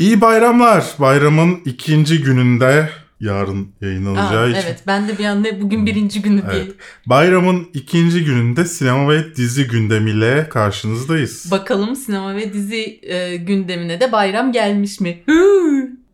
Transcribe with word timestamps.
İyi 0.00 0.20
bayramlar. 0.20 0.84
Bayramın 0.98 1.60
ikinci 1.64 2.22
gününde 2.22 2.88
yarın 3.20 3.68
yayınlanacağı 3.80 4.44
Aa, 4.44 4.48
için. 4.48 4.60
evet 4.66 4.82
ben 4.86 5.08
de 5.08 5.18
bir 5.18 5.24
anda 5.24 5.60
bugün 5.60 5.86
birinci 5.86 6.22
günü 6.22 6.42
diye. 6.50 6.62
Evet. 6.62 6.72
Bayramın 7.06 7.68
ikinci 7.74 8.24
gününde 8.24 8.64
sinema 8.64 9.08
ve 9.12 9.36
dizi 9.36 9.66
gündemiyle 9.68 10.48
karşınızdayız. 10.48 11.48
Bakalım 11.50 11.96
sinema 11.96 12.36
ve 12.36 12.52
dizi 12.52 13.00
e, 13.02 13.36
gündemine 13.36 14.00
de 14.00 14.12
bayram 14.12 14.52
gelmiş 14.52 15.00
mi? 15.00 15.22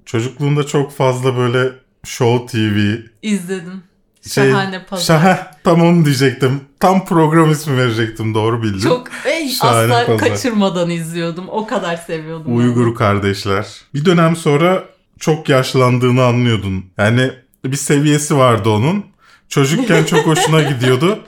Çocukluğunda 0.05 0.66
çok 0.66 0.93
fazla 0.93 1.37
böyle 1.37 1.73
Show 2.05 2.46
TV, 2.46 2.96
İzledim. 3.23 3.82
Şey, 4.34 4.50
Şahane 4.50 4.84
pazar. 4.84 5.04
Şah 5.20 5.52
tam 5.64 5.82
onu 5.82 6.04
diyecektim. 6.04 6.61
Tam 6.80 7.04
program 7.04 7.50
ismi 7.50 7.76
verecektim 7.76 8.34
doğru 8.34 8.62
bildim. 8.62 8.80
Çok 8.80 9.08
ey, 9.25 9.48
Şahane 9.48 9.95
asla 9.95 10.06
pazar. 10.06 10.18
kaçırmadan 10.29 10.90
izliyordum. 10.90 11.45
O 11.48 11.66
kadar 11.66 11.96
seviyordum. 11.96 12.52
onu. 12.52 12.57
Uygur 12.58 12.94
kardeşler. 12.94 13.66
Bir 13.94 14.04
dönem 14.04 14.36
sonra 14.36 14.84
çok 15.20 15.48
yaşlandığını 15.48 16.25
anlıyordun. 16.25 16.85
Yani 16.99 17.30
bir 17.64 17.76
seviyesi 17.76 18.36
vardı 18.36 18.68
onun. 18.71 19.04
Çocukken 19.49 20.04
çok 20.04 20.18
hoşuna 20.27 20.63
gidiyordu. 20.63 21.18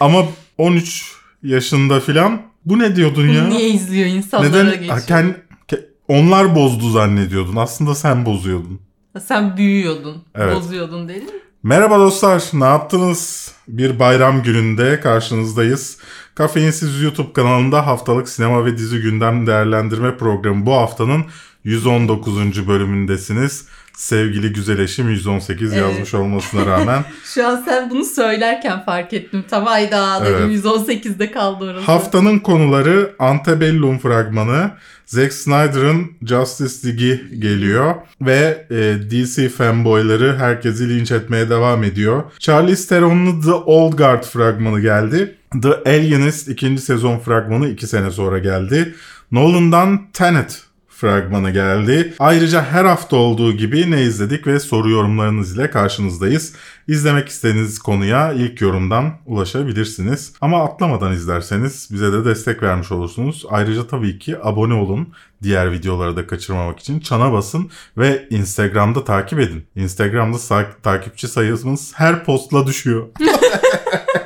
Ama 0.00 0.22
13 0.58 1.12
yaşında 1.42 2.00
filan 2.00 2.42
bu 2.64 2.78
ne 2.78 2.96
diyordun 2.96 3.28
ya? 3.28 3.44
Niye 3.44 3.68
izliyor 3.68 4.06
insanlara 4.06 4.48
Neden? 4.50 4.70
geçiyor? 4.70 4.90
Ha, 4.94 4.98
ken- 5.00 5.34
ke- 5.68 5.84
onlar 6.08 6.54
bozdu 6.56 6.90
zannediyordun. 6.90 7.56
Aslında 7.56 7.94
sen 7.94 8.26
bozuyordun. 8.26 8.80
Sen 9.26 9.56
büyüyordun. 9.56 10.22
Evet. 10.34 10.56
Bozuyordun 10.56 11.08
değil 11.08 11.22
mi? 11.22 11.30
Merhaba 11.64 11.98
dostlar, 11.98 12.50
ne 12.52 12.64
yaptınız? 12.64 13.52
Bir 13.68 13.98
bayram 13.98 14.42
gününde 14.42 15.00
karşınızdayız. 15.00 15.98
Kafeinsiz 16.34 17.02
YouTube 17.02 17.32
kanalında 17.32 17.86
haftalık 17.86 18.28
sinema 18.28 18.64
ve 18.64 18.78
dizi 18.78 19.00
gündem 19.00 19.46
değerlendirme 19.46 20.16
programı 20.16 20.66
bu 20.66 20.72
haftanın 20.72 21.24
119. 21.64 22.68
bölümündesiniz. 22.68 23.68
Sevgili 23.96 24.52
güzel 24.52 24.78
eşim 24.78 25.10
118 25.10 25.72
Evet. 25.72 25.82
yazmış 25.82 26.14
olmasına 26.14 26.66
rağmen. 26.66 27.04
Şu 27.34 27.46
an 27.46 27.62
sen 27.64 27.90
bunu 27.90 28.04
söylerken 28.04 28.84
fark 28.84 29.12
ettim. 29.12 29.44
Tam 29.50 29.66
ayda 29.68 30.24
dedim 30.24 30.50
Evet. 30.50 30.64
118'de 30.64 31.30
kaldı 31.30 31.64
orası. 31.70 31.86
Haftanın 31.86 32.38
konuları 32.38 33.14
Antebellum 33.18 33.98
fragmanı, 33.98 34.70
Zack 35.06 35.32
Snyder'ın 35.32 36.12
Justice 36.26 36.88
League'i 36.88 37.40
geliyor 37.40 37.94
ve 38.20 38.66
e, 38.70 39.10
DC 39.10 39.48
fanboyları 39.48 40.36
herkesi 40.38 40.88
linç 40.88 41.10
etmeye 41.12 41.50
devam 41.50 41.84
ediyor. 41.84 42.22
Charlize 42.38 42.88
Theron'lu 42.88 43.40
The 43.40 43.52
Old 43.52 43.92
Guard 43.92 44.22
fragmanı 44.24 44.80
geldi. 44.80 45.36
The 45.62 45.90
Alienist 45.90 46.48
ikinci 46.48 46.82
sezon 46.82 47.18
fragmanı 47.18 47.68
iki 47.68 47.86
sene 47.86 48.10
sonra 48.10 48.38
geldi. 48.38 48.94
Nolan'dan 49.32 50.00
Tenet 50.12 50.62
fragmanı 51.04 51.50
geldi. 51.50 52.14
Ayrıca 52.18 52.64
her 52.64 52.84
hafta 52.84 53.16
olduğu 53.16 53.52
gibi 53.52 53.90
ne 53.90 54.02
izledik 54.02 54.46
ve 54.46 54.60
soru 54.60 54.90
yorumlarınız 54.90 55.56
ile 55.56 55.70
karşınızdayız. 55.70 56.54
İzlemek 56.88 57.28
istediğiniz 57.28 57.78
konuya 57.78 58.32
ilk 58.32 58.60
yorumdan 58.60 59.12
ulaşabilirsiniz. 59.26 60.32
Ama 60.40 60.64
atlamadan 60.64 61.12
izlerseniz 61.12 61.88
bize 61.92 62.12
de 62.12 62.24
destek 62.24 62.62
vermiş 62.62 62.92
olursunuz. 62.92 63.44
Ayrıca 63.50 63.86
tabii 63.86 64.18
ki 64.18 64.36
abone 64.42 64.74
olun. 64.74 65.08
Diğer 65.42 65.72
videoları 65.72 66.16
da 66.16 66.26
kaçırmamak 66.26 66.80
için 66.80 67.00
çana 67.00 67.32
basın 67.32 67.70
ve 67.98 68.26
Instagram'da 68.30 69.04
takip 69.04 69.40
edin. 69.40 69.66
Instagram'da 69.76 70.38
takipçi 70.82 71.28
sayımız 71.28 71.92
her 71.94 72.24
postla 72.24 72.66
düşüyor. 72.66 73.06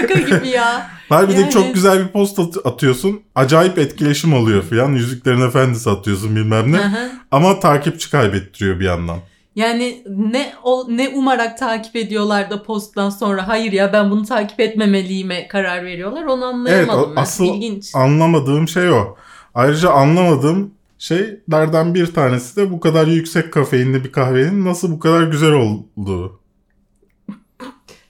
Şaka 0.00 0.14
gibi 0.20 0.48
ya. 0.48 0.86
Halbuki 1.08 1.40
Yani- 1.40 1.50
çok 1.50 1.74
güzel 1.74 2.00
bir 2.04 2.08
post 2.08 2.38
at- 2.38 2.66
atıyorsun. 2.66 3.20
Acayip 3.34 3.78
etkileşim 3.78 4.34
oluyor 4.34 4.62
filan. 4.62 4.92
Yüzüklerin 4.92 5.48
Efendisi 5.48 5.90
atıyorsun 5.90 6.36
bilmem 6.36 6.72
ne. 6.72 6.80
Ama 7.30 7.60
takipçi 7.60 8.10
kaybettiriyor 8.10 8.80
bir 8.80 8.84
yandan. 8.84 9.18
Yani 9.56 10.02
ne 10.16 10.52
o, 10.62 10.86
ne 10.88 11.08
umarak 11.08 11.58
takip 11.58 11.96
ediyorlar 11.96 12.50
da 12.50 12.62
posttan 12.62 13.10
sonra 13.10 13.48
hayır 13.48 13.72
ya 13.72 13.92
ben 13.92 14.10
bunu 14.10 14.24
takip 14.24 14.60
etmemeliyime 14.60 15.48
karar 15.48 15.84
veriyorlar. 15.84 16.24
Onu 16.24 16.44
anlayamadım 16.44 16.98
Evet, 16.98 17.08
o- 17.12 17.16
ben. 17.16 17.22
asıl- 17.22 17.44
İlginç. 17.44 17.90
Anlamadığım 17.94 18.68
şey 18.68 18.90
o. 18.90 19.16
Ayrıca 19.54 19.90
anlamadığım 19.90 20.70
şeylerden 20.98 21.94
bir 21.94 22.06
tanesi 22.14 22.56
de 22.56 22.70
bu 22.70 22.80
kadar 22.80 23.06
yüksek 23.06 23.52
kafeinli 23.52 24.04
bir 24.04 24.12
kahvenin 24.12 24.64
nasıl 24.64 24.90
bu 24.92 24.98
kadar 25.00 25.22
güzel 25.22 25.52
olduğu. 25.52 26.39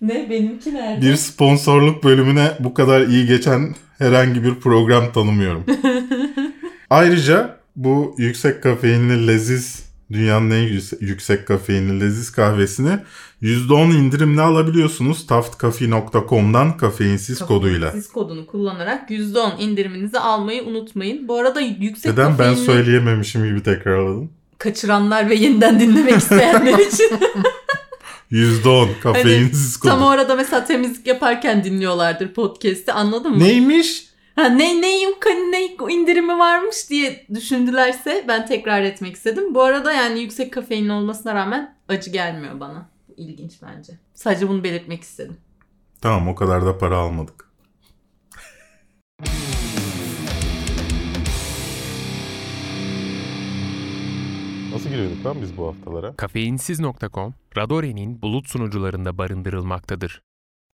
Ne 0.01 0.31
benimki 0.31 0.75
nerede? 0.75 1.07
Bir 1.07 1.17
sponsorluk 1.17 2.05
bölümüne 2.05 2.53
bu 2.61 2.75
kadar 2.75 3.01
iyi 3.01 3.27
geçen 3.27 3.75
herhangi 3.99 4.45
bir 4.45 4.55
program 4.55 5.13
tanımıyorum. 5.13 5.65
Ayrıca 6.91 7.61
bu 7.77 8.15
yüksek 8.19 8.63
kafeinli 8.63 9.27
leziz 9.27 9.91
dünyanın 10.13 10.51
en 10.51 10.81
yüksek, 11.01 11.47
kafeinli 11.47 12.01
leziz 12.01 12.33
kahvesini 12.33 12.91
%10 13.43 13.97
indirimle 13.97 14.41
alabiliyorsunuz. 14.41 15.27
taftcafe.com'dan 15.27 16.77
kafeinsiz 16.77 17.39
koduyla. 17.39 17.93
Siz 17.93 18.09
kodunu 18.09 18.47
kullanarak 18.47 19.11
%10 19.11 19.59
indiriminizi 19.59 20.19
almayı 20.19 20.65
unutmayın. 20.65 21.29
Bu 21.29 21.37
arada 21.37 21.61
yüksek 21.61 22.13
Neden 22.13 22.27
ben 22.27 22.37
kafeinli 22.37 22.65
söyleyememişim 22.67 23.45
gibi 23.45 23.63
tekrarladım? 23.63 24.31
kaçıranlar 24.61 25.31
ve 25.31 25.35
yeniden 25.35 25.81
dinlemek 25.81 26.17
isteyenler 26.17 26.79
için. 26.79 27.11
%10 28.33 29.01
kafeinsiz 29.01 29.77
kodu. 29.77 29.93
Tam 29.93 30.03
o 30.03 30.09
arada 30.09 30.35
mesela 30.35 30.65
temizlik 30.65 31.07
yaparken 31.07 31.65
dinliyorlardır 31.65 32.35
podcast'i 32.35 32.93
anladın 32.93 33.33
mı? 33.33 33.39
Neymiş? 33.39 34.11
Ha, 34.37 34.45
ne, 34.49 34.81
ne, 34.83 34.89
ne 35.51 35.67
indirimi 35.91 36.39
varmış 36.39 36.91
diye 36.91 37.27
düşündülerse 37.35 38.25
ben 38.29 38.47
tekrar 38.47 38.83
etmek 38.83 39.17
istedim. 39.17 39.55
Bu 39.55 39.63
arada 39.63 39.93
yani 39.93 40.21
yüksek 40.21 40.53
kafeinli 40.53 40.93
olmasına 40.93 41.35
rağmen 41.35 41.77
acı 41.89 42.11
gelmiyor 42.11 42.61
bana. 42.61 42.89
İlginç 43.17 43.53
bence. 43.63 43.93
Sadece 44.15 44.49
bunu 44.49 44.65
belirtmek 44.65 45.03
istedim. 45.03 45.37
Tamam 46.01 46.29
o 46.29 46.35
kadar 46.35 46.67
da 46.67 46.79
para 46.79 46.97
almadık. 46.97 47.50
Nasıl 54.81 54.91
giriyorduk 54.91 55.27
lan 55.27 55.37
biz 55.43 55.57
bu 55.57 55.67
haftalara? 55.67 56.17
Kafeinsiz.com, 56.17 57.35
Radore'nin 57.57 58.23
bulut 58.23 58.49
sunucularında 58.49 59.19
barındırılmaktadır. 59.19 60.23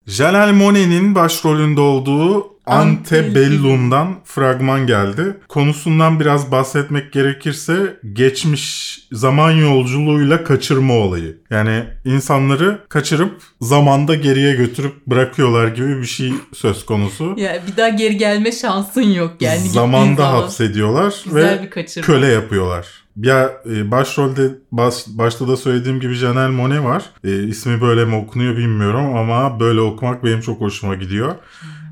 Janelle 0.07 0.53
Monáe'nin 0.53 1.15
başrolünde 1.15 1.81
olduğu 1.81 2.55
Antebellum'dan 2.67 4.15
fragman 4.25 4.87
geldi. 4.87 5.37
Konusundan 5.49 6.21
biraz 6.21 6.51
bahsetmek 6.51 7.13
gerekirse 7.13 7.97
geçmiş 8.13 8.99
zaman 9.13 9.51
yolculuğuyla 9.51 10.45
kaçırma 10.45 10.95
olayı. 10.95 11.39
Yani 11.51 11.85
insanları 12.05 12.81
kaçırıp 12.89 13.43
zamanda 13.61 14.15
geriye 14.15 14.55
götürüp 14.55 15.07
bırakıyorlar 15.07 15.69
gibi 15.69 16.01
bir 16.01 16.07
şey 16.07 16.33
söz 16.55 16.87
konusu. 16.87 17.35
Ya 17.37 17.63
bir 17.67 17.77
daha 17.77 17.89
geri 17.89 18.17
gelme 18.17 18.53
şansın 18.53 19.03
yok 19.03 19.33
yani. 19.41 19.69
Zamanda 19.69 20.23
zaman. 20.23 20.41
hapsediyorlar 20.41 21.23
Güzel 21.25 21.71
ve 21.75 21.85
köle 22.03 22.27
yapıyorlar. 22.27 23.04
Ya 23.17 23.53
e, 23.71 23.91
başrolde 23.91 24.51
baş, 24.73 24.95
başta 25.09 25.49
da 25.49 25.57
söylediğim 25.57 26.01
gibi 26.01 26.15
Janelle 26.15 26.57
Monáe 26.57 26.85
var. 26.85 27.05
E, 27.25 27.43
ismi 27.43 27.81
böyle 27.81 28.05
mi 28.05 28.15
okunuyor 28.15 28.57
bilmiyorum 28.57 29.17
ama 29.17 29.61
böyle 29.61 29.81
okumak 29.81 30.25
benim 30.25 30.41
çok 30.41 30.61
hoşuma 30.61 30.95
gidiyor. 30.95 31.35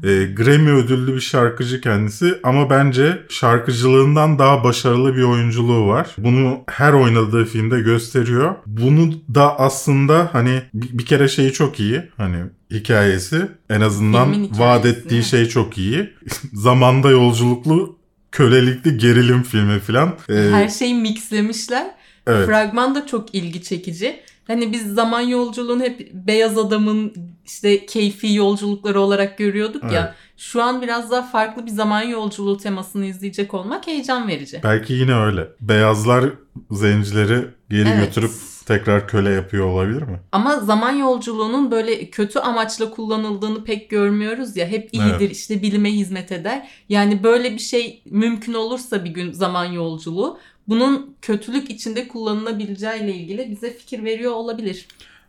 E, 0.02 0.24
Grammy 0.24 0.70
ödüllü 0.70 1.14
bir 1.14 1.20
şarkıcı 1.20 1.80
kendisi 1.80 2.34
ama 2.42 2.70
bence 2.70 3.22
şarkıcılığından 3.28 4.38
daha 4.38 4.64
başarılı 4.64 5.16
bir 5.16 5.22
oyunculuğu 5.22 5.88
var. 5.88 6.14
Bunu 6.18 6.60
her 6.68 6.92
oynadığı 6.92 7.44
filmde 7.44 7.80
gösteriyor. 7.80 8.54
Bunu 8.66 9.12
da 9.34 9.58
aslında 9.58 10.28
hani 10.32 10.62
bir, 10.74 10.98
bir 10.98 11.06
kere 11.06 11.28
şeyi 11.28 11.52
çok 11.52 11.80
iyi. 11.80 12.02
Hani 12.16 12.38
hikayesi 12.70 13.48
en 13.70 13.80
azından 13.80 14.26
hikayesi, 14.28 14.60
vaat 14.60 14.86
ettiği 14.86 15.22
şey 15.22 15.46
çok 15.48 15.78
iyi. 15.78 16.10
Zamanda 16.52 17.10
yolculuklu 17.10 18.01
kölelikli 18.32 18.98
gerilim 18.98 19.42
filmi 19.42 19.80
filan. 19.80 20.16
E, 20.28 20.34
Her 20.34 20.68
şeyi 20.68 20.94
mixlemişler. 20.94 21.90
evet. 22.26 22.46
Fragman 22.46 22.94
da 22.94 23.06
çok 23.06 23.34
ilgi 23.34 23.62
çekici. 23.62 24.20
Hani 24.46 24.72
biz 24.72 24.94
zaman 24.94 25.20
yolculuğunu 25.20 25.82
hep 25.82 26.10
beyaz 26.14 26.58
adamın 26.58 27.14
işte 27.46 27.86
keyfi 27.86 28.34
yolculukları 28.34 29.00
olarak 29.00 29.38
görüyorduk 29.38 29.82
Evet. 29.84 29.92
ya. 29.94 30.14
Şu 30.36 30.62
an 30.62 30.82
biraz 30.82 31.10
daha 31.10 31.22
farklı 31.22 31.66
bir 31.66 31.70
zaman 31.70 32.02
yolculuğu 32.02 32.56
temasını 32.58 33.06
izleyecek 33.06 33.54
olmak 33.54 33.86
heyecan 33.86 34.28
verici. 34.28 34.60
Belki 34.64 34.92
yine 34.92 35.14
öyle. 35.14 35.48
Beyazlar 35.60 36.24
zencileri 36.70 37.44
geri 37.70 37.88
Evet. 37.88 38.06
götürüp 38.06 38.30
tekrar 38.78 39.08
köle 39.08 39.30
yapıyor 39.30 39.66
olabilir 39.66 40.02
mi? 40.02 40.20
Ama 40.32 40.60
zaman 40.60 40.92
yolculuğunun 40.92 41.70
böyle 41.70 42.10
kötü 42.10 42.38
amaçla 42.38 42.90
kullanıldığını 42.90 43.64
pek 43.64 43.90
görmüyoruz 43.90 44.56
ya. 44.56 44.66
Hep 44.66 44.88
iyidir 44.92 45.16
Evet. 45.20 45.36
işte 45.36 45.62
bilime 45.62 45.92
hizmet 45.92 46.32
eder. 46.32 46.68
Yani 46.88 47.22
böyle 47.22 47.52
bir 47.52 47.58
şey 47.58 48.02
mümkün 48.10 48.54
olursa 48.54 49.04
bir 49.04 49.10
gün 49.10 49.32
zaman 49.32 49.64
yolculuğu 49.64 50.38
bunun 50.68 51.16
kötülük 51.22 51.70
içinde 51.70 52.08
kullanılabileceği 52.08 53.02
ile 53.02 53.14
ilgili 53.14 53.50
bize 53.50 53.72
fikir 53.72 54.04
veriyor 54.04 54.32
olabilir. 54.32 54.86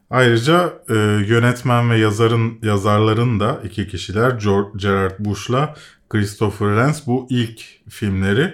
Ayrıca 0.10 0.74
e, 0.90 0.94
yönetmen 1.28 1.92
ve 1.92 1.98
yazarın 1.98 2.60
yazarların 2.64 3.40
da 3.40 3.62
iki 3.66 3.88
kişiler 3.88 4.32
George, 4.32 4.70
Gerard 4.76 5.14
Bush'la 5.20 5.76
Christopher 6.10 6.68
Lenz 6.78 7.08
bu 7.08 7.28
ilk 7.30 7.62
filmleri. 7.90 8.54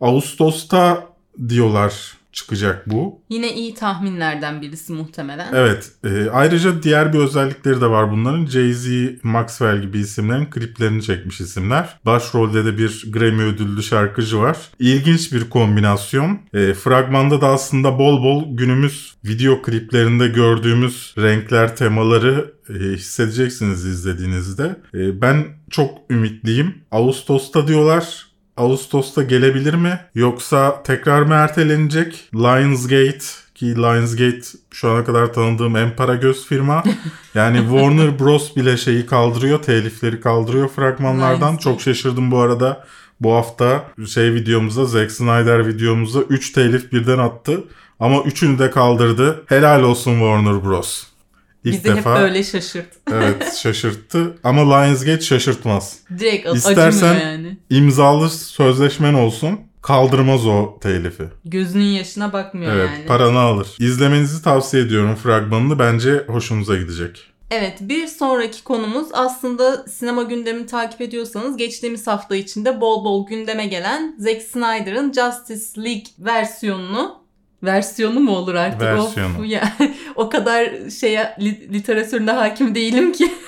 Ağustos'ta 0.00 1.06
diyorlar 1.48 2.19
çıkacak 2.32 2.90
bu. 2.90 3.20
Yine 3.28 3.54
iyi 3.54 3.74
tahminlerden 3.74 4.62
birisi 4.62 4.92
muhtemelen. 4.92 5.54
Evet. 5.54 5.92
e, 6.04 6.30
ayrıca 6.30 6.82
diğer 6.82 7.12
bir 7.12 7.18
özellikleri 7.18 7.80
de 7.80 7.86
var 7.86 8.12
bunların. 8.12 8.46
Jay-Z, 8.46 9.16
Maxwell 9.22 9.82
gibi 9.82 9.98
isimlerin 9.98 10.46
kliplerini 10.46 11.02
çekmiş 11.02 11.40
isimler. 11.40 11.98
Başrolde 12.06 12.64
de 12.64 12.78
bir 12.78 13.06
Grammy 13.12 13.42
ödüllü 13.42 13.82
şarkıcı 13.82 14.38
var. 14.38 14.56
İlginç 14.78 15.32
bir 15.32 15.50
kombinasyon. 15.50 16.38
E, 16.54 16.74
fragmanda 16.74 17.40
da 17.40 17.48
aslında 17.48 17.98
bol 17.98 18.22
bol 18.22 18.56
günümüz 18.56 19.14
video 19.24 19.62
kliplerinde 19.62 20.28
gördüğümüz 20.28 21.14
renkler, 21.18 21.76
temaları 21.76 22.54
e, 22.68 22.72
hissedeceksiniz 22.72 23.84
izlediğinizde. 23.84 24.76
E, 24.94 25.20
ben 25.20 25.44
çok 25.70 25.98
ümitliyim. 26.10 26.74
Ağustos'ta 26.90 27.68
diyorlar. 27.68 28.29
Ağustos'ta 28.60 29.22
gelebilir 29.22 29.74
mi? 29.74 30.00
Yoksa 30.14 30.82
tekrar 30.82 31.22
mı 31.22 31.34
ertelenecek? 31.34 32.28
Lionsgate 32.34 33.24
ki 33.54 33.76
Lionsgate 33.76 34.40
şu 34.70 34.90
ana 34.90 35.04
kadar 35.04 35.32
tanıdığım 35.32 35.76
en 35.76 35.96
para 35.96 36.14
göz 36.14 36.46
firma. 36.46 36.84
Yani 37.34 37.58
Warner 37.58 38.18
Bros 38.18 38.56
bile 38.56 38.76
şeyi 38.76 39.06
kaldırıyor, 39.06 39.62
telifleri 39.62 40.20
kaldırıyor 40.20 40.68
fragmanlardan. 40.68 41.56
Çok 41.56 41.80
şaşırdım 41.80 42.30
bu 42.30 42.38
arada. 42.38 42.84
Bu 43.20 43.34
hafta 43.34 43.84
şey 44.06 44.34
videomuza, 44.34 44.84
Zack 44.84 45.10
Snyder 45.10 45.66
videomuza 45.66 46.20
3 46.20 46.52
telif 46.52 46.92
birden 46.92 47.18
attı. 47.18 47.64
Ama 48.00 48.22
üçünü 48.22 48.58
de 48.58 48.70
kaldırdı. 48.70 49.42
Helal 49.46 49.82
olsun 49.82 50.12
Warner 50.12 50.64
Bros. 50.64 51.09
İlk 51.64 51.74
Bizi 51.74 51.84
defa 51.96 52.14
hep 52.16 52.22
öyle 52.22 52.44
şaşırt. 52.44 52.86
evet 53.12 53.56
şaşırttı 53.62 54.38
ama 54.44 54.74
Lionsgate 54.76 55.20
şaşırtmaz. 55.20 55.98
Direkt 56.18 56.46
İstersen- 56.54 57.20
yani. 57.20 57.58
İmzalı 57.70 58.30
sözleşmen 58.30 59.14
olsun 59.14 59.60
kaldırmaz 59.82 60.46
o 60.46 60.78
telifi. 60.80 61.24
Gözünün 61.44 61.84
yaşına 61.84 62.32
bakmıyor 62.32 62.72
Evet 62.72 62.90
yani. 62.94 63.06
paranı 63.06 63.38
alır. 63.38 63.68
İzlemenizi 63.78 64.42
tavsiye 64.42 64.82
ediyorum 64.82 65.14
fragmanını 65.14 65.78
bence 65.78 66.24
hoşunuza 66.26 66.76
gidecek. 66.76 67.26
Evet 67.50 67.78
bir 67.80 68.06
sonraki 68.06 68.64
konumuz 68.64 69.08
aslında 69.12 69.84
sinema 69.86 70.22
gündemini 70.22 70.66
takip 70.66 71.00
ediyorsanız 71.00 71.56
geçtiğimiz 71.56 72.06
hafta 72.06 72.36
içinde 72.36 72.80
bol 72.80 73.04
bol 73.04 73.26
gündeme 73.26 73.66
gelen 73.66 74.16
Zack 74.18 74.42
Snyder'ın 74.42 75.12
Justice 75.12 75.82
League 75.84 76.04
versiyonunu 76.18 77.19
versiyonu 77.62 78.20
mu 78.20 78.36
olur 78.36 78.54
artık? 78.54 78.80
Versiyonu. 78.80 79.38
Of, 79.38 79.46
ya, 79.46 79.72
o 80.16 80.28
kadar 80.28 80.90
şeye 81.00 81.36
li- 81.40 81.72
literatürüne 81.72 82.30
hakim 82.32 82.74
değilim 82.74 83.12
ki. 83.12 83.32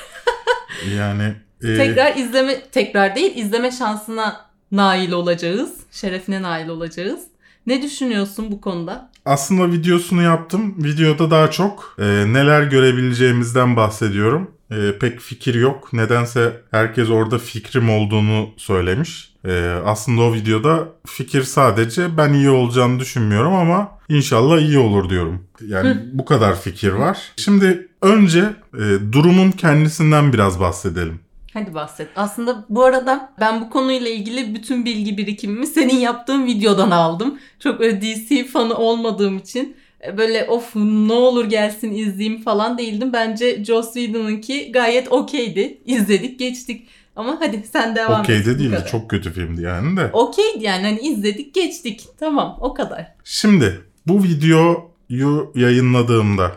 Yani 0.97 1.35
e, 1.65 1.77
tekrar 1.77 2.17
izleme 2.17 2.61
tekrar 2.63 3.17
değil 3.17 3.37
izleme 3.37 3.71
şansına 3.71 4.41
nail 4.73 5.13
olacağız. 5.13 5.73
Şerefine 5.91 6.43
nail 6.43 6.69
olacağız. 6.69 7.21
Ne 7.67 7.83
düşünüyorsun 7.83 8.51
bu 8.53 8.61
konuda? 8.61 9.13
aslında 9.25 9.73
videosunu 9.73 10.23
yaptım. 10.23 10.75
Videoda 10.85 11.31
daha 11.31 11.51
çok 11.51 11.95
e, 11.99 12.05
neler 12.33 12.63
görebileceğimizden 12.63 13.77
bahsediyorum. 13.77 14.51
E, 14.73 14.99
pek 14.99 15.21
fikir 15.21 15.55
yok. 15.55 15.93
Nedense 15.93 16.63
herkes 16.71 17.11
orada 17.11 17.39
fikrim 17.39 17.91
olduğunu 17.91 18.49
söylemiş. 18.57 19.33
E, 19.45 19.77
aslında 19.85 20.23
o 20.23 20.35
videoda 20.35 20.89
fikir 21.07 21.43
sadece 21.43 22.17
ben 22.17 22.33
iyi 22.33 22.51
olacağını 22.51 23.01
düşünmüyorum 23.01 23.55
ama 23.55 23.99
inşallah 24.09 24.59
iyi 24.59 24.79
olur 24.79 25.11
diyorum. 25.11 25.45
Yani 25.67 25.97
bu 26.13 26.25
kadar 26.25 26.61
fikir 26.61 26.93
var. 26.93 27.19
Şimdi 27.37 27.89
önce 28.03 28.45
e, 28.75 29.13
durumun 29.13 29.51
kendisinden 29.51 30.33
biraz 30.33 30.61
bahsedelim. 30.61 31.21
Hadi 31.55 31.75
bahset. 31.75 32.09
Aslında 32.17 32.65
bu 32.69 32.85
arada 32.85 33.33
ben 33.41 33.61
bu 33.61 33.71
konuyla 33.71 34.11
ilgili 34.11 34.55
bütün 34.55 34.85
bilgi 34.85 35.19
birikimimi 35.19 35.67
senin 35.67 35.97
yaptığın 35.97 36.47
videodan 36.47 36.91
aldım. 36.91 37.39
Çok 37.59 37.81
öyle 37.81 38.03
DC 38.03 38.45
fanı 38.45 38.75
olmadığım 38.75 39.39
için 39.39 39.77
böyle 40.17 40.45
of 40.45 40.77
ne 40.77 41.13
olur 41.13 41.45
gelsin 41.45 41.93
izleyeyim 41.93 42.43
falan 42.43 42.79
değildim. 42.79 43.13
Bence 43.13 43.65
Joss 43.65 43.95
Whedon'ınki 43.95 44.73
gayet 44.73 45.13
okeydi. 45.13 45.79
İzledik 45.85 46.39
geçtik. 46.39 46.89
Ama 47.17 47.37
hadi 47.41 47.63
sen 47.73 47.97
devam 47.97 48.21
et. 48.21 48.25
Okey 48.25 48.45
de 48.45 48.59
değildi. 48.59 48.85
Çok 48.91 49.11
kötü 49.11 49.33
filmdi 49.33 49.63
yani 49.63 49.97
de. 49.97 50.11
Okeydi 50.13 50.65
yani 50.65 50.83
hani 50.83 51.01
izledik 51.01 51.55
geçtik. 51.55 52.09
Tamam 52.21 52.59
o 52.61 52.75
kadar. 52.75 53.15
Şimdi 53.25 53.81
bu 54.07 54.23
videoyu 54.23 55.53
yayınladığımda 55.55 56.53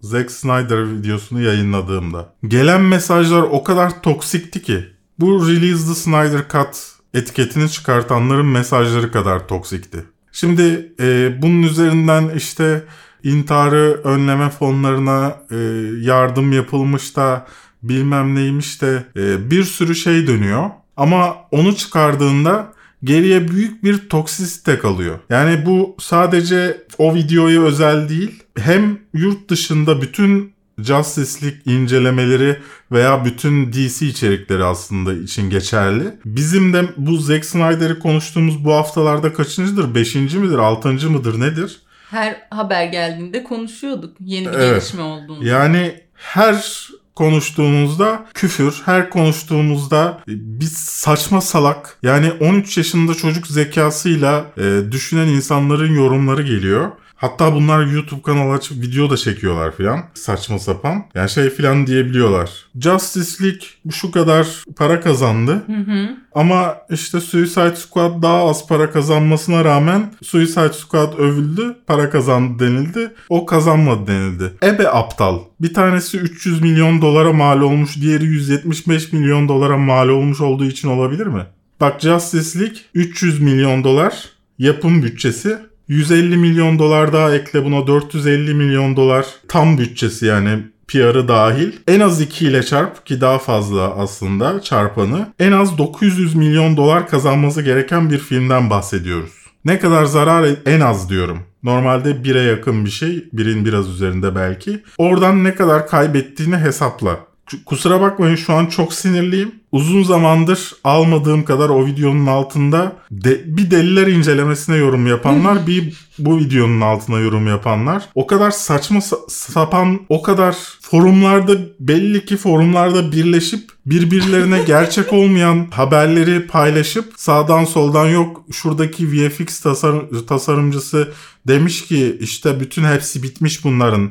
Zack 0.00 0.30
Snyder 0.30 0.98
videosunu 0.98 1.42
yayınladığımda 1.42 2.34
gelen 2.48 2.80
mesajlar 2.80 3.42
o 3.42 3.64
kadar 3.64 4.02
toksikti 4.02 4.62
ki 4.62 4.84
bu 5.18 5.48
Release 5.48 5.86
the 5.86 5.94
Snyder 5.94 6.48
Cut 6.52 6.76
etiketini 7.14 7.70
çıkartanların 7.70 8.46
mesajları 8.46 9.12
kadar 9.12 9.48
toksikti. 9.48 10.04
Şimdi 10.32 10.92
e, 11.00 11.32
bunun 11.42 11.62
üzerinden 11.62 12.30
işte 12.36 12.84
intiharı 13.22 14.00
önleme 14.04 14.50
fonlarına 14.50 15.36
e, 15.50 15.56
yardım 16.00 16.52
yapılmış 16.52 17.16
da 17.16 17.46
bilmem 17.82 18.34
neymiş 18.34 18.82
de 18.82 19.04
e, 19.16 19.50
bir 19.50 19.64
sürü 19.64 19.94
şey 19.94 20.26
dönüyor. 20.26 20.70
Ama 20.96 21.36
onu 21.50 21.76
çıkardığında 21.76 22.72
geriye 23.04 23.48
büyük 23.48 23.84
bir 23.84 24.08
toksisite 24.08 24.78
kalıyor. 24.78 25.18
Yani 25.30 25.66
bu 25.66 25.96
sadece 26.00 26.82
o 26.98 27.14
videoya 27.14 27.62
özel 27.62 28.08
değil. 28.08 28.42
Hem 28.58 28.98
yurt 29.14 29.48
dışında 29.50 30.02
bütün 30.02 30.52
Justice 30.84 31.46
League 31.46 31.74
incelemeleri 31.74 32.58
veya 32.92 33.24
bütün 33.24 33.72
DC 33.72 34.06
içerikleri 34.06 34.64
aslında 34.64 35.14
için 35.14 35.50
geçerli. 35.50 36.04
Bizim 36.24 36.72
de 36.72 36.82
bu 36.96 37.16
Zack 37.16 37.44
Snyder'i 37.44 37.98
konuştuğumuz 37.98 38.64
bu 38.64 38.72
haftalarda 38.74 39.32
kaçıncıdır? 39.32 39.94
Beşinci 39.94 40.38
midir? 40.38 40.58
Altıncı 40.58 41.10
mıdır? 41.10 41.40
Nedir? 41.40 41.80
Her 42.10 42.36
haber 42.50 42.84
geldiğinde 42.84 43.44
konuşuyorduk. 43.44 44.16
Yeni 44.20 44.46
bir 44.46 44.52
Evet. 44.52 44.70
gelişme 44.82 45.02
olduğunu. 45.02 45.46
Yani 45.46 46.00
her 46.14 46.88
konuştuğumuzda 47.14 48.26
küfür, 48.34 48.82
her 48.84 49.10
konuştuğumuzda 49.10 50.20
bir 50.28 50.66
saçma 50.76 51.40
salak 51.40 51.98
yani 52.02 52.32
13 52.40 52.78
yaşında 52.78 53.14
çocuk 53.14 53.46
zekasıyla 53.46 54.44
e, 54.58 54.92
düşünen 54.92 55.26
insanların 55.26 55.94
yorumları 55.94 56.42
geliyor. 56.42 56.90
Hatta 57.20 57.54
bunlar 57.54 57.86
YouTube 57.86 58.22
kanalı 58.22 58.52
açıp 58.52 58.82
video 58.82 59.10
da 59.10 59.16
çekiyorlar 59.16 59.76
filan. 59.76 60.00
Saçma 60.14 60.58
sapan. 60.58 61.04
Yani 61.14 61.30
şey 61.30 61.50
filan 61.50 61.86
diyebiliyorlar. 61.86 62.50
Justice 62.80 63.44
League 63.44 63.66
şu 63.92 64.10
kadar 64.10 64.46
para 64.76 65.00
kazandı. 65.00 65.62
Hı 65.66 65.92
hı. 65.92 66.16
Ama 66.34 66.76
işte 66.90 67.20
Suicide 67.20 67.76
Squad 67.76 68.22
daha 68.22 68.48
az 68.48 68.66
para 68.66 68.90
kazanmasına 68.90 69.64
rağmen 69.64 70.12
Suicide 70.22 70.72
Squad 70.72 71.18
övüldü, 71.18 71.76
para 71.86 72.10
kazandı 72.10 72.64
denildi. 72.64 73.14
O 73.28 73.46
kazanmadı 73.46 74.06
denildi. 74.06 74.52
Ebe 74.62 74.88
aptal. 74.88 75.38
Bir 75.60 75.74
tanesi 75.74 76.18
300 76.18 76.62
milyon 76.62 77.02
dolara 77.02 77.32
mal 77.32 77.60
olmuş, 77.60 78.00
diğeri 78.00 78.24
175 78.24 79.12
milyon 79.12 79.48
dolara 79.48 79.78
mal 79.78 80.08
olmuş 80.08 80.40
olduğu 80.40 80.64
için 80.64 80.88
olabilir 80.88 81.26
mi? 81.26 81.46
Bak 81.80 82.00
Justice 82.00 82.60
League 82.60 82.78
300 82.94 83.40
milyon 83.40 83.84
dolar 83.84 84.24
yapım 84.58 85.02
bütçesi. 85.02 85.69
150 85.90 86.36
milyon 86.36 86.78
dolar 86.78 87.12
daha 87.12 87.34
ekle 87.34 87.64
buna 87.64 87.86
450 87.86 88.54
milyon 88.54 88.96
dolar 88.96 89.26
tam 89.48 89.78
bütçesi 89.78 90.26
yani 90.26 90.58
PR'ı 90.88 91.28
dahil. 91.28 91.72
En 91.88 92.00
az 92.00 92.20
2 92.20 92.46
ile 92.46 92.62
çarp 92.62 93.06
ki 93.06 93.20
daha 93.20 93.38
fazla 93.38 93.96
aslında 93.96 94.62
çarpanı. 94.62 95.32
En 95.38 95.52
az 95.52 95.78
900 95.78 96.34
milyon 96.34 96.76
dolar 96.76 97.08
kazanması 97.08 97.62
gereken 97.62 98.10
bir 98.10 98.18
filmden 98.18 98.70
bahsediyoruz. 98.70 99.32
Ne 99.64 99.78
kadar 99.78 100.04
zarar 100.04 100.44
e- 100.44 100.56
en 100.66 100.80
az 100.80 101.10
diyorum. 101.10 101.38
Normalde 101.62 102.10
1'e 102.10 102.42
yakın 102.42 102.84
bir 102.84 102.90
şey. 102.90 103.24
Birin 103.32 103.64
biraz 103.64 103.88
üzerinde 103.88 104.34
belki. 104.34 104.82
Oradan 104.98 105.44
ne 105.44 105.54
kadar 105.54 105.86
kaybettiğini 105.86 106.56
hesapla. 106.56 107.20
Kusura 107.66 108.00
bakmayın 108.00 108.36
şu 108.36 108.52
an 108.52 108.66
çok 108.66 108.92
sinirliyim. 108.92 109.59
Uzun 109.72 110.02
zamandır 110.02 110.72
almadığım 110.84 111.44
kadar 111.44 111.68
o 111.68 111.86
videonun 111.86 112.26
altında 112.26 112.92
de, 113.10 113.56
bir 113.56 113.70
deliler 113.70 114.06
incelemesine 114.06 114.76
yorum 114.76 115.06
yapanlar, 115.06 115.66
bir 115.66 115.94
bu 116.18 116.38
videonun 116.38 116.80
altına 116.80 117.18
yorum 117.18 117.46
yapanlar. 117.46 118.02
O 118.14 118.26
kadar 118.26 118.50
saçma 118.50 118.98
sa- 118.98 119.30
sapan, 119.30 120.00
o 120.08 120.22
kadar 120.22 120.56
forumlarda 120.80 121.52
belli 121.80 122.24
ki 122.24 122.36
forumlarda 122.36 123.12
birleşip 123.12 123.70
birbirlerine 123.86 124.62
gerçek 124.66 125.12
olmayan 125.12 125.66
haberleri 125.70 126.46
paylaşıp 126.46 127.12
sağdan 127.16 127.64
soldan 127.64 128.06
yok 128.06 128.44
şuradaki 128.52 129.12
VFX 129.12 129.60
tasar- 129.60 130.26
tasarımcısı 130.26 131.12
demiş 131.48 131.84
ki 131.86 132.16
işte 132.20 132.60
bütün 132.60 132.84
hepsi 132.84 133.22
bitmiş 133.22 133.64
bunların 133.64 134.10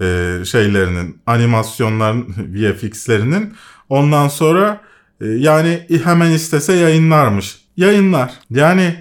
e, 0.00 0.36
şeylerinin 0.44 1.18
animasyonların 1.26 2.22
VFX'lerinin 2.54 3.54
ondan 3.88 4.28
sonra 4.28 4.80
yani 5.20 5.86
hemen 6.04 6.30
istese 6.30 6.72
yayınlarmış. 6.72 7.58
Yayınlar. 7.76 8.32
Yani 8.50 8.94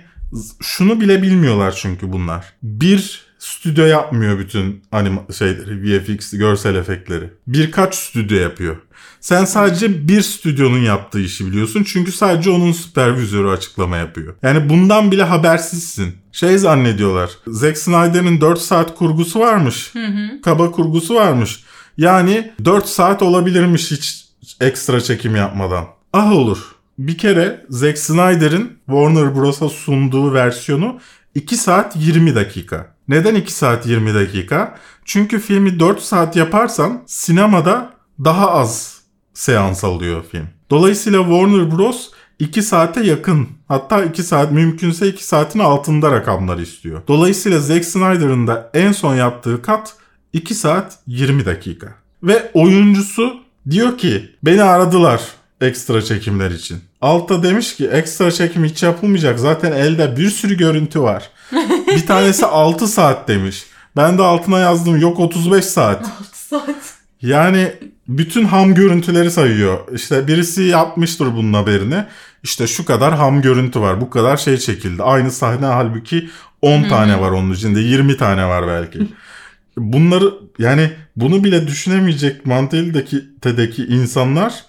şunu 0.61 1.01
bile 1.01 1.21
bilmiyorlar 1.21 1.71
çünkü 1.81 2.11
bunlar. 2.11 2.45
Bir 2.63 3.29
stüdyo 3.39 3.85
yapmıyor 3.85 4.39
bütün 4.39 4.83
anima 4.91 5.21
şeyleri, 5.37 5.99
VFX, 5.99 6.33
görsel 6.33 6.75
efektleri. 6.75 7.29
Birkaç 7.47 7.95
stüdyo 7.95 8.37
yapıyor. 8.37 8.77
Sen 9.19 9.45
sadece 9.45 10.07
bir 10.07 10.21
stüdyonun 10.21 10.79
yaptığı 10.79 11.19
işi 11.19 11.45
biliyorsun. 11.45 11.83
Çünkü 11.83 12.11
sadece 12.11 12.49
onun 12.49 12.71
süpervizörü 12.71 13.49
açıklama 13.49 13.97
yapıyor. 13.97 14.35
Yani 14.43 14.69
bundan 14.69 15.11
bile 15.11 15.23
habersizsin. 15.23 16.15
Şey 16.31 16.57
zannediyorlar. 16.57 17.29
Zack 17.47 17.77
Snyder'ın 17.77 18.41
4 18.41 18.59
saat 18.61 18.95
kurgusu 18.95 19.39
varmış. 19.39 19.93
Kaba 20.43 20.71
kurgusu 20.71 21.15
varmış. 21.15 21.63
Yani 21.97 22.51
4 22.65 22.85
saat 22.85 23.21
olabilirmiş 23.21 23.91
hiç 23.91 24.25
ekstra 24.61 25.01
çekim 25.01 25.35
yapmadan. 25.35 25.85
Ah 26.13 26.31
olur. 26.31 26.75
Bir 26.97 27.17
kere 27.17 27.65
Zack 27.69 27.97
Snyder'in 27.97 28.79
Warner 28.85 29.35
Bros'a 29.35 29.69
sunduğu 29.69 30.33
versiyonu 30.33 30.99
2 31.35 31.57
saat 31.57 31.95
20 31.95 32.35
dakika. 32.35 32.95
Neden 33.07 33.35
2 33.35 33.53
saat 33.53 33.85
20 33.85 34.13
dakika? 34.13 34.77
Çünkü 35.05 35.39
filmi 35.39 35.79
4 35.79 36.01
saat 36.01 36.35
yaparsan 36.35 37.03
sinemada 37.05 37.93
daha 38.23 38.51
az 38.51 39.01
seans 39.33 39.83
alıyor 39.83 40.23
film. 40.31 40.47
Dolayısıyla 40.69 41.19
Warner 41.19 41.77
Bros 41.77 42.09
2 42.39 42.61
saate 42.61 43.03
yakın 43.03 43.47
hatta 43.67 44.03
2 44.03 44.23
saat 44.23 44.51
mümkünse 44.51 45.07
2 45.07 45.25
saatin 45.25 45.59
altında 45.59 46.11
rakamlar 46.11 46.57
istiyor. 46.57 47.01
Dolayısıyla 47.07 47.59
Zack 47.59 47.85
Snyder'ın 47.85 48.47
da 48.47 48.71
en 48.73 48.91
son 48.91 49.15
yaptığı 49.15 49.61
kat 49.61 49.95
2 50.33 50.55
saat 50.55 50.99
20 51.07 51.45
dakika. 51.45 51.95
Ve 52.23 52.51
oyuncusu 52.53 53.33
diyor 53.69 53.97
ki 53.97 54.35
beni 54.43 54.63
aradılar 54.63 55.38
ekstra 55.61 56.01
çekimler 56.01 56.51
için. 56.51 56.77
Altta 57.01 57.43
demiş 57.43 57.75
ki 57.75 57.87
ekstra 57.87 58.31
çekim 58.31 58.65
hiç 58.65 58.83
yapılmayacak 58.83 59.39
zaten 59.39 59.71
elde 59.71 60.17
bir 60.17 60.29
sürü 60.29 60.57
görüntü 60.57 61.01
var. 61.01 61.29
bir 61.95 62.07
tanesi 62.07 62.45
6 62.45 62.87
saat 62.87 63.27
demiş. 63.27 63.65
Ben 63.95 64.17
de 64.17 64.21
altına 64.21 64.59
yazdım 64.59 65.01
yok 65.01 65.19
35 65.19 65.65
saat. 65.65 66.05
6 66.19 66.47
saat. 66.47 66.75
Yani 67.21 67.73
bütün 68.07 68.45
ham 68.45 68.73
görüntüleri 68.73 69.31
sayıyor. 69.31 69.79
İşte 69.95 70.27
birisi 70.27 70.63
yapmıştır 70.63 71.35
bunun 71.35 71.53
haberini. 71.53 72.05
İşte 72.43 72.67
şu 72.67 72.85
kadar 72.85 73.15
ham 73.15 73.41
görüntü 73.41 73.81
var. 73.81 74.01
Bu 74.01 74.09
kadar 74.09 74.37
şey 74.37 74.57
çekildi. 74.57 75.03
Aynı 75.03 75.31
sahne 75.31 75.65
halbuki 75.65 76.29
10 76.61 76.83
tane 76.83 77.21
var 77.21 77.31
onun 77.31 77.53
içinde. 77.53 77.79
20 77.79 78.17
tane 78.17 78.45
var 78.45 78.67
belki. 78.67 78.99
Bunları 79.77 80.33
yani 80.59 80.91
bunu 81.15 81.43
bile 81.43 81.67
düşünemeyecek 81.67 82.45
mantalitedeki 82.45 83.85
insanlar 83.85 84.63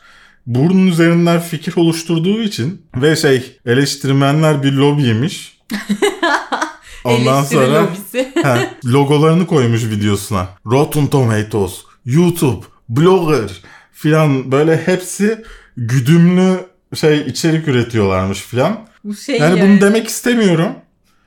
bunun 0.46 0.86
üzerinden 0.86 1.40
fikir 1.40 1.76
oluşturduğu 1.76 2.42
için 2.42 2.82
ve 2.96 3.16
şey 3.16 3.56
eleştirmenler 3.66 4.62
bir 4.62 4.72
lobiymiş. 4.72 5.58
Ondan 7.04 7.38
Eleştiri 7.38 7.58
sonra 7.58 7.82
lobisi. 7.82 8.32
He, 8.42 8.70
logolarını 8.86 9.46
koymuş 9.46 9.84
videosuna. 9.84 10.48
Rotten 10.66 11.06
Tomatoes, 11.06 11.80
YouTube, 12.04 12.66
Blogger 12.88 13.50
filan 13.92 14.52
böyle 14.52 14.76
hepsi 14.86 15.44
güdümlü 15.76 16.56
şey 16.94 17.20
içerik 17.20 17.68
üretiyorlarmış 17.68 18.38
filan. 18.40 18.80
Bu 19.04 19.14
şey 19.16 19.38
Yani 19.38 19.58
yani. 19.58 19.70
bunu 19.70 19.80
demek 19.80 20.08
istemiyorum. 20.08 20.72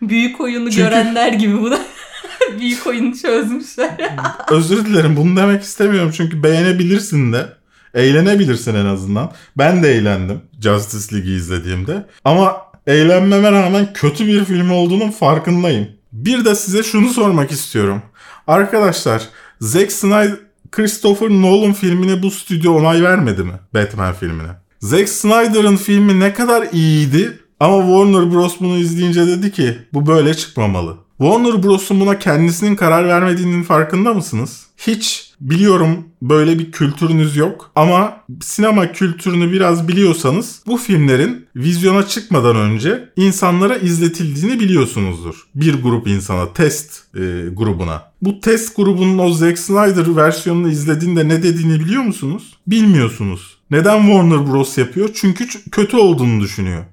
Büyük 0.02 0.42
oyunu 0.42 0.72
Çünkü- 0.72 0.84
görenler 0.84 1.34
gibi 1.34 1.62
bunu. 1.62 1.80
Büyük 2.60 2.88
oyunu 2.88 3.16
çözmüşler. 3.18 4.16
Özür 4.52 4.86
dilerim 4.86 5.16
bunu 5.18 5.36
demek 5.38 5.64
istemiyorum 5.64 6.12
çünkü 6.18 6.44
beğenebilirsin 6.44 7.34
de. 7.34 7.50
Eğlenebilirsin 7.94 8.76
en 8.76 8.86
azından. 8.86 9.32
Ben 9.58 9.84
de 9.84 9.92
eğlendim 9.94 10.42
Justice 10.62 11.16
League'i 11.16 11.36
izlediğimde. 11.36 12.06
Ama 12.26 12.58
eğlenmeme 12.88 13.52
rağmen 13.52 13.94
kötü 13.94 14.28
bir 14.28 14.46
film 14.46 14.72
olduğunun 14.72 15.12
farkındayım. 15.12 15.88
Bir 16.12 16.46
de 16.46 16.56
size 16.56 16.84
şunu 16.84 17.10
sormak 17.10 17.52
istiyorum. 17.52 18.02
Arkadaşlar 18.48 19.22
Zack 19.60 19.92
Snyder 19.92 20.36
Christopher 20.72 21.30
Nolan 21.30 21.74
filmine 21.74 22.24
bu 22.24 22.32
stüdyo 22.32 22.74
onay 22.74 23.04
vermedi 23.04 23.44
mi? 23.44 23.54
Batman 23.74 24.14
filmine. 24.14 24.50
Zack 24.80 25.10
Snyder'ın 25.10 25.76
filmi 25.76 26.20
ne 26.20 26.34
kadar 26.34 26.68
iyiydi 26.72 27.40
ama 27.60 27.78
Warner 27.78 28.34
Bros. 28.34 28.56
bunu 28.60 28.78
izleyince 28.78 29.28
dedi 29.28 29.52
ki 29.52 29.78
bu 29.94 30.08
böyle 30.08 30.34
çıkmamalı. 30.34 30.98
Warner 31.18 31.64
Bros'un 31.64 32.00
buna 32.00 32.20
kendisinin 32.20 32.76
karar 32.76 33.08
vermediğinin 33.08 33.64
farkında 33.64 34.14
mısınız? 34.14 34.66
Hiç 34.78 35.33
biliyorum 35.44 36.06
böyle 36.22 36.60
bir 36.60 36.72
kültürünüz 36.72 37.36
yok 37.36 37.72
ama 37.76 38.18
sinema 38.42 38.92
kültürünü 38.92 39.52
biraz 39.52 39.88
biliyorsanız 39.88 40.62
bu 40.68 40.78
filmlerin 40.78 41.48
vizyona 41.56 42.08
çıkmadan 42.08 42.56
önce 42.56 43.10
insanlara 43.16 43.76
izletildiğini 43.76 44.60
biliyorsunuzdur. 44.60 45.36
Bir 45.56 45.82
grup 45.82 46.08
insana, 46.08 46.54
test 46.54 47.16
e, 47.16 47.20
grubuna. 47.54 48.12
Bu 48.22 48.40
test 48.40 48.76
grubunun 48.76 49.18
o 49.18 49.34
Zack 49.34 49.60
Snyder 49.60 50.16
versiyonunu 50.16 50.70
izlediğinde 50.70 51.28
ne 51.28 51.44
dediğini 51.44 51.80
biliyor 51.80 52.04
musunuz? 52.04 52.58
Bilmiyorsunuz. 52.68 53.58
Neden 53.72 54.02
Warner 54.02 54.52
Bros 54.52 54.78
yapıyor? 54.78 55.10
Çünkü 55.14 55.48
kötü 55.72 55.98
olduğunu 55.98 56.42
düşünüyor. 56.42 56.84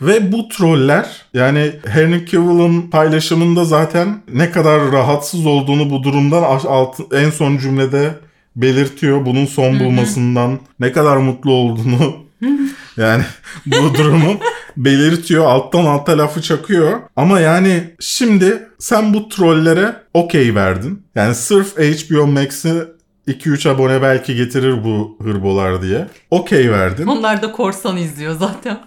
Ve 0.00 0.32
bu 0.32 0.48
troller 0.48 1.06
yani 1.34 1.72
Henry 1.86 2.26
Cavill'ın 2.26 2.82
paylaşımında 2.82 3.64
zaten 3.64 4.22
ne 4.34 4.50
kadar 4.50 4.92
rahatsız 4.92 5.46
olduğunu 5.46 5.90
bu 5.90 6.02
durumdan 6.02 6.42
alt- 6.42 7.00
en 7.14 7.30
son 7.30 7.58
cümlede 7.58 8.10
belirtiyor. 8.56 9.26
Bunun 9.26 9.46
son 9.46 9.80
bulmasından 9.80 10.58
ne 10.80 10.92
kadar 10.92 11.16
mutlu 11.16 11.52
olduğunu 11.52 12.16
yani 12.96 13.22
bu 13.66 13.94
durumu 13.94 14.36
belirtiyor. 14.76 15.44
Alttan 15.46 15.84
alta 15.84 16.18
lafı 16.18 16.42
çakıyor. 16.42 17.00
Ama 17.16 17.40
yani 17.40 17.94
şimdi 18.00 18.68
sen 18.78 19.14
bu 19.14 19.28
trollere 19.28 19.96
okey 20.14 20.54
verdin. 20.54 21.02
Yani 21.14 21.34
sırf 21.34 21.76
HBO 21.78 22.26
Max'i 22.26 22.84
2-3 23.28 23.68
abone 23.70 24.02
belki 24.02 24.36
getirir 24.36 24.84
bu 24.84 25.18
hırbolar 25.22 25.82
diye. 25.82 26.06
Okey 26.30 26.70
verdin. 26.70 27.06
Onlar 27.06 27.42
da 27.42 27.52
korsan 27.52 27.96
izliyor 27.96 28.36
zaten. 28.38 28.78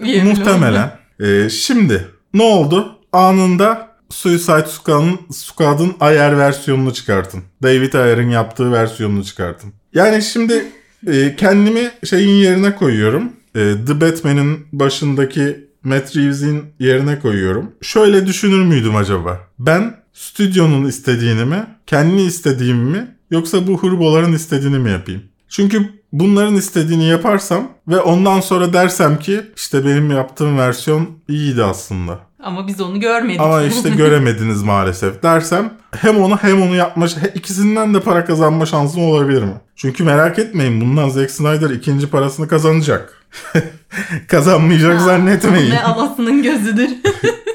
Muhtemelen. 0.00 0.98
Ee, 1.20 1.48
şimdi 1.50 2.08
ne 2.34 2.42
oldu? 2.42 2.98
Anında 3.12 3.88
Suicide 4.10 4.66
Squad'ın, 4.66 5.18
Squad'ın 5.30 5.94
Ayer 6.00 6.38
versiyonunu 6.38 6.94
çıkartın. 6.94 7.42
David 7.62 7.92
Ayer'ın 7.92 8.30
yaptığı 8.30 8.72
versiyonunu 8.72 9.24
çıkartın. 9.24 9.72
Yani 9.94 10.22
şimdi 10.22 10.64
e, 11.06 11.36
kendimi 11.36 11.90
şeyin 12.04 12.34
yerine 12.34 12.74
koyuyorum. 12.74 13.32
E, 13.54 13.74
The 13.86 14.00
Batman'in 14.00 14.66
başındaki 14.72 15.68
Matt 15.84 16.16
Reeves'in 16.16 16.64
yerine 16.78 17.18
koyuyorum. 17.18 17.72
Şöyle 17.82 18.26
düşünür 18.26 18.64
müydüm 18.64 18.96
acaba? 18.96 19.40
Ben 19.58 19.96
stüdyonun 20.12 20.84
istediğini 20.84 21.44
mi, 21.44 21.66
kendi 21.86 22.22
istediğimi 22.22 22.90
mi 22.90 23.16
yoksa 23.30 23.66
bu 23.66 23.82
hırboların 23.82 24.32
istediğini 24.32 24.78
mi 24.78 24.90
yapayım? 24.90 25.22
Çünkü 25.48 25.97
bunların 26.12 26.54
istediğini 26.54 27.04
yaparsam 27.04 27.68
ve 27.88 28.00
ondan 28.00 28.40
sonra 28.40 28.72
dersem 28.72 29.18
ki 29.18 29.40
işte 29.56 29.84
benim 29.84 30.10
yaptığım 30.10 30.58
versiyon 30.58 31.08
iyiydi 31.28 31.64
aslında. 31.64 32.18
Ama 32.42 32.66
biz 32.66 32.80
onu 32.80 33.00
görmedik. 33.00 33.40
Ama 33.40 33.62
işte 33.62 33.90
göremediniz 33.96 34.62
maalesef 34.62 35.22
dersem 35.22 35.72
hem 35.96 36.18
onu 36.18 36.36
hem 36.36 36.62
onu 36.62 36.74
yapma 36.74 37.06
ikisinden 37.34 37.94
de 37.94 38.00
para 38.00 38.24
kazanma 38.24 38.66
şansım 38.66 39.02
olabilir 39.02 39.42
mi? 39.42 39.54
Çünkü 39.76 40.04
merak 40.04 40.38
etmeyin 40.38 40.80
bundan 40.80 41.08
Zack 41.08 41.30
Snyder 41.30 41.70
ikinci 41.70 42.10
parasını 42.10 42.48
kazanacak. 42.48 43.22
Kazanmayacak 44.28 45.00
zannetmeyin. 45.00 45.70
Ne 45.70 45.82
anasının 45.82 46.42
gözüdür. 46.42 46.88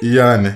Yani. 0.01 0.51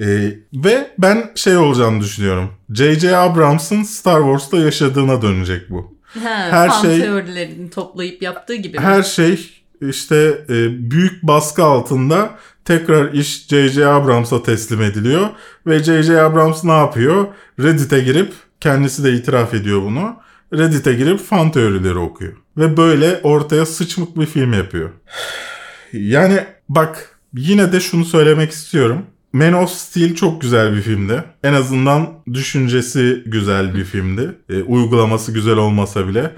Ee, 0.00 0.34
ve 0.54 0.90
ben 0.98 1.30
şey 1.34 1.56
olacağını 1.56 2.00
düşünüyorum. 2.00 2.50
J.J. 2.70 3.16
Abrams'ın 3.16 3.82
Star 3.82 4.20
Wars'ta 4.20 4.56
yaşadığına 4.56 5.22
dönecek 5.22 5.70
bu. 5.70 5.94
He, 6.14 6.28
Her 6.28 6.70
şey- 6.70 7.00
teorilerini 7.00 7.70
toplayıp 7.70 8.22
yaptığı 8.22 8.54
gibi. 8.54 8.76
mi? 8.78 8.82
Her 8.84 9.02
şey 9.02 9.50
işte 9.80 10.44
e, 10.48 10.90
büyük 10.90 11.22
baskı 11.22 11.64
altında 11.64 12.30
tekrar 12.64 13.12
iş 13.12 13.46
J.J. 13.46 13.86
Abrams'a 13.86 14.42
teslim 14.42 14.82
ediliyor. 14.82 15.28
Ve 15.66 15.78
J.J. 15.78 16.22
Abrams 16.22 16.64
ne 16.64 16.72
yapıyor? 16.72 17.26
Reddit'e 17.60 18.00
girip 18.00 18.32
kendisi 18.60 19.04
de 19.04 19.12
itiraf 19.12 19.54
ediyor 19.54 19.82
bunu. 19.82 20.16
Reddit'e 20.52 20.92
girip 20.92 21.20
fan 21.20 21.52
teorileri 21.52 21.98
okuyor. 21.98 22.32
Ve 22.56 22.76
böyle 22.76 23.20
ortaya 23.22 23.66
sıçmık 23.66 24.16
bir 24.18 24.26
film 24.26 24.52
yapıyor. 24.52 24.90
Yani 25.92 26.44
bak 26.68 27.18
yine 27.34 27.72
de 27.72 27.80
şunu 27.80 28.04
söylemek 28.04 28.50
istiyorum. 28.52 29.06
Man 29.32 29.52
of 29.52 29.70
Steel 29.70 30.14
çok 30.14 30.40
güzel 30.40 30.76
bir 30.76 30.82
filmdi. 30.82 31.24
En 31.42 31.52
azından 31.52 32.08
düşüncesi 32.32 33.22
güzel 33.26 33.74
bir 33.74 33.84
filmdi. 33.84 34.38
E, 34.48 34.62
uygulaması 34.62 35.32
güzel 35.32 35.56
olmasa 35.56 36.08
bile. 36.08 36.32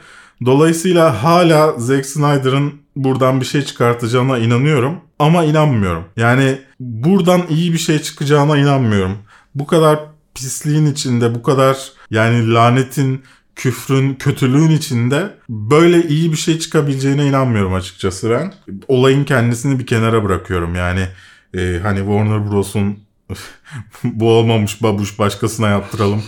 Dolayısıyla 0.45 1.23
hala 1.23 1.79
Zack 1.79 2.07
Snyder'ın 2.07 2.73
buradan 2.97 3.41
bir 3.41 3.47
şey 3.47 3.63
çıkartacağına 3.63 4.39
inanıyorum. 4.39 4.97
Ama 5.19 5.45
inanmıyorum. 5.45 6.05
Yani 6.17 6.59
buradan 6.81 7.43
iyi 7.51 7.73
bir 7.73 7.79
şey 7.79 7.99
çıkacağına 7.99 8.59
inanmıyorum. 8.59 9.19
Bu 9.55 9.67
kadar 9.67 9.99
pisliğin 10.35 10.87
içinde, 10.87 11.35
bu 11.35 11.43
kadar 11.43 11.93
yani 12.11 12.55
lanetin, 12.55 13.23
küfrün, 13.57 14.15
kötülüğün 14.15 14.71
içinde 14.71 15.35
böyle 15.49 16.09
iyi 16.09 16.33
bir 16.33 16.37
şey 16.37 16.59
çıkabileceğine 16.59 17.27
inanmıyorum 17.27 17.75
açıkçası 17.75 18.31
ben. 18.31 18.55
Olayın 18.89 19.25
kendisini 19.25 19.79
bir 19.79 19.87
kenara 19.87 20.25
bırakıyorum. 20.25 20.75
Yani 20.75 21.07
e, 21.55 21.81
hani 21.83 21.99
Warner 21.99 22.51
Bros'un 22.51 22.99
bu 24.05 24.31
olmamış 24.31 24.83
babuş 24.83 25.19
başkasına 25.19 25.69
yaptıralım. 25.69 26.23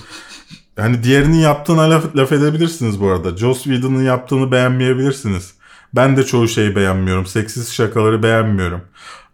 Yani 0.77 1.03
diğerinin 1.03 1.39
yaptığına 1.39 1.91
laf, 1.91 2.17
laf 2.17 2.33
edebilirsiniz 2.33 3.01
bu 3.01 3.11
arada. 3.11 3.37
Joss 3.37 3.63
Whedon'ın 3.63 4.03
yaptığını 4.03 4.53
beğenmeyebilirsiniz. 4.53 5.55
Ben 5.95 6.17
de 6.17 6.25
çoğu 6.25 6.49
şeyi 6.49 6.77
beğenmiyorum. 6.77 7.27
Seksiz 7.27 7.73
şakaları 7.73 8.23
beğenmiyorum. 8.23 8.81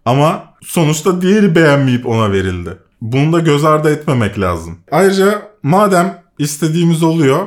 Ama 0.05 0.45
sonuçta 0.63 1.23
diğeri 1.23 1.55
beğenmeyip 1.55 2.07
ona 2.07 2.33
verildi. 2.33 2.79
Bunu 3.01 3.33
da 3.33 3.39
göz 3.39 3.65
ardı 3.65 3.91
etmemek 3.91 4.41
lazım. 4.41 4.79
Ayrıca 4.91 5.43
madem 5.63 6.23
istediğimiz 6.39 7.03
oluyor 7.03 7.47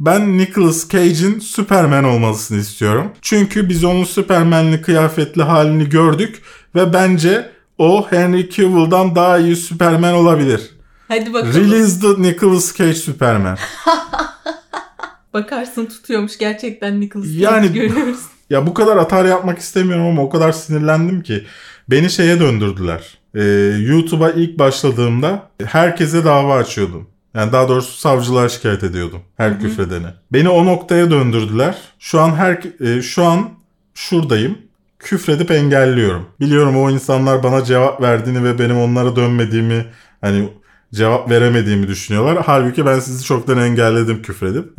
ben 0.00 0.38
Nicolas 0.38 0.88
Cage'in 0.88 1.38
Superman 1.38 2.04
olmasını 2.04 2.58
istiyorum. 2.58 3.12
Çünkü 3.22 3.68
biz 3.68 3.84
onun 3.84 4.04
Superman'li 4.04 4.82
kıyafetli 4.82 5.42
halini 5.42 5.88
gördük 5.88 6.42
ve 6.74 6.92
bence 6.92 7.50
o 7.78 8.06
Henry 8.10 8.50
Cavill'dan 8.50 9.14
daha 9.14 9.38
iyi 9.38 9.56
Superman 9.56 10.14
olabilir. 10.14 10.70
Hadi 11.08 11.34
bakalım. 11.34 11.54
Release 11.54 12.00
the 12.00 12.22
Nicolas 12.22 12.76
Cage 12.78 12.94
Superman. 12.94 13.58
Bakarsın 15.34 15.86
tutuyormuş 15.86 16.38
gerçekten 16.38 17.00
Nicolas 17.00 17.26
Cage 17.26 17.38
Yani- 17.38 17.72
görüyoruz. 17.72 18.20
Ya 18.50 18.66
bu 18.66 18.74
kadar 18.74 18.96
atar 18.96 19.24
yapmak 19.24 19.58
istemiyorum 19.58 20.06
ama 20.06 20.22
o 20.22 20.28
kadar 20.28 20.52
sinirlendim 20.52 21.22
ki. 21.22 21.44
Beni 21.90 22.10
şeye 22.10 22.40
döndürdüler. 22.40 23.18
Ee, 23.34 23.42
YouTube'a 23.86 24.30
ilk 24.30 24.58
başladığımda 24.58 25.50
herkese 25.64 26.24
dava 26.24 26.54
açıyordum. 26.56 27.06
Yani 27.34 27.52
daha 27.52 27.68
doğrusu 27.68 27.98
savcılığa 27.98 28.48
şikayet 28.48 28.84
ediyordum 28.84 29.20
her 29.36 29.60
küfredeni. 29.60 30.06
Beni 30.32 30.48
o 30.48 30.64
noktaya 30.66 31.10
döndürdüler. 31.10 31.76
Şu 31.98 32.20
an 32.20 32.34
her 32.34 32.58
e, 32.80 33.02
şu 33.02 33.24
an 33.24 33.50
şuradayım. 33.94 34.58
Küfredip 34.98 35.50
engelliyorum. 35.50 36.26
Biliyorum 36.40 36.76
o 36.76 36.90
insanlar 36.90 37.42
bana 37.42 37.64
cevap 37.64 38.00
verdiğini 38.00 38.44
ve 38.44 38.58
benim 38.58 38.78
onlara 38.78 39.16
dönmediğimi 39.16 39.86
hani 40.20 40.48
cevap 40.94 41.30
veremediğimi 41.30 41.88
düşünüyorlar. 41.88 42.42
Halbuki 42.46 42.86
ben 42.86 43.00
sizi 43.00 43.24
çoktan 43.24 43.58
engelledim 43.58 44.22
küfredip. 44.22 44.72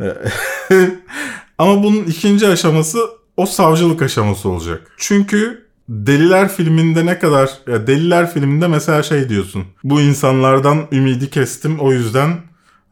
Ama 1.58 1.82
bunun 1.82 2.04
ikinci 2.04 2.48
aşaması 2.48 2.98
o 3.36 3.46
savcılık 3.46 4.02
aşaması 4.02 4.48
olacak. 4.48 4.92
Çünkü 4.96 5.68
Deliler 5.88 6.48
filminde 6.48 7.06
ne 7.06 7.18
kadar 7.18 7.50
ya 7.66 7.86
Deliler 7.86 8.32
filminde 8.32 8.68
mesela 8.68 9.02
şey 9.02 9.28
diyorsun. 9.28 9.64
Bu 9.84 10.00
insanlardan 10.00 10.86
ümidi 10.92 11.30
kestim 11.30 11.80
o 11.80 11.92
yüzden 11.92 12.36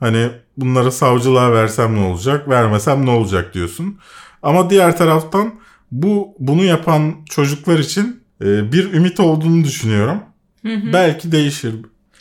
hani 0.00 0.30
bunları 0.56 0.92
savcılığa 0.92 1.52
versem 1.52 1.96
ne 1.96 2.00
olacak, 2.00 2.48
vermesem 2.48 3.06
ne 3.06 3.10
olacak 3.10 3.54
diyorsun. 3.54 3.98
Ama 4.42 4.70
diğer 4.70 4.96
taraftan 4.96 5.54
bu 5.92 6.34
bunu 6.38 6.64
yapan 6.64 7.14
çocuklar 7.30 7.78
için 7.78 8.20
e, 8.44 8.72
bir 8.72 8.92
ümit 8.92 9.20
olduğunu 9.20 9.64
düşünüyorum. 9.64 10.20
Hı 10.62 10.74
hı. 10.74 10.92
Belki 10.92 11.32
değişir. 11.32 11.74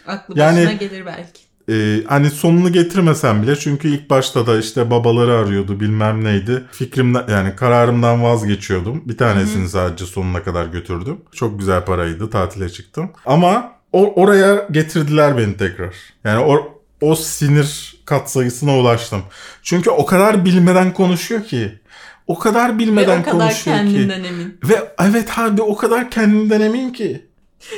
Aklı 0.07 0.39
Yani- 0.39 0.57
başına 0.57 0.73
gelir 0.73 1.05
belki. 1.05 1.45
Ee, 1.69 2.03
hani 2.07 2.29
sonunu 2.29 2.71
getirmesem 2.71 3.43
bile 3.43 3.55
çünkü 3.55 3.87
ilk 3.87 4.09
başta 4.09 4.47
da 4.47 4.59
işte 4.59 4.91
babaları 4.91 5.33
arıyordu 5.33 5.79
bilmem 5.79 6.23
neydi. 6.23 6.63
Fikrimden 6.71 7.23
yani 7.29 7.55
kararımdan 7.55 8.23
vazgeçiyordum. 8.23 9.03
Bir 9.05 9.17
tanesini 9.17 9.69
sadece 9.69 10.05
sonuna 10.05 10.43
kadar 10.43 10.65
götürdüm. 10.65 11.17
Çok 11.31 11.59
güzel 11.59 11.85
paraydı 11.85 12.29
tatile 12.29 12.69
çıktım. 12.69 13.11
Ama 13.25 13.71
o, 13.93 14.21
oraya 14.21 14.67
getirdiler 14.71 15.37
beni 15.37 15.57
tekrar. 15.57 15.95
Yani 16.23 16.39
o, 16.45 16.79
o 17.01 17.15
sinir 17.15 17.95
katsayısına 18.05 18.77
ulaştım. 18.77 19.21
Çünkü 19.63 19.89
o 19.89 20.05
kadar 20.05 20.45
bilmeden 20.45 20.93
konuşuyor 20.93 21.43
ki. 21.43 21.79
O 22.27 22.39
kadar 22.39 22.73
Ve 22.75 22.79
bilmeden 22.79 23.21
o 23.21 23.23
kadar 23.23 23.31
konuşuyor 23.39 23.77
ki. 23.77 23.83
kendinden 23.83 24.23
emin. 24.23 24.57
Ve 24.63 24.91
evet 24.99 25.37
abi 25.39 25.61
o 25.61 25.75
kadar 25.75 26.11
kendinden 26.11 26.61
emin 26.61 26.89
ki. 26.93 27.25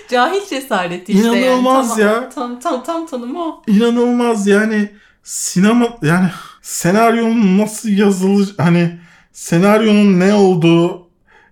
Cahil 0.10 0.42
cesareti 0.50 1.12
işte 1.14 1.28
yani. 1.28 1.38
İnanılmaz 1.40 1.90
Tam- 1.90 2.00
ya. 2.00 2.30
Tam, 2.30 2.60
tam, 2.60 2.84
tam 2.84 3.08
tanımı 3.08 3.44
o. 3.44 3.62
inanılmaz 3.68 4.48
yani 4.48 4.92
sinema 5.24 5.88
yani 6.02 6.30
senaryonun 6.62 7.58
nasıl 7.58 7.90
yazılır 7.90 8.56
hani 8.58 9.00
senaryonun 9.34 10.20
ne 10.20 10.34
olduğu 10.34 11.08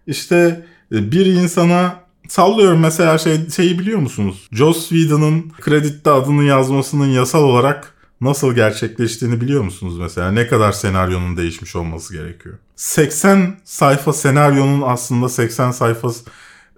işte 0.07 0.65
e, 0.91 1.11
bir 1.11 1.25
insana 1.25 1.95
sallıyorum 2.29 2.79
mesela 2.79 3.17
şey 3.17 3.49
şeyi 3.55 3.79
biliyor 3.79 3.99
musunuz? 3.99 4.47
Joss 4.51 4.89
Whedon'ın 4.89 5.51
kreditte 5.61 6.09
adını 6.11 6.43
yazmasının 6.43 7.07
yasal 7.07 7.43
olarak 7.43 7.93
nasıl 8.21 8.55
gerçekleştiğini 8.55 9.41
biliyor 9.41 9.63
musunuz 9.63 9.97
mesela? 9.99 10.31
Ne 10.31 10.47
kadar 10.47 10.71
senaryonun 10.71 11.37
değişmiş 11.37 11.75
olması 11.75 12.13
gerekiyor? 12.13 12.55
80 12.75 13.57
sayfa 13.63 14.13
senaryonun 14.13 14.81
aslında 14.81 15.29
80 15.29 15.71
sayfası 15.71 16.25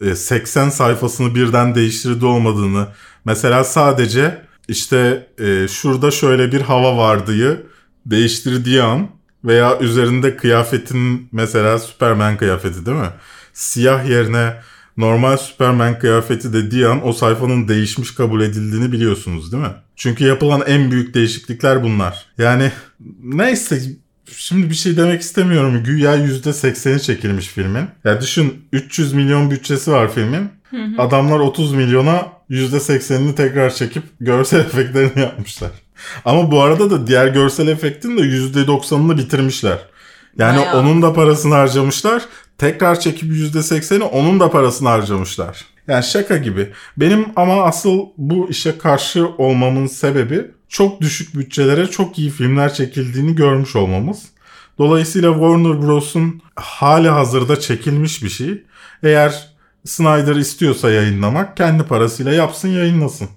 e, 0.02 0.15
80 0.15 0.69
sayfasını 0.69 1.36
birden 1.36 1.76
değiştirdiği 1.76 2.32
olmadığını 2.32 2.88
mesela 3.26 3.63
sadece 3.63 4.41
işte 4.67 5.28
e, 5.39 5.67
şurada 5.67 6.12
şöyle 6.12 6.52
bir 6.52 6.62
hava 6.62 6.97
vardığı 6.97 7.67
değiştirdiği 8.06 8.84
an 8.84 9.08
veya 9.43 9.80
üzerinde 9.80 10.38
kıyafetin 10.38 11.30
mesela 11.32 11.80
Superman 11.80 12.38
kıyafeti 12.38 12.86
değil 12.86 12.97
mi? 12.97 13.10
Siyah 13.54 14.10
yerine 14.10 14.62
normal 14.97 15.38
Superman 15.38 15.99
kıyafeti 15.99 16.53
dediği 16.53 16.88
an 16.88 17.07
o 17.07 17.13
sayfanın 17.13 17.67
değişmiş 17.67 18.15
kabul 18.15 18.41
edildiğini 18.41 18.91
biliyorsunuz 18.91 19.51
değil 19.51 19.63
mi? 19.63 19.73
Çünkü 19.95 20.23
yapılan 20.25 20.62
en 20.67 20.91
büyük 20.91 21.13
değişiklikler 21.13 21.83
bunlar. 21.83 22.25
Yani 22.38 22.71
neyse 23.23 23.81
şimdi 24.36 24.69
bir 24.69 24.75
şey 24.75 24.97
demek 24.97 25.21
istemiyorum. 25.21 25.83
Güya 25.83 26.15
%80'i 26.15 27.01
çekilmiş 27.01 27.47
filmin. 27.47 27.86
Ya 28.03 28.21
düşün 28.21 28.53
300 28.73 29.13
milyon 29.13 29.51
bütçesi 29.51 29.91
var 29.91 30.13
filmin. 30.13 30.49
Adamlar 30.97 31.39
30 31.39 31.73
milyona 31.73 32.27
%80'ini 32.49 33.36
tekrar 33.36 33.69
çekip 33.73 34.03
görsel 34.19 34.60
efektlerini 34.65 35.19
yapmışlar. 35.19 35.71
Ama 36.25 36.51
bu 36.51 36.62
arada 36.62 36.89
da 36.89 37.07
diğer 37.07 37.27
görsel 37.27 37.67
efektin 37.67 38.17
de 38.17 38.21
%90'ını 38.21 39.17
bitirmişler. 39.17 39.77
Yani 40.38 40.57
Bayağı. 40.57 40.79
onun 40.79 41.01
da 41.01 41.13
parasını 41.13 41.53
harcamışlar. 41.53 42.23
Tekrar 42.58 43.00
çekip 43.00 43.32
%80'i 43.32 44.04
onun 44.04 44.39
da 44.39 44.52
parasını 44.52 44.89
harcamışlar. 44.89 45.65
Yani 45.88 46.04
şaka 46.04 46.38
gibi. 46.38 46.70
Benim 46.98 47.26
ama 47.36 47.63
asıl 47.63 48.06
bu 48.17 48.50
işe 48.50 48.78
karşı 48.78 49.28
olmamın 49.38 49.88
sebebi 49.88 50.46
çok 50.70 51.02
düşük 51.02 51.36
bütçelere 51.36 51.88
çok 51.88 52.20
iyi 52.20 52.30
filmler 52.30 52.74
çekildiğini 52.74 53.36
görmüş 53.36 53.76
olmamız. 53.76 54.26
Dolayısıyla 54.78 55.34
Warner 55.34 55.82
Bros'un 55.82 56.41
hali 56.56 57.10
hazırda 57.10 57.60
çekilmiş 57.60 58.24
bir 58.24 58.30
şey. 58.30 58.63
Eğer 59.04 59.48
Snyder 59.86 60.36
istiyorsa 60.36 60.91
yayınlamak 60.91 61.58
kendi 61.58 61.84
parasıyla 61.84 62.32
yapsın 62.34 62.67
yayınlasın. 62.67 63.30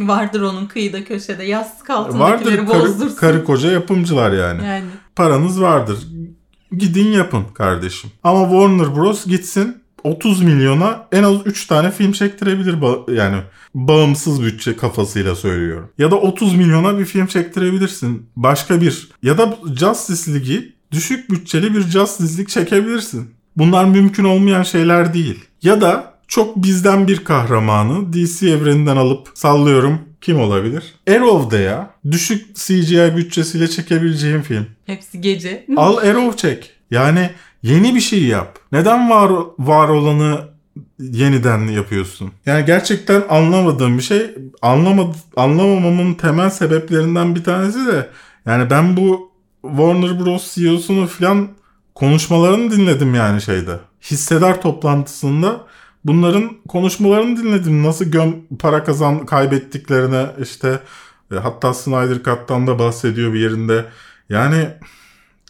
Vardır 0.00 0.40
onun 0.40 0.66
kıyıda 0.66 1.04
köşede 1.04 1.44
yastık 1.44 1.90
Vardır 1.90 2.08
altındakileri 2.20 2.66
karı, 2.66 2.82
bozdursun. 2.82 3.16
karı 3.16 3.44
koca 3.44 3.70
yapımcılar 3.70 4.32
yani. 4.32 4.64
Yani. 4.66 4.84
Paranız 5.16 5.60
vardır. 5.60 5.98
Gidin 6.76 7.12
yapın 7.12 7.44
kardeşim. 7.54 8.10
Ama 8.24 8.42
Warner 8.42 8.96
Bros 8.96 9.26
gitsin 9.26 9.76
30 10.04 10.42
milyona 10.42 11.06
en 11.12 11.22
az 11.22 11.36
3 11.44 11.66
tane 11.66 11.90
film 11.90 12.12
çektirebilir 12.12 12.74
ba- 12.74 13.14
yani 13.14 13.36
bağımsız 13.74 14.42
bütçe 14.42 14.76
kafasıyla 14.76 15.34
söylüyorum. 15.36 15.88
Ya 15.98 16.10
da 16.10 16.16
30 16.16 16.54
milyona 16.54 16.98
bir 16.98 17.04
film 17.04 17.26
çektirebilirsin. 17.26 18.26
Başka 18.36 18.80
bir 18.80 19.08
ya 19.22 19.38
da 19.38 19.56
Justice 19.78 20.32
League'i 20.34 20.72
düşük 20.92 21.30
bütçeli 21.30 21.74
bir 21.74 21.80
Justice 21.82 22.30
League 22.32 22.46
çekebilirsin. 22.46 23.30
Bunlar 23.56 23.84
mümkün 23.84 24.24
olmayan 24.24 24.62
şeyler 24.62 25.14
değil. 25.14 25.44
Ya 25.62 25.80
da 25.80 26.14
çok 26.28 26.56
bizden 26.56 27.08
bir 27.08 27.24
kahramanı 27.24 28.12
DC 28.12 28.50
evreninden 28.50 28.96
alıp 28.96 29.28
sallıyorum 29.34 29.98
kim 30.20 30.40
olabilir? 30.40 30.94
Arrow'da 31.10 31.58
ya. 31.58 31.90
Düşük 32.10 32.56
CGI 32.56 33.12
bütçesiyle 33.16 33.68
çekebileceğim 33.68 34.42
film. 34.42 34.66
Hepsi 34.86 35.20
gece. 35.20 35.66
Al 35.76 35.96
Arrow 35.96 36.36
çek. 36.36 36.70
Yani 36.90 37.30
yeni 37.62 37.94
bir 37.94 38.00
şey 38.00 38.24
yap. 38.24 38.58
Neden 38.72 39.10
var 39.10 39.30
var 39.58 39.88
olanı 39.88 40.40
yeniden 40.98 41.68
yapıyorsun? 41.68 42.32
Yani 42.46 42.64
gerçekten 42.64 43.22
anlamadığım 43.28 43.98
bir 43.98 44.02
şey. 44.02 44.30
Anlamadı, 44.62 45.16
anlamamamın 45.36 46.14
temel 46.14 46.50
sebeplerinden 46.50 47.34
bir 47.34 47.44
tanesi 47.44 47.86
de 47.86 48.10
yani 48.46 48.70
ben 48.70 48.96
bu 48.96 49.32
Warner 49.62 50.20
Bros. 50.20 50.54
CEO'sunu 50.54 51.06
falan 51.06 51.48
konuşmalarını 51.94 52.70
dinledim 52.70 53.14
yani 53.14 53.42
şeyde. 53.42 53.76
Hissedar 54.02 54.62
toplantısında 54.62 55.60
bunların 56.04 56.50
konuşmalarını 56.68 57.36
dinledim. 57.36 57.82
Nasıl 57.82 58.04
göm 58.04 58.34
para 58.58 58.84
kazan 58.84 59.26
kaybettiklerine 59.26 60.26
işte 60.42 60.80
e, 61.32 61.34
hatta 61.34 61.74
Snyder 61.74 62.22
Cut'tan 62.22 62.66
da 62.66 62.78
bahsediyor 62.78 63.32
bir 63.32 63.40
yerinde. 63.40 63.84
Yani 64.28 64.68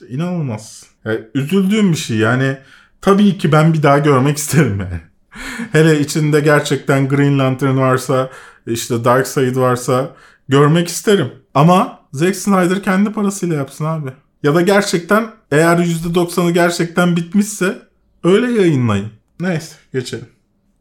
inanılmaz. 0.08 0.84
Yani 1.04 1.20
üzüldüğüm 1.34 1.92
bir 1.92 1.96
şey 1.96 2.16
yani 2.16 2.58
tabii 3.00 3.38
ki 3.38 3.52
ben 3.52 3.72
bir 3.72 3.82
daha 3.82 3.98
görmek 3.98 4.36
isterim 4.36 4.80
yani. 4.80 5.00
Hele 5.72 6.00
içinde 6.00 6.40
gerçekten 6.40 7.08
Green 7.08 7.38
Lantern 7.38 7.76
varsa 7.76 8.30
işte 8.66 9.04
Darkseid 9.04 9.56
varsa 9.56 10.10
görmek 10.48 10.88
isterim. 10.88 11.32
Ama 11.54 12.00
Zack 12.12 12.36
Snyder 12.36 12.82
kendi 12.82 13.12
parasıyla 13.12 13.56
yapsın 13.56 13.84
abi. 13.84 14.10
Ya 14.42 14.54
da 14.54 14.60
gerçekten 14.60 15.30
eğer 15.50 15.78
%90'ı 15.78 16.50
gerçekten 16.50 17.16
bitmişse 17.16 17.78
öyle 18.24 18.52
yayınlayın. 18.52 19.10
Neyse 19.40 19.76
geçelim. 19.92 20.37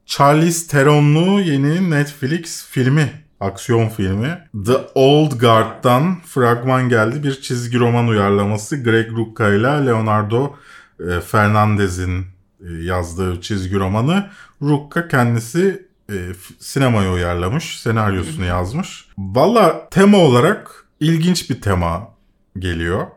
Charlize 0.08 0.68
Theron'lu 0.68 1.42
yeni 1.42 1.90
Netflix 1.90 2.66
filmi 2.66 3.10
aksiyon 3.40 3.90
filmi. 3.90 4.38
The 4.66 4.78
Old 4.96 5.32
Guard'dan 5.40 6.22
fragman 6.26 6.90
geldi. 6.90 7.24
Bir 7.24 7.42
çizgi 7.42 7.80
roman 7.80 8.08
uyarlaması. 8.08 8.84
Greg 8.84 9.12
Rucka 9.12 9.50
ile 9.50 9.86
Leonardo 9.86 10.56
e, 11.00 11.22
Fernandez'in 11.22 12.26
e, 12.62 12.74
yazdığı 12.82 13.42
çizgi 13.42 13.76
romanı. 13.76 14.30
Rucka 14.62 15.08
kendisi 15.08 15.88
e, 16.10 16.16
sinemaya 16.60 17.12
uyarlamış. 17.14 17.80
Senaryosunu 17.80 18.46
yazmış. 18.46 19.06
Valla 19.18 19.90
tema 19.90 20.18
olarak 20.18 20.86
ilginç 21.00 21.50
bir 21.50 21.62
tema 21.62 22.10
geliyor. 22.60 23.08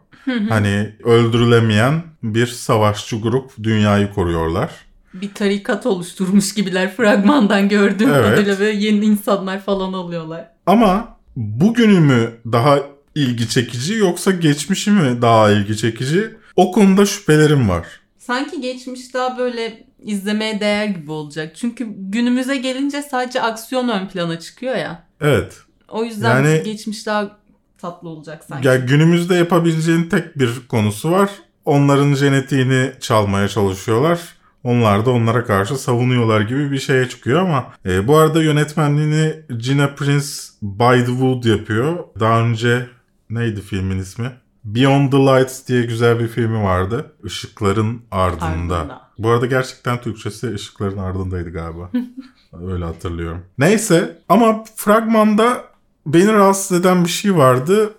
Hani 0.49 0.97
öldürülemeyen 1.05 2.03
bir 2.23 2.47
savaşçı 2.47 3.21
grup 3.21 3.53
dünyayı 3.63 4.13
koruyorlar. 4.13 4.71
Bir 5.15 5.35
tarikat 5.35 5.87
oluşturmuş 5.87 6.55
gibiler 6.55 6.95
fragmandan 6.97 7.69
gördüğüm 7.69 8.09
Evet. 8.15 8.25
kadarıyla 8.25 8.59
ve 8.59 8.71
yeni 8.71 9.05
insanlar 9.05 9.61
falan 9.63 9.93
alıyorlar. 9.93 10.49
Ama 10.67 11.17
bugünü 11.37 12.01
mü 12.01 12.31
daha 12.53 12.79
ilgi 13.15 13.49
çekici 13.49 13.95
yoksa 13.95 14.31
geçmişi 14.31 14.91
mi 14.91 15.23
daha 15.23 15.51
ilgi 15.51 15.77
çekici? 15.77 16.31
O 16.57 16.73
konuda 16.73 17.07
şüphelerim 17.07 17.69
var. 17.69 17.87
Sanki 18.19 18.61
geçmiş 18.61 19.15
daha 19.15 19.39
böyle 19.39 19.85
izlemeye 20.03 20.61
değer 20.61 20.87
gibi 20.87 21.13
olacak. 21.13 21.57
Çünkü 21.57 21.87
günümüze 21.99 22.57
gelince 22.57 23.03
sadece 23.03 23.43
aksiyon 23.43 23.89
ön 23.89 24.09
plana 24.09 24.39
çıkıyor 24.41 24.77
ya. 24.77 25.07
Evet. 25.21 25.57
O 25.89 26.05
yüzden 26.05 26.45
Yani- 26.45 26.63
geçmiş 26.65 27.07
daha 27.07 27.39
tatlı 27.79 28.09
olacak 28.09 28.45
sanki. 28.49 28.67
Ya 28.69 28.77
günümüzde 28.77 29.35
yapabileceğin 29.35 30.09
tek 30.09 30.39
bir 30.39 30.51
konusu 30.69 31.11
var. 31.11 31.31
Onların 31.65 32.15
jenetiğini 32.15 32.93
çalmaya 33.01 33.49
çalışıyorlar. 33.49 34.21
Onlar 34.65 35.07
da 35.07 35.11
onlara 35.11 35.45
karşı 35.45 35.77
savunuyorlar 35.77 36.41
gibi 36.41 36.71
bir 36.71 36.79
şeye 36.79 37.09
çıkıyor 37.09 37.41
ama 37.41 37.73
e, 37.87 38.09
bu 38.09 38.17
arada 38.17 38.43
yönetmenliğini 38.43 39.35
Gina 39.59 39.95
Prince 39.95 40.27
by 40.63 40.99
the 40.99 41.07
Wood 41.07 41.45
yapıyor. 41.45 42.05
Daha 42.21 42.41
önce 42.41 42.87
neydi 43.31 43.61
filmin 43.61 43.99
ismi? 43.99 44.33
Beyond 44.65 45.11
the 45.13 45.17
Lights 45.19 45.69
diye 45.69 45.83
güzel 45.83 46.21
bir 46.21 46.29
filmi 46.29 46.63
vardı. 46.63 47.13
Işıkların 47.25 48.03
ardında. 48.11 48.45
Ardında. 48.77 49.01
Bu 49.19 49.31
arada 49.31 49.47
gerçekten 49.47 50.01
Türkçesi 50.01 50.55
ışıkların 50.55 50.99
ardındaydı 50.99 51.53
galiba. 51.53 51.91
Öyle 52.67 52.85
hatırlıyorum. 52.85 53.45
Neyse 53.59 54.19
ama 54.29 54.65
fragmanda 54.77 55.65
beni 56.07 56.33
rahatsız 56.33 56.81
eden 56.81 57.05
bir 57.05 57.11
şey 57.11 57.37
vardı. 57.37 57.95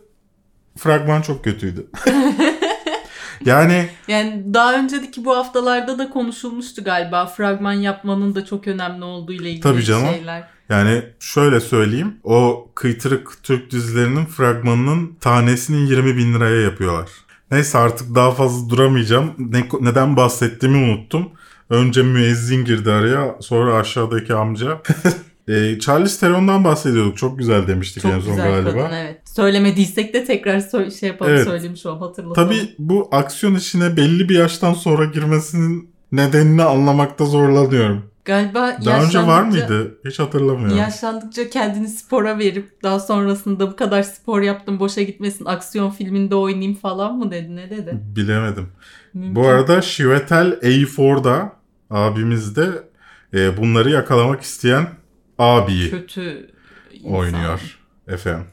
Fragman 0.77 1.21
çok 1.21 1.43
kötüydü. 1.43 1.87
yani 3.45 3.89
Yani 4.07 4.43
daha 4.53 4.75
önceki 4.79 5.25
bu 5.25 5.37
haftalarda 5.37 5.97
da 5.99 6.09
konuşulmuştu 6.09 6.83
galiba. 6.83 7.25
Fragman 7.25 7.73
yapmanın 7.73 8.35
da 8.35 8.45
çok 8.45 8.67
önemli 8.67 9.03
olduğu 9.03 9.33
ile 9.33 9.49
ilgili 9.49 9.61
Tabii 9.61 9.83
canım. 9.83 10.07
şeyler. 10.13 10.43
yani 10.69 11.03
şöyle 11.19 11.59
söyleyeyim. 11.59 12.13
O 12.23 12.67
kıytırık 12.75 13.43
Türk 13.43 13.71
dizilerinin 13.71 14.25
fragmanının 14.25 15.15
tanesini 15.21 15.89
20 15.89 16.17
bin 16.17 16.33
liraya 16.33 16.61
yapıyorlar. 16.61 17.09
Neyse 17.51 17.77
artık 17.77 18.15
daha 18.15 18.31
fazla 18.31 18.69
duramayacağım. 18.69 19.33
Ne, 19.37 19.67
neden 19.81 20.17
bahsettiğimi 20.17 20.77
unuttum. 20.77 21.29
Önce 21.69 22.03
müezzin 22.03 22.65
girdi 22.65 22.91
araya 22.91 23.35
sonra 23.41 23.73
aşağıdaki 23.75 24.33
amca. 24.33 24.81
e, 25.47 25.79
Charlize 25.79 26.19
Theron'dan 26.19 26.63
bahsediyorduk. 26.63 27.17
Çok 27.17 27.39
güzel 27.39 27.67
demiştik 27.67 28.05
en 28.05 28.11
Çok 28.11 28.23
son 28.23 28.31
güzel 28.31 28.51
galiba. 28.51 28.71
kadın 28.83 28.95
evet. 28.95 29.21
Söylemediysek 29.29 30.13
de 30.13 30.25
tekrar 30.25 30.57
sö- 30.57 30.99
şey 30.99 31.09
yapalım 31.09 31.31
Evet. 31.33 31.43
söylemiş 31.47 31.85
olalım 31.85 32.01
hatırlatalım. 32.01 32.49
Tabii 32.49 32.75
bu 32.79 33.09
aksiyon 33.11 33.55
işine 33.55 33.97
belli 33.97 34.29
bir 34.29 34.35
yaştan 34.39 34.73
sonra 34.73 35.05
girmesinin 35.05 35.89
nedenini 36.11 36.63
anlamakta 36.63 37.25
zorlanıyorum. 37.25 38.11
Galiba 38.25 38.77
Daha 38.85 39.03
önce 39.03 39.19
var 39.19 39.43
yaşlandıkça- 39.43 39.45
mıydı? 39.45 39.97
Hiç 40.05 40.19
hatırlamıyorum. 40.19 40.77
Yaşlandıkça 40.77 41.49
kendini 41.49 41.87
spora 41.87 42.39
verip 42.39 42.83
daha 42.83 42.99
sonrasında 42.99 43.71
bu 43.71 43.75
kadar 43.75 44.03
spor 44.03 44.41
yaptım 44.41 44.79
boşa 44.79 45.01
gitmesin 45.01 45.45
aksiyon 45.45 45.89
filminde 45.89 46.35
oynayayım 46.35 46.75
falan 46.75 47.17
mı 47.17 47.31
dedi 47.31 47.55
ne 47.55 47.69
dedi? 47.69 47.97
Bilemedim. 48.15 48.67
Mümkün. 49.13 49.35
Bu 49.35 49.47
arada 49.47 49.81
Chiwetel 49.81 50.59
Ejiofor'da 50.61 51.53
abimiz 51.89 52.55
de 52.55 52.69
e, 53.33 53.57
bunları 53.57 53.89
yakalamak 53.89 54.41
isteyen 54.41 54.87
abiyi 55.41 55.89
kötü 55.89 56.49
insan. 56.93 57.11
oynuyor 57.11 57.79
efendim. 58.07 58.45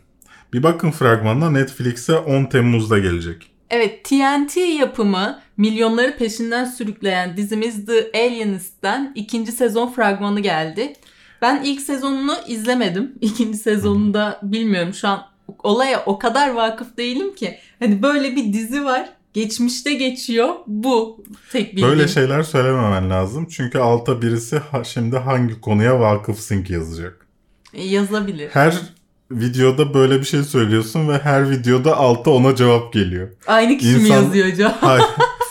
Bir 0.53 0.63
bakın 0.63 0.91
fragmanına 0.91 1.51
Netflix'e 1.51 2.19
10 2.19 2.45
Temmuz'da 2.45 2.99
gelecek. 2.99 3.51
Evet 3.71 4.05
TNT 4.05 4.57
yapımı 4.57 5.41
milyonları 5.57 6.17
peşinden 6.17 6.65
sürükleyen 6.65 7.37
dizimiz 7.37 7.87
The 7.87 8.11
Alienist'ten 8.15 9.13
ikinci 9.15 9.53
sezon 9.53 9.93
fragmanı 9.93 10.41
geldi. 10.41 10.93
Ben 11.43 11.63
ilk 11.65 11.81
sezonunu 11.81 12.35
izlemedim. 12.47 13.15
İkinci 13.21 13.59
sezonunda 13.59 14.41
bilmiyorum 14.43 14.95
şu 14.95 15.09
an 15.09 15.27
olaya 15.59 16.03
o 16.07 16.19
kadar 16.19 16.51
vakıf 16.51 16.97
değilim 16.97 17.35
ki. 17.35 17.59
Hani 17.79 18.03
böyle 18.03 18.37
bir 18.37 18.53
dizi 18.53 18.85
var. 18.85 19.09
Geçmişte 19.43 19.95
geçiyor. 19.95 20.49
Bu 20.67 21.25
tek 21.53 21.73
bildiğim. 21.73 21.89
Böyle 21.89 22.09
şeyler 22.09 22.43
söylememen 22.43 23.11
lazım. 23.11 23.47
Çünkü 23.51 23.79
alta 23.79 24.23
birisi 24.23 24.59
ha- 24.59 24.85
şimdi 24.85 25.17
hangi 25.19 25.61
konuya 25.61 26.01
vakıfsın 26.01 26.63
ki 26.63 26.73
yazacak. 26.73 27.27
E, 27.75 27.85
yazabilir. 27.85 28.49
Her 28.53 28.75
videoda 29.31 29.95
böyle 29.95 30.21
bir 30.21 30.25
şey 30.25 30.43
söylüyorsun 30.43 31.09
ve 31.09 31.19
her 31.19 31.51
videoda 31.51 31.97
alta 31.97 32.31
ona 32.31 32.55
cevap 32.57 32.93
geliyor. 32.93 33.29
Aynı 33.47 33.79
kişi 33.79 33.97
mi 33.97 34.03
İnsan- 34.09 34.23
yazıyor 34.23 34.47
acaba? 34.47 34.77
Hayır. 34.81 35.05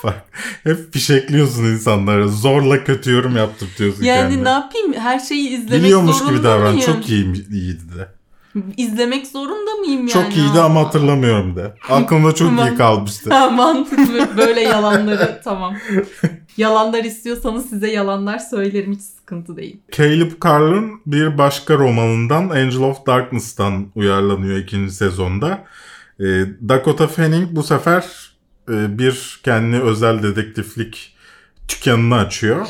Bak, 0.03 0.25
Hep 0.63 0.93
fişekliyorsun 0.93 1.63
insanları. 1.63 2.29
Zorla 2.29 2.83
kötü 2.83 3.11
yorum 3.11 3.37
yaptırtıyorsun 3.37 4.03
Yani 4.03 4.19
kendine. 4.21 4.43
ne 4.43 4.49
yapayım? 4.49 4.93
Her 4.93 5.19
şeyi 5.19 5.49
izlemek 5.49 5.83
Biliyormuş 5.83 6.25
gibi 6.25 6.43
davran. 6.43 6.79
Çok 6.79 7.09
iyi, 7.09 7.49
iyiydi 7.51 7.83
de. 7.97 8.16
İzlemek 8.77 9.27
zorunda 9.27 9.71
mıyım 9.71 9.99
yani? 9.99 10.09
Çok 10.09 10.37
iyiydi 10.37 10.59
ama 10.59 10.79
hatırlamıyorum 10.85 11.55
de. 11.55 11.73
Aklımda 11.89 12.35
çok 12.35 12.51
iyi 12.51 12.75
kalmıştı. 12.77 13.29
Ha, 13.33 13.49
mantıklı. 13.49 14.37
Böyle 14.37 14.61
yalanları 14.61 15.41
tamam. 15.43 15.75
Yalanlar 16.57 17.03
istiyorsanız 17.03 17.69
size 17.69 17.91
yalanlar 17.91 18.39
söylerim. 18.39 18.91
Hiç 18.93 19.01
sıkıntı 19.01 19.57
değil. 19.57 19.79
Caleb 19.91 20.31
Carl'ın 20.45 21.01
bir 21.05 21.37
başka 21.37 21.73
romanından 21.73 22.49
Angel 22.49 22.79
of 22.81 23.05
Darkness'tan 23.07 23.87
uyarlanıyor 23.95 24.57
ikinci 24.57 24.93
sezonda. 24.93 25.63
Ee, 26.19 26.23
Dakota 26.69 27.07
Fanning 27.07 27.47
bu 27.51 27.63
sefer 27.63 28.05
e, 28.69 28.99
bir 28.99 29.39
kendi 29.43 29.77
özel 29.79 30.23
dedektiflik 30.23 31.15
dükkanını 31.69 32.15
açıyor. 32.15 32.67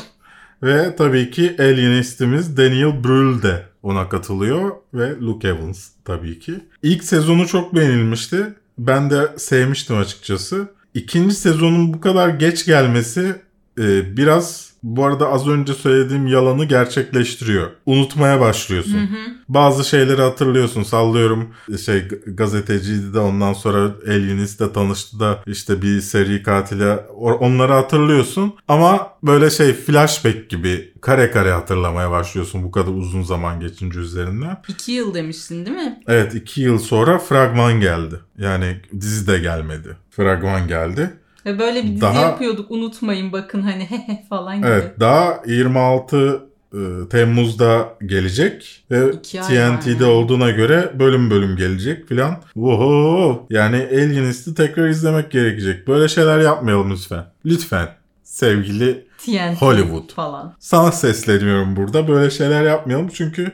Ve 0.62 0.96
tabii 0.96 1.30
ki 1.30 1.56
alienistimiz 1.58 2.56
Daniel 2.56 3.04
Brühl 3.04 3.42
de 3.42 3.67
ona 3.82 4.08
katılıyor 4.08 4.70
ve 4.94 5.16
Luke 5.20 5.48
Evans 5.48 5.88
tabii 6.04 6.38
ki. 6.38 6.54
İlk 6.82 7.04
sezonu 7.04 7.46
çok 7.46 7.74
beğenilmişti. 7.74 8.54
Ben 8.78 9.10
de 9.10 9.28
sevmiştim 9.36 9.98
açıkçası. 9.98 10.68
İkinci 10.94 11.34
sezonun 11.34 11.94
bu 11.94 12.00
kadar 12.00 12.28
geç 12.28 12.64
gelmesi 12.64 13.36
e, 13.78 14.16
biraz 14.16 14.67
bu 14.82 15.04
arada 15.04 15.28
az 15.28 15.48
önce 15.48 15.74
söylediğim 15.74 16.26
yalanı 16.26 16.64
gerçekleştiriyor. 16.64 17.70
Unutmaya 17.86 18.40
başlıyorsun. 18.40 18.98
Hı 18.98 19.02
hı. 19.02 19.18
Bazı 19.48 19.84
şeyleri 19.84 20.22
hatırlıyorsun. 20.22 20.82
Sallıyorum 20.82 21.54
şey 21.84 22.08
gazeteciydi 22.26 23.14
de 23.14 23.18
ondan 23.18 23.52
sonra 23.52 23.90
Alienist'le 24.06 24.74
tanıştı 24.74 25.20
da 25.20 25.42
işte 25.46 25.82
bir 25.82 26.00
seri 26.00 26.42
katile 26.42 26.96
onları 27.40 27.72
hatırlıyorsun. 27.72 28.54
Ama 28.68 29.12
böyle 29.22 29.50
şey 29.50 29.72
flashback 29.72 30.50
gibi 30.50 30.92
kare 31.00 31.30
kare 31.30 31.52
hatırlamaya 31.52 32.10
başlıyorsun 32.10 32.62
bu 32.62 32.70
kadar 32.70 32.92
uzun 32.92 33.22
zaman 33.22 33.60
geçince 33.60 34.00
üzerinden. 34.00 34.62
İki 34.68 34.92
yıl 34.92 35.14
demiştin 35.14 35.66
değil 35.66 35.76
mi? 35.76 36.02
Evet 36.08 36.34
iki 36.34 36.60
yıl 36.60 36.78
sonra 36.78 37.18
fragman 37.18 37.80
geldi. 37.80 38.14
Yani 38.38 38.80
dizi 39.00 39.26
de 39.26 39.38
gelmedi. 39.38 39.96
Fragman 40.10 40.68
geldi. 40.68 41.10
Ve 41.48 41.58
böyle 41.58 41.82
bir 41.84 41.88
dizi 41.88 42.00
Daha- 42.00 42.20
yapıyorduk. 42.20 42.70
Unutmayın 42.70 43.32
bakın 43.32 43.62
hani 43.62 43.84
hehe 43.84 44.24
falan 44.28 44.56
gibi. 44.56 44.66
Evet 44.66 45.00
daha 45.00 45.42
26 45.46 46.40
e, 46.74 46.78
Temmuz'da 47.10 47.88
gelecek 48.06 48.84
ve 48.90 49.12
TNT'de 49.12 49.90
yani. 49.90 50.04
olduğuna 50.04 50.50
göre 50.50 50.92
bölüm 50.98 51.30
bölüm 51.30 51.56
gelecek 51.56 52.08
filan. 52.08 52.36
Oho! 52.56 53.46
Yani 53.50 53.76
Alienist'i 53.92 54.54
tekrar 54.54 54.88
izlemek 54.88 55.30
gerekecek. 55.30 55.88
Böyle 55.88 56.08
şeyler 56.08 56.38
yapmayalım 56.40 56.90
lütfen. 56.90 57.24
Lütfen 57.46 57.88
sevgili 58.22 59.06
TNT 59.26 59.62
Hollywood. 59.62 60.12
falan. 60.14 60.54
sana 60.58 60.92
sesleniyorum 60.92 61.76
burada. 61.76 62.08
Böyle 62.08 62.30
şeyler 62.30 62.62
yapmayalım 62.64 63.08
çünkü 63.14 63.52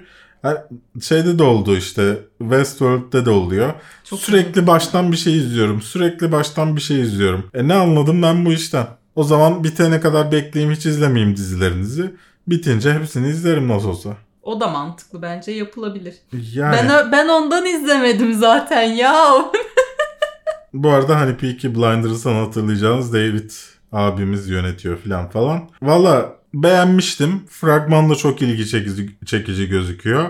şeyde 1.02 1.38
de 1.38 1.42
oldu 1.42 1.76
işte 1.76 2.18
Westworld'de 2.38 3.24
de 3.24 3.30
oluyor. 3.30 3.72
Çok 4.04 4.18
Sürekli 4.18 4.66
baştan 4.66 5.12
bir 5.12 5.16
şey 5.16 5.38
izliyorum. 5.38 5.83
Sürekli 5.83 6.33
baştan 6.33 6.76
bir 6.76 6.80
şey 6.80 7.00
izliyorum. 7.00 7.50
E 7.54 7.68
ne 7.68 7.74
anladım 7.74 8.22
ben 8.22 8.44
bu 8.46 8.52
işten? 8.52 8.87
O 9.16 9.24
zaman 9.24 9.64
bitene 9.64 10.00
kadar 10.00 10.33
bekleyeyim 10.33 10.74
hiç 10.74 10.87
izlemeyeyim 10.87 11.37
dizilerinizi. 11.37 12.14
Bitince 12.46 12.92
hepsini 12.92 13.28
izlerim 13.28 13.68
nasıl 13.68 13.88
olsa. 13.88 14.16
O 14.42 14.61
da 14.61 14.68
mantıklı 14.68 15.22
bence 15.22 15.52
yapılabilir. 15.52 16.14
Yani 16.54 16.76
Ben 16.76 17.12
ben 17.12 17.28
ondan 17.28 17.66
izlemedim 17.66 18.35
zaten 18.35 18.83
ya. 18.83 19.30
bu 20.74 20.90
arada 20.90 21.20
hani 21.20 21.37
Peaky 21.37 21.68
Blinders'ı 21.68 22.30
hatırlayacağınız 22.30 23.12
David 23.12 23.50
abimiz 23.92 24.48
yönetiyor 24.48 24.98
falan 24.98 25.28
falan. 25.30 25.68
Valla 25.83 26.37
beğenmiştim. 26.62 27.42
Fragman 27.50 28.10
da 28.10 28.14
çok 28.14 28.42
ilgi 28.42 28.68
çekici, 28.68 29.10
çekici 29.26 29.68
gözüküyor. 29.68 30.28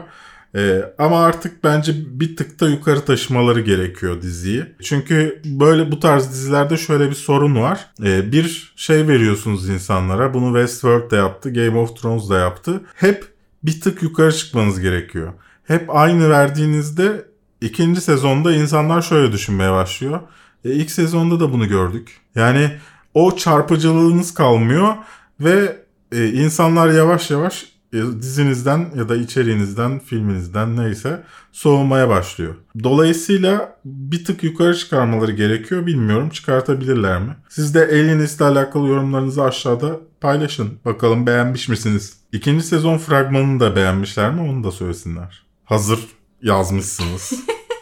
Ee, 0.57 0.83
ama 0.99 1.25
artık 1.25 1.65
bence 1.65 1.93
bir 2.07 2.37
tık 2.37 2.61
da 2.61 2.69
yukarı 2.69 3.05
taşımaları 3.05 3.61
gerekiyor 3.61 4.23
diziyi. 4.23 4.67
Çünkü 4.83 5.43
böyle 5.45 5.93
bu 5.93 6.01
tarz 6.01 6.31
dizilerde 6.31 6.77
şöyle 6.77 7.11
bir 7.11 7.15
sorun 7.15 7.57
var. 7.57 7.87
Ee, 8.05 8.33
bir 8.33 8.73
şey 8.77 9.09
veriyorsunuz 9.09 9.69
insanlara. 9.69 10.35
Bunu 10.35 10.59
Westworld 10.59 11.11
da 11.11 11.17
yaptı, 11.17 11.53
Game 11.53 11.79
of 11.79 11.97
Thrones 11.97 12.29
da 12.31 12.39
yaptı. 12.39 12.81
Hep 12.95 13.25
bir 13.63 13.81
tık 13.81 14.03
yukarı 14.03 14.33
çıkmanız 14.33 14.81
gerekiyor. 14.81 15.33
Hep 15.65 15.97
aynı 15.97 16.31
verdiğinizde 16.31 17.25
ikinci 17.61 18.01
sezonda 18.01 18.55
insanlar 18.55 19.03
şöyle 19.03 19.33
düşünmeye 19.33 19.73
başlıyor. 19.73 20.21
E, 20.65 20.71
ilk 20.71 20.91
sezonda 20.91 21.41
da 21.41 21.53
bunu 21.53 21.69
gördük. 21.69 22.21
Yani 22.35 22.71
o 23.15 23.37
çarpıcılığınız 23.37 24.35
kalmıyor 24.35 24.95
ve 25.41 25.84
e, 26.15 26.29
insanlar 26.33 26.89
yavaş 26.89 27.31
yavaş 27.31 27.67
e, 27.93 27.99
dizinizden 28.23 28.91
ya 28.97 29.09
da 29.09 29.17
içeriğinizden, 29.17 29.99
filminizden 29.99 30.77
neyse 30.77 31.25
soğumaya 31.53 32.09
başlıyor. 32.09 32.55
Dolayısıyla 32.83 33.77
bir 33.85 34.25
tık 34.25 34.45
yukarı 34.45 34.77
çıkarmaları 34.77 35.33
gerekiyor. 35.33 35.87
Bilmiyorum 35.87 36.31
çıkartabilirler 36.31 37.21
mi? 37.21 37.37
Siz 37.49 37.75
de 37.75 37.81
Alienist 37.85 38.41
ile 38.41 38.45
alakalı 38.45 38.89
yorumlarınızı 38.89 39.45
aşağıda 39.45 40.01
paylaşın. 40.21 40.79
Bakalım 40.85 41.27
beğenmiş 41.27 41.69
misiniz? 41.69 42.17
İkinci 42.33 42.65
sezon 42.65 42.99
fragmanını 42.99 43.61
da 43.61 43.77
beğenmişler 43.77 44.35
mi 44.35 44.41
onu 44.41 44.65
da 44.65 44.71
söylesinler. 44.71 45.45
Hazır 45.65 46.01
yazmışsınız. 46.43 47.33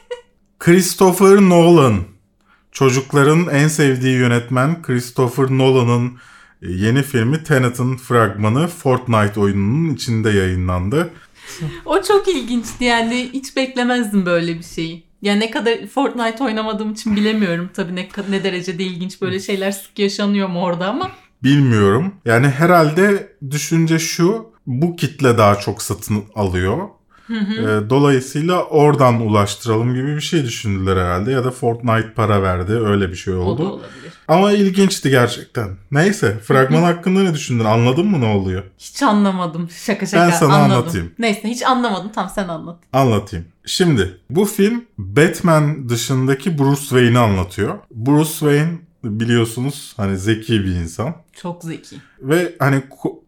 Christopher 0.59 1.37
Nolan. 1.37 1.97
Çocukların 2.73 3.49
en 3.49 3.69
sevdiği 3.69 4.17
yönetmen 4.17 4.83
Christopher 4.83 5.45
Nolan'ın 5.51 6.13
yeni 6.63 7.03
filmi 7.03 7.45
Tenet'in 7.45 7.97
fragmanı 7.97 8.69
Fortnite 8.69 9.41
oyununun 9.41 9.95
içinde 9.95 10.31
yayınlandı. 10.31 11.11
O 11.85 12.03
çok 12.03 12.29
ilginçti 12.29 12.85
yani 12.85 13.31
hiç 13.33 13.57
beklemezdim 13.57 14.27
böyle 14.27 14.59
bir 14.59 14.65
şeyi. 14.65 15.05
Yani 15.23 15.41
ne 15.41 15.51
kadar 15.51 15.87
Fortnite 15.87 16.45
oynamadığım 16.45 16.93
için 16.93 17.17
bilemiyorum 17.17 17.71
tabii 17.75 17.97
ne, 17.97 18.09
ne 18.31 18.45
derecede 18.45 18.85
ilginç 18.85 19.21
böyle 19.21 19.41
şeyler 19.41 19.71
sık 19.71 19.99
yaşanıyor 19.99 20.49
mu 20.49 20.63
orada 20.63 20.89
ama. 20.89 21.11
Bilmiyorum. 21.43 22.15
Yani 22.25 22.49
herhalde 22.49 23.37
düşünce 23.51 23.99
şu 23.99 24.53
bu 24.67 24.97
kitle 24.97 25.39
daha 25.39 25.55
çok 25.55 25.83
satın 25.83 26.25
alıyor. 26.35 26.89
Hı 27.33 27.39
hı. 27.45 27.83
Ee, 27.87 27.91
dolayısıyla 27.91 28.63
oradan 28.65 29.21
ulaştıralım 29.21 29.95
gibi 29.95 30.17
bir 30.17 30.21
şey 30.21 30.45
düşündüler 30.45 30.97
herhalde 30.97 31.31
ya 31.33 31.45
da 31.45 31.51
Fortnite 31.51 32.13
para 32.15 32.43
verdi 32.43 32.73
öyle 32.73 33.09
bir 33.11 33.17
şey 33.17 33.35
O 33.35 33.39
da 33.39 33.43
oldu. 33.43 33.69
olabilir. 33.69 34.13
Ama 34.29 34.53
ilginçti 34.53 35.11
gerçekten. 35.11 35.69
Neyse 35.91 36.39
fragman 36.39 36.83
hakkında 36.83 37.23
ne 37.23 37.35
düşündün? 37.35 37.65
Anladın 37.65 38.07
mı 38.07 38.21
ne 38.21 38.27
oluyor? 38.27 38.63
Hiç 38.79 39.03
anlamadım. 39.03 39.69
Şaka 39.85 40.07
şaka 40.07 40.27
Ben 40.27 40.31
sana 40.31 40.55
anladım. 40.55 40.73
anlatayım. 40.77 41.11
Neyse 41.19 41.41
hiç 41.45 41.63
anlamadım. 41.63 42.11
Tamam 42.15 42.31
sen 42.35 42.49
anlat. 42.49 42.79
Anlatayım. 42.93 43.45
Şimdi 43.67 44.19
bu 44.31 44.45
film 44.45 44.85
Batman 44.99 45.89
dışındaki 45.89 46.59
Bruce 46.59 46.81
Wayne'i 46.81 47.19
anlatıyor. 47.19 47.75
Bruce 47.91 48.31
Wayne 48.31 48.69
biliyorsunuz 49.05 49.93
hani 49.97 50.19
zeki 50.19 50.65
bir 50.65 50.75
insan. 50.75 51.15
Çok 51.33 51.65
zeki. 51.65 51.97
Ve 52.21 52.55
hani 52.59 52.83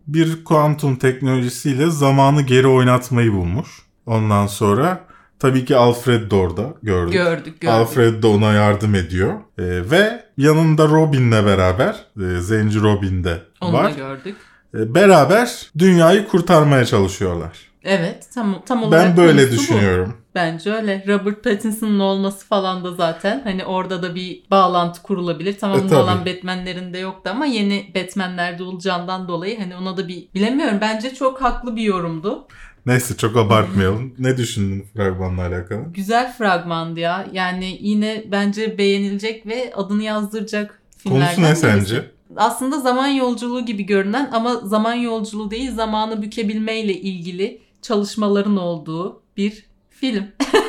bir 0.07 0.45
kuantum 0.45 0.97
teknolojisiyle 0.97 1.91
zamanı 1.91 2.43
geri 2.43 2.67
oynatmayı 2.67 3.33
bulmuş. 3.33 3.69
Ondan 4.07 4.47
sonra 4.47 5.01
tabii 5.39 5.65
ki 5.65 5.77
Alfred 5.77 6.31
de 6.31 6.35
orada 6.35 6.75
gördük. 6.83 7.13
Gördük 7.13 7.61
gördük. 7.61 7.69
Alfred 7.69 8.23
de 8.23 8.27
ona 8.27 8.53
yardım 8.53 8.95
ediyor. 8.95 9.33
Ee, 9.59 9.91
ve 9.91 10.25
yanında 10.39 10.89
Robin'le 10.89 11.47
beraber, 11.47 12.05
e, 12.21 12.41
Zenci 12.41 12.81
Robin 12.81 13.25
de 13.25 13.43
Onu 13.61 13.73
var. 13.73 13.85
da 13.85 13.91
gördük. 13.97 14.37
Ee, 14.75 14.95
beraber 14.95 15.71
dünyayı 15.79 16.27
kurtarmaya 16.29 16.85
çalışıyorlar. 16.85 17.59
Evet 17.85 18.29
tam, 18.35 18.63
tam 18.67 18.83
olarak 18.83 19.07
Ben 19.09 19.17
böyle 19.17 19.39
konusu 19.43 19.57
bu. 19.57 19.61
düşünüyorum. 19.61 20.17
Bence 20.35 20.73
öyle. 20.73 21.05
Robert 21.09 21.45
Pattinson'ın 21.45 21.99
olması 22.01 22.47
falan 22.47 22.85
da 22.85 22.93
zaten 22.95 23.41
hani 23.45 23.65
orada 23.65 24.03
da 24.03 24.15
bir 24.15 24.43
bağlantı 24.51 25.03
kurulabilir. 25.03 25.59
Tamam 25.59 25.79
E, 25.81 25.85
bu 25.85 25.89
tabii. 25.89 25.99
olan 26.01 26.27
Batman'lerinde 26.27 26.99
yoktu 26.99 27.31
ama 27.35 27.47
yeni 27.47 27.93
Batman'lerde 27.95 28.63
olacağından 28.63 29.29
dolayı 29.29 29.59
hani 29.59 29.77
ona 29.77 29.97
da 29.97 30.09
bir 30.09 30.29
bilemiyorum. 30.35 30.79
Bence 30.81 31.15
çok 31.15 31.43
haklı 31.43 31.77
bir 31.77 31.83
yorumdu. 31.83 32.47
Neyse 32.87 33.17
çok 33.17 33.37
abartmayalım. 33.37 34.15
ne 34.19 34.37
düşündün 34.37 34.85
fragmanla 34.97 35.43
alakalı? 35.43 35.93
Güzel 35.95 36.33
fragmandı 36.33 37.01
ya. 37.01 37.27
Yani 37.33 37.79
yine 37.81 38.25
bence 38.31 38.79
beğenilecek 38.79 39.47
ve 39.47 39.73
adını 39.75 40.03
yazdıracak 40.03 40.83
filmlerden 40.99 41.35
Konusu 41.35 41.43
ne 41.43 41.47
birisi. 41.47 41.61
sence? 41.61 42.11
Aslında 42.37 42.81
zaman 42.81 43.09
yolculuğu 43.09 43.67
gibi 43.67 43.83
görünen 43.83 44.31
ama 44.33 44.55
zaman 44.57 44.95
yolculuğu 44.95 45.51
değil 45.51 45.75
zamanı 45.75 46.23
bükebilmeyle 46.23 46.95
ilgili 46.95 47.61
çalışmaların 47.83 48.57
olduğu 48.57 49.23
bir 49.37 49.67
film. 49.91 50.27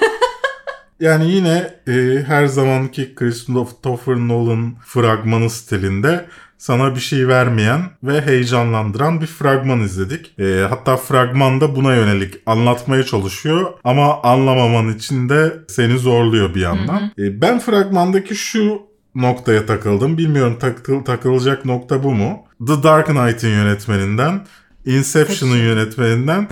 Yani 0.99 1.31
yine 1.31 1.73
e, 1.87 2.23
her 2.27 2.45
zamanki 2.45 3.15
Christopher 3.15 4.15
Nolan 4.15 4.75
fragmanı 4.85 5.49
stilinde 5.49 6.25
sana 6.65 6.95
bir 6.95 6.99
şey 6.99 7.27
vermeyen 7.27 7.81
ve 8.03 8.21
heyecanlandıran 8.21 9.21
bir 9.21 9.27
fragman 9.27 9.79
izledik. 9.79 10.39
E, 10.39 10.65
hatta 10.69 10.97
fragmanda 10.97 11.75
buna 11.75 11.95
yönelik 11.95 12.33
anlatmaya 12.45 13.03
çalışıyor 13.03 13.73
ama 13.83 14.21
anlamaman 14.23 14.89
için 14.89 15.29
de 15.29 15.53
seni 15.67 15.97
zorluyor 15.97 16.55
bir 16.55 16.61
yandan. 16.61 17.11
E, 17.17 17.41
ben 17.41 17.59
fragmandaki 17.59 18.35
şu 18.35 18.81
noktaya 19.15 19.65
takıldım. 19.65 20.17
Bilmiyorum 20.17 20.57
takıl, 20.59 21.03
takılacak 21.03 21.65
nokta 21.65 22.03
bu 22.03 22.11
mu? 22.11 22.45
The 22.67 22.83
Dark 22.83 23.05
Knight'in 23.05 23.49
yönetmeninden, 23.49 24.45
Inception'ın 24.85 25.57
yönetmeninden, 25.57 26.47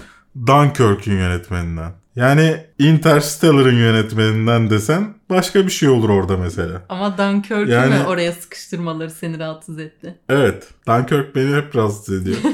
Dunkirk'ün 0.47 1.17
yönetmeninden. 1.17 1.91
Yani 2.15 2.57
Interstellar'ın 2.79 3.75
yönetmeninden 3.75 4.69
desen 4.69 5.13
başka 5.33 5.65
bir 5.65 5.71
şey 5.71 5.89
olur 5.89 6.09
orada 6.09 6.37
mesela. 6.37 6.81
Ama 6.89 7.17
Dunkirk'ü 7.17 7.71
Yani- 7.71 7.89
mü 7.95 8.03
oraya 8.07 8.31
sıkıştırmaları 8.31 9.09
seni 9.11 9.39
rahatsız 9.39 9.79
etti? 9.79 10.15
Evet. 10.29 10.67
Dunkirk 10.87 11.35
beni 11.35 11.55
hep 11.55 11.75
rahatsız 11.75 12.21
ediyor. 12.21 12.37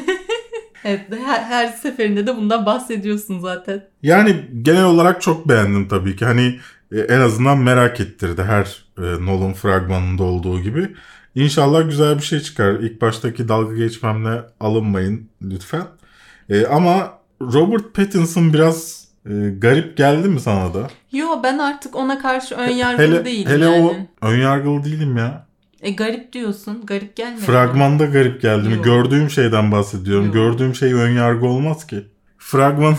Evet 0.84 1.02
her, 1.26 1.44
her 1.44 1.68
seferinde 1.68 2.28
de 2.28 2.38
bundan 2.38 2.66
bahsediyorsun 2.66 3.40
zaten. 3.40 3.86
yani 4.04 4.46
genel 4.62 4.84
olarak 4.86 5.22
çok 5.22 5.50
beğendim 5.50 5.88
tabii 5.88 6.16
ki. 6.16 6.26
Hani 6.26 6.60
e, 6.92 7.00
en 7.00 7.20
azından 7.20 7.58
merak 7.58 8.00
ettirdi 8.00 8.44
her 8.44 8.84
e, 8.98 9.02
Nolan 9.26 9.54
fragmanında 9.54 10.24
olduğu 10.24 10.60
gibi. 10.60 10.90
İnşallah 11.36 11.84
güzel 11.86 12.18
bir 12.18 12.24
şey 12.24 12.40
çıkar. 12.40 12.74
İlk 12.74 13.02
baştaki 13.02 13.48
dalga 13.48 13.76
geçmemle 13.76 14.42
alınmayın 14.60 15.30
lütfen. 15.42 15.84
E, 16.50 16.66
ama 16.66 17.14
Robert 17.42 17.94
Pattinson 17.94 18.54
biraz 18.54 19.08
e, 19.30 19.50
garip 19.58 19.98
geldi 19.98 20.28
mi 20.28 20.40
sana 20.40 20.74
da? 20.74 20.88
Yo 21.12 21.28
ben 21.44 21.58
artık 21.58 21.96
ona 21.96 22.20
karşı 22.20 22.56
ön 22.56 22.70
yargılı 22.70 23.08
hele 23.08 23.26
değilim 23.26 23.52
hele 23.52 23.66
yani. 23.66 24.08
o 24.22 24.28
ön 24.28 24.38
yargılı 24.40 24.84
değilim 24.84 25.18
ya. 25.18 25.46
E 25.82 25.92
garip 25.92 26.34
diyorsun. 26.34 26.86
Garip 26.86 27.16
gelmedi. 27.16 27.40
mi? 27.42 27.46
Fragmanda 27.46 28.06
garip 28.06 28.42
geldi 28.42 28.70
mi? 28.70 28.82
Gördüğüm 28.82 29.30
şeyden 29.30 29.72
bahsediyorum. 29.72 30.26
Yok. 30.26 30.34
Gördüğüm 30.34 30.76
şey 30.76 30.94
ön 30.94 31.10
yargı 31.10 31.46
olmaz 31.46 31.88
ki. 31.88 32.04
Fragman 32.38 32.96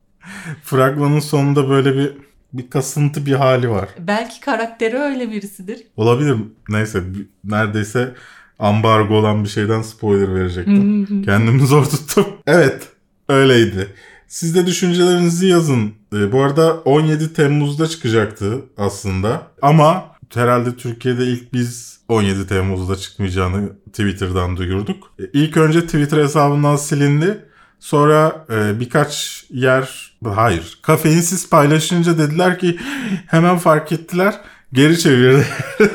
fragmanın 0.62 1.20
sonunda 1.20 1.68
böyle 1.68 1.96
bir 1.96 2.12
bir 2.52 2.70
kasıntı 2.70 3.26
bir 3.26 3.32
hali 3.32 3.70
var. 3.70 3.88
Belki 3.98 4.40
karakteri 4.40 4.98
öyle 4.98 5.30
birisidir. 5.30 5.82
Olabilir. 5.96 6.36
Neyse 6.68 7.02
neredeyse 7.44 8.14
ambargo 8.58 9.14
olan 9.14 9.44
bir 9.44 9.48
şeyden 9.48 9.82
spoiler 9.82 10.34
verecektim. 10.34 11.22
Kendimi 11.24 11.66
zor 11.66 11.84
tuttum. 11.84 12.26
Evet, 12.46 12.88
öyleydi. 13.28 13.88
Siz 14.32 14.54
de 14.54 14.66
düşüncelerinizi 14.66 15.46
yazın. 15.46 15.92
Ee, 16.12 16.32
bu 16.32 16.42
arada 16.42 16.74
17 16.74 17.34
Temmuz'da 17.34 17.88
çıkacaktı 17.88 18.64
aslında. 18.76 19.42
Ama 19.62 20.04
herhalde 20.34 20.76
Türkiye'de 20.76 21.24
ilk 21.26 21.52
biz 21.52 22.00
17 22.08 22.46
Temmuz'da 22.46 22.96
çıkmayacağını 22.96 23.72
Twitter'dan 23.86 24.56
duyurduk. 24.56 25.12
Ee, 25.20 25.22
İlk 25.32 25.56
önce 25.56 25.86
Twitter 25.86 26.18
hesabından 26.18 26.76
silindi. 26.76 27.44
Sonra 27.80 28.46
e, 28.50 28.80
birkaç 28.80 29.44
yer, 29.50 30.12
hayır, 30.24 30.78
kafeinsiz 30.82 31.50
paylaşınca 31.50 32.18
dediler 32.18 32.58
ki 32.58 32.78
hemen 33.26 33.58
fark 33.58 33.92
ettiler, 33.92 34.40
geri 34.72 34.98
çevirdi. 34.98 35.46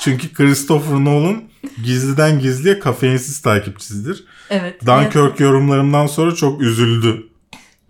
Çünkü 0.00 0.32
Christopher 0.32 1.04
Nolan 1.04 1.42
gizliden 1.84 2.38
gizliye 2.38 2.78
kafeinsiz 2.78 3.42
takipçisidir. 3.42 4.24
evet. 4.50 4.86
Dunkirk 4.86 5.40
yorumlarımdan 5.40 6.06
sonra 6.06 6.34
çok 6.34 6.62
üzüldü. 6.62 7.33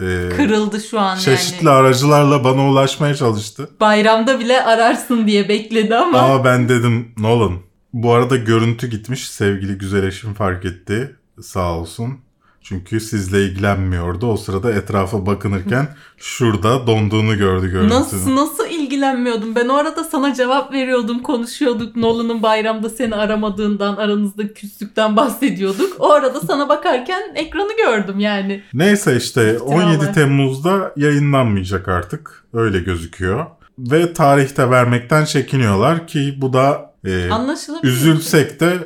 Evet. 0.00 0.36
Kırıldı 0.36 0.80
şu 0.80 1.00
an 1.00 1.18
çeşitli 1.18 1.66
yani. 1.66 1.76
aracılarla 1.76 2.44
bana 2.44 2.68
ulaşmaya 2.68 3.14
çalıştı. 3.14 3.70
Bayramda 3.80 4.40
bile 4.40 4.62
ararsın 4.62 5.26
diye 5.26 5.48
bekledi 5.48 5.96
ama. 5.96 6.18
Ama 6.18 6.44
ben 6.44 6.68
dedim 6.68 7.12
Nolan. 7.18 7.58
Bu 7.92 8.12
arada 8.12 8.36
görüntü 8.36 8.86
gitmiş. 8.86 9.28
Sevgili 9.28 9.78
güzel 9.78 10.02
eşim 10.04 10.34
fark 10.34 10.64
etti. 10.64 11.16
Sağ 11.42 11.72
olsun. 11.78 12.18
Çünkü 12.64 13.00
sizle 13.00 13.44
ilgilenmiyordu. 13.44 14.26
O 14.26 14.36
sırada 14.36 14.72
etrafa 14.72 15.26
bakınırken 15.26 15.88
şurada 16.16 16.86
donduğunu 16.86 17.38
gördü 17.38 17.70
görüntünün. 17.70 18.00
Nasıl 18.00 18.36
nasıl 18.36 18.66
ilgilenmiyordum. 18.70 19.54
Ben 19.54 19.68
o 19.68 19.74
arada 19.74 20.04
sana 20.04 20.34
cevap 20.34 20.72
veriyordum, 20.72 21.22
konuşuyorduk. 21.22 21.96
Nolan'ın 21.96 22.42
bayramda 22.42 22.90
seni 22.90 23.14
aramadığından, 23.14 23.96
aranızda 23.96 24.54
küslükten 24.54 25.16
bahsediyorduk. 25.16 25.96
O 25.98 26.10
arada 26.12 26.40
sana 26.40 26.68
bakarken 26.68 27.22
ekranı 27.34 27.76
gördüm 27.76 28.20
yani. 28.20 28.62
Neyse 28.74 29.16
işte 29.16 29.52
İftiralar. 29.52 29.84
17 29.86 30.12
Temmuz'da 30.12 30.92
yayınlanmayacak 30.96 31.88
artık. 31.88 32.44
Öyle 32.52 32.78
gözüküyor. 32.80 33.46
Ve 33.78 34.12
tarihte 34.12 34.70
vermekten 34.70 35.24
çekiniyorlar 35.24 36.06
ki 36.06 36.34
bu 36.40 36.52
da 36.52 36.94
e, 37.04 37.30
Anlaşılabilir. 37.30 37.92
üzülsek 37.92 38.60
de 38.60 38.78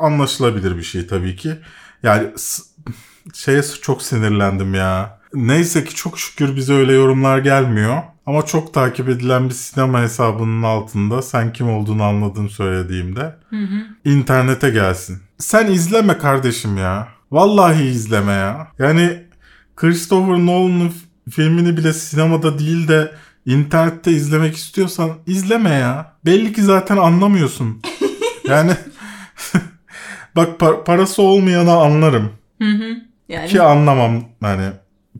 anlaşılabilir 0.00 0.76
bir 0.76 0.82
şey 0.82 1.06
tabii 1.06 1.36
ki. 1.36 1.50
Yani 2.02 2.28
şeye 3.34 3.62
çok 3.82 4.02
sinirlendim 4.02 4.74
ya. 4.74 5.18
Neyse 5.34 5.84
ki 5.84 5.94
çok 5.94 6.18
şükür 6.18 6.56
bize 6.56 6.72
öyle 6.72 6.92
yorumlar 6.92 7.38
gelmiyor. 7.38 8.02
Ama 8.26 8.46
çok 8.46 8.74
takip 8.74 9.08
edilen 9.08 9.48
bir 9.48 9.54
sinema 9.54 10.00
hesabının 10.02 10.62
altında 10.62 11.22
sen 11.22 11.52
kim 11.52 11.70
olduğunu 11.70 12.02
anladığını 12.02 12.50
söylediğimde 12.50 13.36
Hı 13.50 13.56
hı. 13.56 14.10
internete 14.10 14.70
gelsin. 14.70 15.18
Sen 15.38 15.66
izleme 15.66 16.18
kardeşim 16.18 16.76
ya. 16.76 17.08
Vallahi 17.30 17.82
izleme 17.84 18.32
ya. 18.32 18.68
Yani 18.78 19.22
Christopher 19.76 20.46
Nolan'ın 20.46 20.92
filmini 21.30 21.76
bile 21.76 21.92
sinemada 21.92 22.58
değil 22.58 22.88
de 22.88 23.12
internette 23.46 24.12
izlemek 24.12 24.56
istiyorsan 24.56 25.10
izleme 25.26 25.70
ya. 25.70 26.12
Belli 26.24 26.52
ki 26.52 26.62
zaten 26.62 26.96
anlamıyorsun. 26.96 27.82
Yani 28.48 28.72
bak 30.36 30.60
pa- 30.60 30.84
parası 30.84 31.22
olmayana 31.22 31.76
anlarım. 31.76 32.30
Hı 32.62 32.68
hı. 32.68 32.96
Yani 33.28 33.48
Ki 33.48 33.62
anlamam 33.62 34.24
hani 34.40 34.70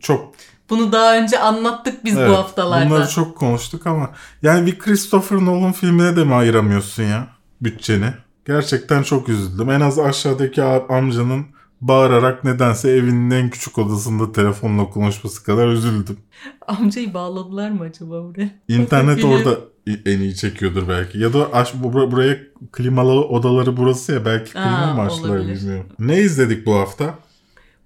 çok 0.00 0.34
bunu 0.70 0.92
daha 0.92 1.16
önce 1.16 1.38
anlattık 1.38 2.04
biz 2.04 2.16
Evet, 2.18 2.30
bu 2.30 2.34
haftalarda. 2.36 2.90
Bunları 2.90 3.08
çok 3.08 3.36
konuştuk 3.36 3.86
ama 3.86 4.10
yani 4.42 4.66
bir 4.66 4.78
Christopher 4.78 5.36
Nolan 5.38 5.72
filmine 5.72 6.16
de 6.16 6.24
mi 6.24 6.34
ayıramıyorsun 6.34 7.02
ya 7.02 7.28
bütçeni? 7.60 8.14
Gerçekten 8.46 9.02
çok 9.02 9.28
üzüldüm. 9.28 9.70
En 9.70 9.80
az 9.80 9.98
aşağıdaki 9.98 10.62
amcanın 10.62 11.46
bağırarak 11.80 12.44
nedense 12.44 12.90
evinin 12.90 13.30
en 13.30 13.50
küçük 13.50 13.78
odasında 13.78 14.32
telefonla 14.32 14.90
konuşması 14.90 15.44
kadar 15.44 15.68
üzüldüm. 15.68 16.18
Amcayı 16.66 17.14
bağladılar 17.14 17.70
mı 17.70 17.82
acaba 17.84 18.24
buraya? 18.24 18.50
İnternet 18.68 19.24
orada 19.24 19.58
en 20.06 20.18
iyi 20.20 20.36
çekiyordur 20.36 20.88
belki. 20.88 21.18
Ya 21.18 21.32
da 21.32 21.52
aş, 21.52 21.74
bu- 21.74 21.92
buraya 21.92 22.38
klimalı 22.72 23.12
odaları 23.12 23.76
burası 23.76 24.12
ya 24.12 24.24
belki 24.24 24.52
klima 24.52 24.94
mı 24.94 25.02
açtılar 25.02 25.40
bilmiyorum. 25.40 25.86
Ne 25.98 26.18
izledik 26.18 26.66
bu 26.66 26.74
hafta? 26.74 27.14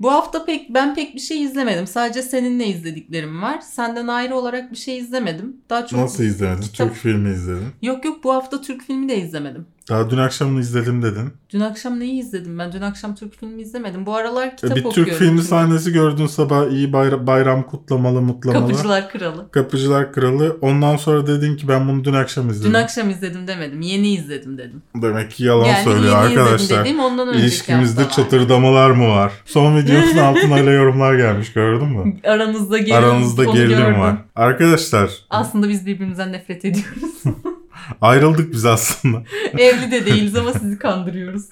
Bu 0.03 0.13
hafta 0.13 0.45
pek 0.45 0.75
ben 0.75 0.95
pek 0.95 1.15
bir 1.15 1.21
şey 1.21 1.43
izlemedim. 1.43 1.87
Sadece 1.87 2.23
seninle 2.23 2.67
izlediklerim 2.67 3.43
var. 3.43 3.61
Senden 3.61 4.07
ayrı 4.07 4.37
olarak 4.37 4.71
bir 4.71 4.77
şey 4.77 4.99
izlemedim. 4.99 5.57
Daha 5.71 5.87
çok 5.87 5.99
Nasıl 6.01 6.25
izlemedin? 6.25 6.63
Kitap- 6.63 6.89
Türk 6.89 6.97
filmi 6.97 7.31
izledin. 7.31 7.67
Yok 7.83 8.05
yok 8.05 8.25
bu 8.25 8.35
hafta 8.35 8.61
Türk 8.61 8.83
filmi 8.83 9.09
de 9.09 9.17
izlemedim. 9.17 9.67
Daha 9.89 10.11
dün 10.11 10.17
akşam 10.19 10.59
izledim 10.59 11.03
dedin. 11.03 11.33
Dün 11.51 11.61
akşam 11.61 12.01
neyi 12.01 12.21
izledim 12.21 12.59
ben? 12.59 12.73
Dün 12.73 12.81
akşam 12.81 13.15
Türk 13.15 13.35
filmi 13.41 13.63
izlemedim. 13.63 14.07
Bu 14.07 14.15
aralar 14.15 14.57
kitap 14.57 14.73
E, 14.79 14.81
bir 14.81 14.85
okuyorum. 14.85 15.11
Türk 15.13 15.19
filmi 15.19 15.43
sahnesi 15.43 15.93
gördün 15.93 16.27
sabah 16.27 16.71
iyi 16.71 16.93
bayram, 16.93 17.27
bayram 17.27 17.63
kutlamalı 17.63 18.23
mutlamalı. 18.23 18.69
Kapıcılar 18.69 19.11
Kralı. 19.11 19.51
Kapıcılar 19.51 20.13
Kralı. 20.13 20.59
Ondan 20.61 20.97
sonra 20.97 21.27
dedin 21.27 21.57
ki 21.57 21.69
ben 21.69 21.89
bunu 21.89 22.05
dün 22.05 22.13
akşam 22.13 22.51
izledim. 22.51 22.71
Dün 22.71 22.75
akşam 22.79 23.11
izledim 23.11 23.47
demedim. 23.47 23.81
Yeni 23.81 24.15
izledim 24.15 24.59
dedim. 24.59 24.83
Demek 25.03 25.31
ki 25.31 25.45
yalan 25.45 25.65
yani 25.65 25.85
söylüyor 25.85 26.05
yeni 26.05 26.41
arkadaşlar. 26.41 26.57
izledim 26.57 26.81
dediğim 26.81 27.01
ondan 27.01 27.29
önceki 27.29 27.45
İlişkimizde 27.45 28.09
çatırdamalar 28.09 28.91
mı 28.91 29.09
var? 29.09 29.33
Son 29.45 29.77
videonun 29.77 30.17
altına 30.19 30.55
öyle 30.55 30.71
yorumlar 30.71 31.15
gelmiş 31.15 31.53
gördün 31.53 31.89
mü? 31.89 32.17
Aranızda 32.25 32.79
gerilim, 32.79 32.97
Aranızda 32.97 33.45
gerilim 33.45 34.01
var. 34.01 34.17
Arkadaşlar 34.37 35.11
Aslında 35.31 35.69
biz 35.69 35.87
birbirimizden 35.87 36.33
nefret 36.33 36.65
ediyoruz. 36.65 37.23
ayrıldık 38.01 38.53
biz 38.53 38.65
aslında. 38.65 39.23
Evli 39.59 39.91
de 39.91 40.07
değiliz 40.07 40.37
ama 40.37 40.53
sizi 40.53 40.79
kandırıyoruz. 40.79 41.43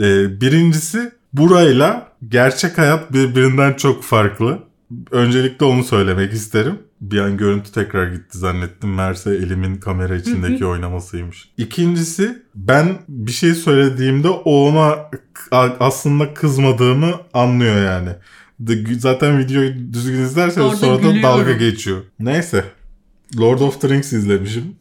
Ee, 0.00 0.40
birincisi 0.40 1.12
burayla 1.32 2.08
gerçek 2.28 2.78
hayat 2.78 3.12
birbirinden 3.12 3.72
çok 3.72 4.04
farklı. 4.04 4.58
Öncelikle 5.10 5.64
onu 5.66 5.84
söylemek 5.84 6.32
isterim. 6.32 6.78
Bir 7.00 7.18
an 7.18 7.36
görüntü 7.36 7.72
tekrar 7.72 8.06
gitti 8.12 8.38
zannettim. 8.38 8.94
Meğerse 8.94 9.30
elimin 9.30 9.76
kamera 9.76 10.16
içindeki 10.16 10.66
oynamasıymış. 10.66 11.48
İkincisi 11.56 12.42
ben 12.54 12.98
bir 13.08 13.32
şey 13.32 13.54
söylediğimde 13.54 14.28
o 14.28 14.68
ona 14.68 14.96
aslında 15.80 16.34
kızmadığımı 16.34 17.10
anlıyor 17.34 17.84
yani. 17.84 18.10
Zaten 18.98 19.38
videoyu 19.38 19.92
düzgün 19.92 20.20
izlerseniz 20.22 20.66
Orada 20.66 20.76
sonra 20.76 20.94
da 20.96 20.96
gülüyorum. 20.96 21.22
dalga 21.22 21.52
geçiyor. 21.52 22.02
Neyse. 22.20 22.64
Lord 23.40 23.60
of 23.60 23.80
the 23.80 23.88
Rings 23.88 24.12
izlemişim. 24.12 24.76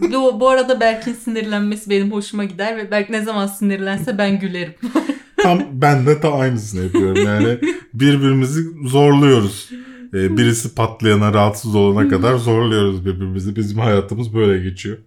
Bu, 0.00 0.40
bu 0.40 0.48
arada 0.48 0.80
Berk'in 0.80 1.12
sinirlenmesi 1.12 1.90
benim 1.90 2.12
hoşuma 2.12 2.44
gider 2.44 2.76
ve 2.76 2.90
Berk 2.90 3.10
ne 3.10 3.22
zaman 3.22 3.46
sinirlense 3.46 4.18
ben 4.18 4.38
gülerim. 4.38 4.74
Tam 5.36 5.62
ben 5.72 6.06
de 6.06 6.20
ta 6.20 6.32
aynısını 6.32 6.82
yapıyorum. 6.84 7.24
Yani 7.24 7.58
birbirimizi 7.94 8.60
zorluyoruz. 8.84 9.70
Ee, 10.14 10.36
birisi 10.36 10.74
patlayana, 10.74 11.34
rahatsız 11.34 11.74
olana 11.74 12.08
kadar 12.08 12.36
zorluyoruz 12.36 13.06
birbirimizi. 13.06 13.56
Bizim 13.56 13.78
hayatımız 13.78 14.34
böyle 14.34 14.62
geçiyor. 14.62 14.98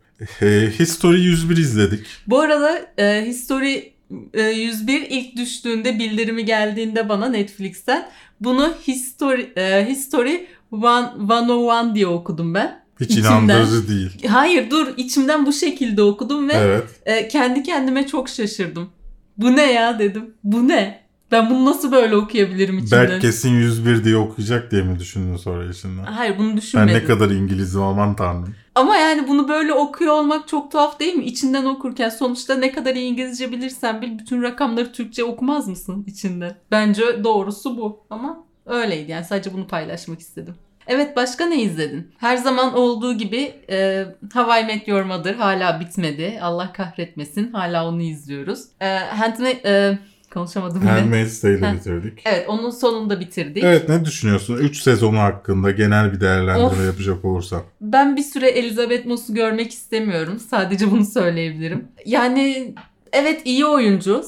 Ee, 0.42 0.70
History 0.80 1.18
101 1.18 1.58
izledik. 1.58 2.06
Bu 2.28 2.40
arada 2.40 2.82
e, 2.98 3.26
History 3.26 3.94
e, 4.34 4.42
101 4.42 5.08
ilk 5.10 5.38
düştüğünde 5.38 6.00
bildirimi 6.00 6.46
geldiğinde 6.46 7.10
bana 7.10 7.30
Netflix'ten 7.30 8.10
bunu 8.42 8.74
History, 8.88 9.42
e, 9.58 9.88
History 9.90 10.46
101 10.72 11.96
diye 11.96 12.08
okudum 12.08 12.54
ben. 12.54 12.84
Hiç 13.00 13.12
İçimden. 13.12 13.30
inandırıcı 13.30 13.90
değil. 13.90 14.28
Hayır 14.28 14.70
dur 14.72 14.88
içimden 14.98 15.46
bu 15.46 15.54
şekilde 15.54 16.04
okudum 16.04 16.50
ve 16.50 16.54
Evet. 16.54 16.84
e, 17.06 17.28
kendi 17.28 17.64
kendime 17.64 18.08
çok 18.08 18.30
şaşırdım. 18.30 18.90
Bu 19.38 19.56
ne 19.56 19.72
ya 19.72 20.00
dedim. 20.00 20.34
Bu 20.44 20.68
ne? 20.68 21.00
Ben 21.32 21.50
bunu 21.50 21.66
nasıl 21.66 21.92
böyle 21.92 22.16
okuyabilirim 22.16 22.78
içimden? 22.78 23.10
Berk 23.10 23.22
kesin 23.22 23.50
101 23.50 24.04
diye 24.04 24.18
okuyacak 24.18 24.72
diye 24.72 24.82
mi 24.82 25.00
düşündün 25.00 25.38
sonra 25.38 25.70
içinden? 25.72 26.04
Hayır 26.04 26.38
bunu 26.38 26.50
Ben 26.50 26.58
düşünmedim. 26.58 26.94
ne 26.96 27.04
kadar 27.04 27.30
İngilizim 27.30 27.82
aman 27.82 28.16
tanrım. 28.16 28.56
Ama 28.76 28.96
yani 28.96 29.28
bunu 29.28 29.48
böyle 29.50 29.74
okuyor 29.74 30.14
olmak 30.14 30.48
çok 30.48 30.72
tuhaf 30.72 31.00
değil 31.00 31.14
mi? 31.16 31.24
İçinden 31.26 31.66
okurken 31.66 32.10
sonuçta 32.10 32.56
ne 32.56 32.72
kadar 32.72 32.96
iyi 32.96 33.12
İngilizce 33.12 33.52
bilirsen 33.52 34.02
bil 34.02 34.20
bütün 34.20 34.42
rakamları 34.42 34.92
Türkçe 34.92 35.24
okumaz 35.24 35.68
mısın 35.68 36.04
içinde? 36.08 36.56
Bence 36.72 37.24
doğrusu 37.24 37.78
bu 37.78 38.00
ama 38.10 38.44
öyleydi 38.66 39.12
yani 39.12 39.26
sadece 39.26 39.54
bunu 39.54 39.68
paylaşmak 39.68 40.20
istedim. 40.20 40.56
Evet 40.90 41.16
başka 41.16 41.46
ne 41.46 41.62
izledin? 41.62 42.12
Her 42.18 42.38
zaman 42.38 42.74
olduğu 42.74 43.18
gibi 43.18 43.54
e, 43.70 44.06
How 44.34 44.62
I 44.62 44.66
Met 44.66 44.88
Your 44.88 45.02
Mother 45.04 45.34
hala 45.34 45.80
bitmedi. 45.80 46.40
Allah 46.42 46.74
kahretmesin. 46.74 47.52
Hala 47.52 47.88
onu 47.88 48.02
izliyoruz. 48.02 48.64
E, 48.82 48.86
Handma- 48.98 49.68
e, 49.68 50.00
konuşamadım 50.34 50.82
yine. 50.82 50.92
Handmaid's 50.92 51.42
Tale'i 51.42 51.76
bitirdik. 51.76 52.22
Evet 52.26 52.50
onun 52.50 52.70
sonunda 52.70 53.20
bitirdik. 53.20 53.64
Evet 53.64 53.90
ne 53.90 54.06
düşünüyorsun? 54.06 54.58
3 54.58 54.82
sezonu 54.82 55.20
hakkında 55.20 55.72
genel 55.72 56.14
bir 56.14 56.22
değerlendirme 56.22 56.66
Of. 56.66 56.86
yapacak 56.86 57.26
olursan. 57.26 57.62
Ben 57.82 58.16
bir 58.16 58.22
süre 58.24 58.50
Elizabeth 58.50 59.06
Moss'u 59.06 59.34
görmek 59.34 59.72
istemiyorum. 59.72 60.40
Sadece 60.50 60.92
bunu 60.92 61.06
söyleyebilirim. 61.06 61.88
Yani 62.06 62.76
evet 63.14 63.42
iyi 63.46 63.66
oyuncu. 63.66 64.24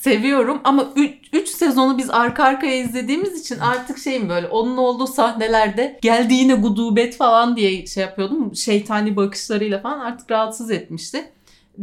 Seviyorum 0.00 0.60
ama 0.64 0.92
3 1.32 1.48
sezonu 1.48 1.98
biz 1.98 2.10
arka 2.10 2.44
arkaya 2.44 2.82
izlediğimiz 2.82 3.40
için 3.40 3.58
artık 3.58 3.98
şeyim 3.98 4.28
böyle 4.28 4.46
onun 4.46 4.76
olduğu 4.76 5.06
sahnelerde 5.06 5.98
geldi 6.02 6.34
yine 6.34 6.54
gudubet 6.54 7.16
falan 7.16 7.56
diye 7.56 7.86
şey 7.86 8.02
yapıyordum. 8.02 8.56
Şeytani 8.56 9.16
bakışlarıyla 9.16 9.80
falan 9.80 10.00
artık 10.00 10.30
rahatsız 10.30 10.70
etmişti. 10.70 11.32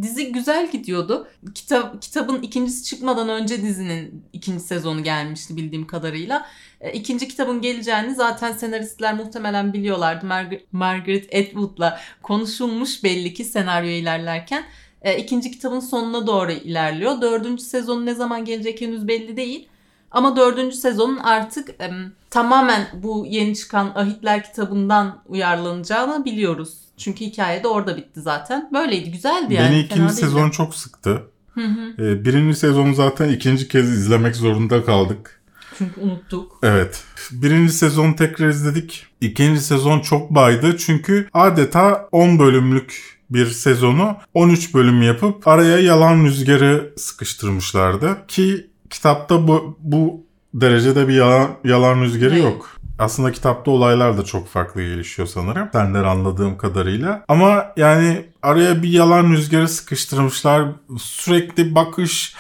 Dizi 0.01 0.31
güzel 0.31 0.71
gidiyordu. 0.71 1.27
Kitap, 1.55 2.01
kitabın 2.01 2.41
ikincisi 2.41 2.83
çıkmadan 2.83 3.29
önce 3.29 3.61
dizinin 3.61 4.23
ikinci 4.33 4.63
sezonu 4.63 5.03
gelmişti 5.03 5.55
bildiğim 5.55 5.87
kadarıyla. 5.87 6.45
E, 6.81 6.93
İkinci 6.93 7.27
kitabın 7.27 7.61
geleceğini 7.61 8.15
zaten 8.15 8.51
senaristler 8.51 9.13
muhtemelen 9.13 9.73
biliyorlardı. 9.73 10.25
Margaret, 10.25 10.73
Margaret 10.73 11.35
Atwood'la 11.35 11.99
konuşulmuş 12.23 13.03
belli 13.03 13.33
ki 13.33 13.43
senaryo 13.43 13.89
ilerlerken. 13.89 14.63
E, 15.05 15.17
ikinci 15.17 15.51
kitabın 15.51 15.79
sonuna 15.79 16.27
doğru 16.27 16.51
ilerliyor. 16.51 17.21
Dördüncü 17.21 17.63
sezonu 17.63 18.05
ne 18.05 18.15
zaman 18.15 18.45
gelecek 18.45 18.81
henüz 18.81 19.07
belli 19.07 19.37
değil. 19.37 19.67
Ama 20.11 20.35
dördüncü 20.35 20.75
sezonun 20.75 21.17
artık 21.17 21.69
em, 21.79 22.11
tamamen 22.29 22.87
bu 22.93 23.25
yeni 23.29 23.55
çıkan 23.55 23.91
Ahitler 23.95 24.43
kitabından 24.43 25.21
uyarlanacağını 25.27 26.25
biliyoruz. 26.25 26.77
Çünkü 26.97 27.25
hikaye 27.25 27.63
de 27.63 27.67
orada 27.67 27.97
bitti 27.97 28.21
zaten. 28.21 28.69
Böyleydi, 28.73 29.11
güzeldi 29.11 29.53
yani. 29.53 29.71
Beni 29.71 29.79
ikinci 29.79 30.13
sezon 30.13 30.49
çok 30.49 30.75
sıktı. 30.75 31.23
Hı 31.53 31.61
hı. 31.61 32.03
Ee, 32.03 32.25
birinci 32.25 32.57
sezonu 32.57 32.93
zaten 32.93 33.29
ikinci 33.29 33.67
kez 33.67 33.91
izlemek 33.91 34.35
zorunda 34.35 34.85
kaldık. 34.85 35.41
Çünkü 35.77 36.01
unuttuk. 36.01 36.59
Evet. 36.63 37.03
Birinci 37.31 37.73
sezonu 37.73 38.15
tekrar 38.15 38.49
izledik. 38.49 39.05
İkinci 39.21 39.61
sezon 39.61 39.99
çok 39.99 40.29
baydı 40.29 40.77
çünkü 40.77 41.29
adeta 41.33 42.09
10 42.11 42.39
bölümlük 42.39 43.14
bir 43.29 43.45
sezonu 43.45 44.17
13 44.33 44.73
bölüm 44.73 45.01
yapıp 45.01 45.47
araya 45.47 45.79
yalan 45.79 46.23
rüzgarı 46.23 46.93
sıkıştırmışlardı. 46.97 48.17
Ki 48.27 48.67
kitapta 48.89 49.47
bu, 49.47 49.77
bu 49.79 50.25
derecede 50.53 51.07
bir 51.07 51.13
yalan, 51.13 51.49
yalan 51.63 52.01
rüzgarı 52.01 52.39
yok. 52.39 52.69
Aslında 52.99 53.31
kitapta 53.31 53.71
olaylar 53.71 54.17
da 54.17 54.25
çok 54.25 54.47
farklı 54.47 54.81
gelişiyor 54.81 55.27
sanırım. 55.27 55.69
Senden 55.73 56.03
anladığım 56.03 56.57
kadarıyla. 56.57 57.25
Ama 57.27 57.65
yani 57.77 58.25
araya 58.41 58.83
bir 58.83 58.89
yalan 58.89 59.31
rüzgarı 59.31 59.67
sıkıştırmışlar. 59.67 60.67
Sürekli 60.97 61.75
bakış 61.75 62.35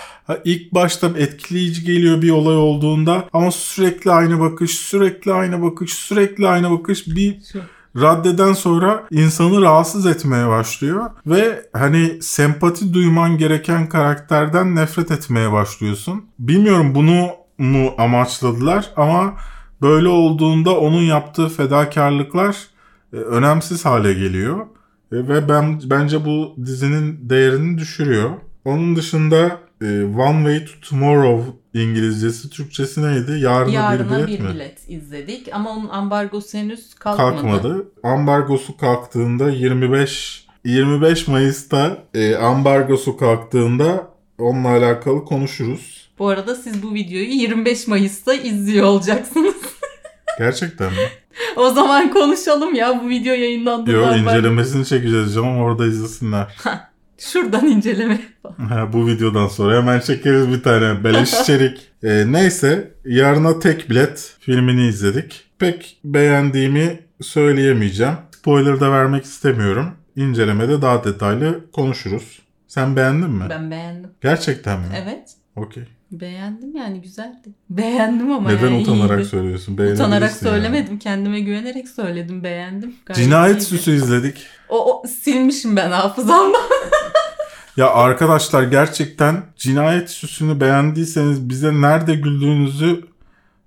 ilk 0.45 0.73
başta 0.73 1.07
etkileyici 1.07 1.83
geliyor 1.83 2.21
bir 2.21 2.31
olay 2.31 2.55
olduğunda 2.55 3.29
ama 3.33 3.51
sürekli 3.51 4.11
aynı 4.11 4.39
bakış, 4.39 4.71
sürekli 4.71 5.33
aynı 5.33 5.61
bakış, 5.61 5.93
sürekli 5.93 6.47
aynı 6.47 6.71
bakış 6.71 7.07
bir. 7.07 7.37
Raddeden 7.95 8.53
sonra 8.53 9.03
insanı 9.11 9.61
rahatsız 9.61 10.05
etmeye 10.05 10.47
başlıyor 10.47 11.05
ve 11.27 11.69
hani 11.73 12.21
sempati 12.21 12.93
duyman 12.93 13.37
gereken 13.37 13.89
karakterden 13.89 14.75
nefret 14.75 15.11
etmeye 15.11 15.51
başlıyorsun. 15.51 16.25
Bilmiyorum 16.39 16.95
bunu 16.95 17.27
mu 17.57 17.93
amaçladılar 17.97 18.91
ama 18.95 19.33
böyle 19.81 20.07
olduğunda 20.07 20.77
onun 20.79 21.01
yaptığı 21.01 21.49
fedakarlıklar 21.49 22.57
e, 23.13 23.15
önemsiz 23.15 23.85
hale 23.85 24.13
geliyor 24.13 24.65
E, 25.11 25.15
ve 25.15 25.49
ben 25.49 25.81
bence 25.85 26.25
bu 26.25 26.55
dizinin 26.65 27.29
değerini 27.29 27.77
düşürüyor. 27.77 28.29
Onun 28.65 28.95
dışında 28.95 29.59
e, 29.81 30.03
One 30.03 30.37
Way 30.57 30.65
to 30.65 30.89
Tomorrow 30.89 31.51
İngilizcesi, 31.73 32.49
Türkçesi 32.49 33.03
neydi? 33.03 33.31
Yarına, 33.39 33.71
Yarına 33.71 34.17
bir 34.17 34.33
bir 34.33 34.39
bilet 34.39 34.53
bilet, 34.55 34.87
mi? 34.89 34.93
izledik 34.95 35.47
ama 35.53 35.69
onun 35.69 35.89
ambargosu 35.89 36.57
henüz 36.57 36.93
kalkmadı. 36.95 37.31
Kalkmadı. 37.31 37.91
Ambargosu 38.03 38.77
kalktığında 38.77 39.49
25 39.49 40.45
25 40.65 41.27
Mayıs'ta 41.27 41.97
e, 42.13 42.35
ambargosu 42.35 43.17
kalktığında 43.17 44.07
onunla 44.39 44.67
alakalı 44.69 45.25
konuşuruz. 45.25 46.09
Bu 46.19 46.27
arada 46.27 46.55
siz 46.55 46.83
bu 46.83 46.93
videoyu 46.93 47.29
25 47.29 47.87
Mayıs'ta 47.87 48.33
izliyor 48.33 48.85
olacaksınız. 48.87 49.55
Gerçekten 50.37 50.87
mi? 50.91 50.97
o 51.55 51.69
zaman 51.69 52.11
konuşalım 52.13 52.75
ya 52.75 53.01
bu 53.03 53.09
video 53.09 53.33
yayınlandığı 53.33 53.91
Yo 53.91 54.01
zaman. 54.03 54.19
incelemesini 54.19 54.85
çekeceğiz 54.85 55.33
canım 55.35 55.57
orada 55.57 55.85
izlesinler. 55.87 56.55
Şuradan 57.17 57.65
inceleme. 57.67 58.19
Ha, 58.69 58.93
bu 58.93 59.07
videodan 59.07 59.47
sonra 59.47 59.77
hemen 59.77 59.99
çekeriz 59.99 60.49
bir 60.49 60.63
tane 60.63 61.03
beleş 61.03 61.33
içerik. 61.41 61.91
Ee, 62.03 62.23
neyse 62.27 62.91
yarına 63.05 63.59
tek 63.59 63.89
bilet 63.89 64.35
filmini 64.39 64.87
izledik. 64.87 65.43
Pek 65.59 65.97
beğendiğimi 66.03 66.99
söyleyemeyeceğim. 67.21 68.13
Spoiler 68.37 68.79
da 68.79 68.91
vermek 68.91 69.23
istemiyorum. 69.25 69.91
İncelemede 70.15 70.81
daha 70.81 71.03
detaylı 71.03 71.71
konuşuruz. 71.71 72.41
Sen 72.67 72.95
beğendin 72.95 73.29
mi? 73.29 73.45
Ben 73.49 73.71
beğendim. 73.71 74.09
Gerçekten 74.21 74.79
mi? 74.79 74.85
Evet. 75.03 75.29
Okey. 75.55 75.83
Beğendim 76.11 76.75
yani 76.75 77.01
güzeldi. 77.01 77.49
Beğendim 77.69 78.31
ama 78.31 78.51
Neden 78.51 78.67
yani 78.71 78.81
utanarak 78.81 79.19
iyiydi. 79.19 79.29
söylüyorsun? 79.29 79.73
Utanarak 79.73 79.99
Beğenebilirsin 79.99 80.45
yani. 80.45 80.55
söylemedim. 80.55 80.99
Kendime 80.99 81.39
güvenerek 81.39 81.87
söyledim. 81.89 82.43
Beğendim. 82.43 82.95
Gayet 83.05 83.23
Cinayet 83.23 83.55
iyiydi. 83.55 83.65
Süsü 83.65 83.91
izledik. 83.91 84.37
O, 84.69 84.93
o 84.93 85.07
silmişim 85.07 85.75
ben 85.75 85.91
hafızamda. 85.91 86.57
Ya 87.77 87.89
arkadaşlar 87.89 88.63
gerçekten 88.63 89.43
Cinayet 89.57 90.09
Süsü'nü 90.09 90.59
beğendiyseniz 90.61 91.49
bize 91.49 91.81
nerede 91.81 92.15
güldüğünüzü 92.15 93.03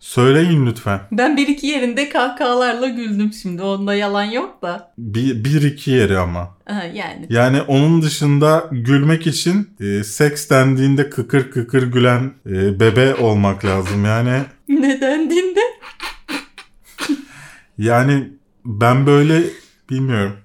söyleyin 0.01 0.67
lütfen. 0.67 1.01
Ben 1.13 1.37
bir 1.37 1.49
iki 1.49 1.67
yerinde 1.67 2.09
kahkahalarla 2.09 2.89
güldüm 2.89 3.33
şimdi. 3.33 3.63
Onda 3.63 3.95
yalan 3.95 4.25
yok 4.25 4.63
da. 4.63 4.93
Bir, 4.99 5.45
bir 5.45 5.63
iki 5.63 5.91
yeri 5.91 6.19
ama. 6.19 6.57
Aha, 6.67 6.85
yani. 6.85 7.27
Yani 7.29 7.63
onun 7.63 8.03
dışında 8.03 8.69
gülmek 8.73 9.27
için 9.27 9.71
e, 9.81 10.05
seks 10.05 10.51
dendiğinde 10.51 11.11
kıkır 11.11 11.51
kıkır 11.51 11.83
gülen 11.93 12.33
e, 12.47 12.81
bebe 12.81 13.15
olmak 13.15 13.65
lazım. 13.65 14.05
Yani 14.05 14.43
Neden 14.69 15.31
dinde? 15.31 15.61
yani 17.79 18.29
ben 18.65 19.07
böyle 19.07 19.43
bilmiyorum. 19.91 20.37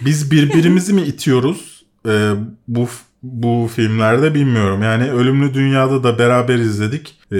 Biz 0.00 0.30
birbirimizi 0.30 0.92
mi 0.92 1.02
itiyoruz 1.02 1.84
e, 2.08 2.30
bu 2.68 2.88
bu 3.22 3.70
filmlerde 3.76 4.34
bilmiyorum. 4.34 4.82
Yani 4.82 5.10
Ölümlü 5.12 5.54
Dünya'da 5.54 6.04
da 6.04 6.18
beraber 6.18 6.54
izledik 6.54 7.15
e, 7.32 7.36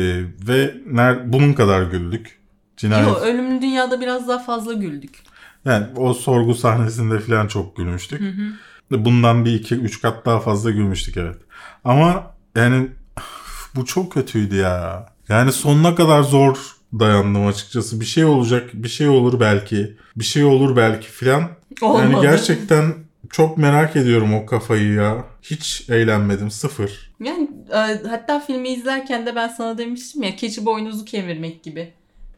ve 0.49 0.75
ner, 0.87 1.33
bunun 1.33 1.53
kadar 1.53 1.83
güldük. 1.83 2.39
Cinayet. 2.77 3.07
Yok 3.09 3.23
Ölümlü 3.23 3.63
Dünya'da 3.63 4.01
biraz 4.01 4.29
daha 4.29 4.39
fazla 4.39 4.73
güldük. 4.73 5.23
Yani 5.65 5.87
o 5.97 6.15
sorgu 6.15 6.55
sahnesinde 6.55 7.19
falan 7.19 7.47
çok 7.47 7.77
gülmüştük. 7.77 8.21
Hı 8.21 8.29
hı. 8.29 9.05
Bundan 9.05 9.45
bir 9.45 9.55
iki 9.55 9.75
üç 9.75 10.03
kat 10.03 10.27
daha 10.27 10.41
fazla 10.41 10.71
gülmüştük 10.71 11.17
evet. 11.17 11.37
Ama 11.85 12.35
yani 12.57 12.89
bu 13.75 13.85
çok 13.85 14.13
kötüydü 14.13 14.57
ya. 14.57 15.07
Yani 15.29 15.53
sonuna 15.53 15.95
kadar 15.95 16.23
zor 16.23 16.77
dayandım 16.99 17.47
açıkçası. 17.47 18.01
Bir 18.01 18.05
şey 18.05 18.25
olacak, 18.25 18.71
bir 18.73 18.89
şey 18.89 19.09
olur 19.09 19.41
belki. 19.41 19.97
Bir 20.17 20.25
şey 20.25 20.45
olur 20.45 20.77
belki 20.77 21.09
filan. 21.09 21.49
Olmadı. 21.83 22.03
Yani 22.03 22.23
gerçekten 22.23 22.95
çok 23.31 23.59
merak 23.59 23.97
ediyorum 23.97 24.35
o 24.35 24.47
kafayı 24.47 24.93
ya. 24.93 25.25
Hiç 25.43 25.91
eğlenmedim 25.91 26.51
sıfır. 26.51 27.06
Yani 27.21 27.51
e, 27.71 28.09
hatta 28.09 28.41
filmi 28.41 28.69
izlerken 28.69 29.27
de 29.27 29.35
ben 29.35 29.49
sana 29.49 29.79
demiştim 29.79 30.23
ya 30.23 30.37
keçi 30.37 30.65
boynuzu 30.65 31.05
kemirmek 31.05 31.63
gibi 31.63 31.93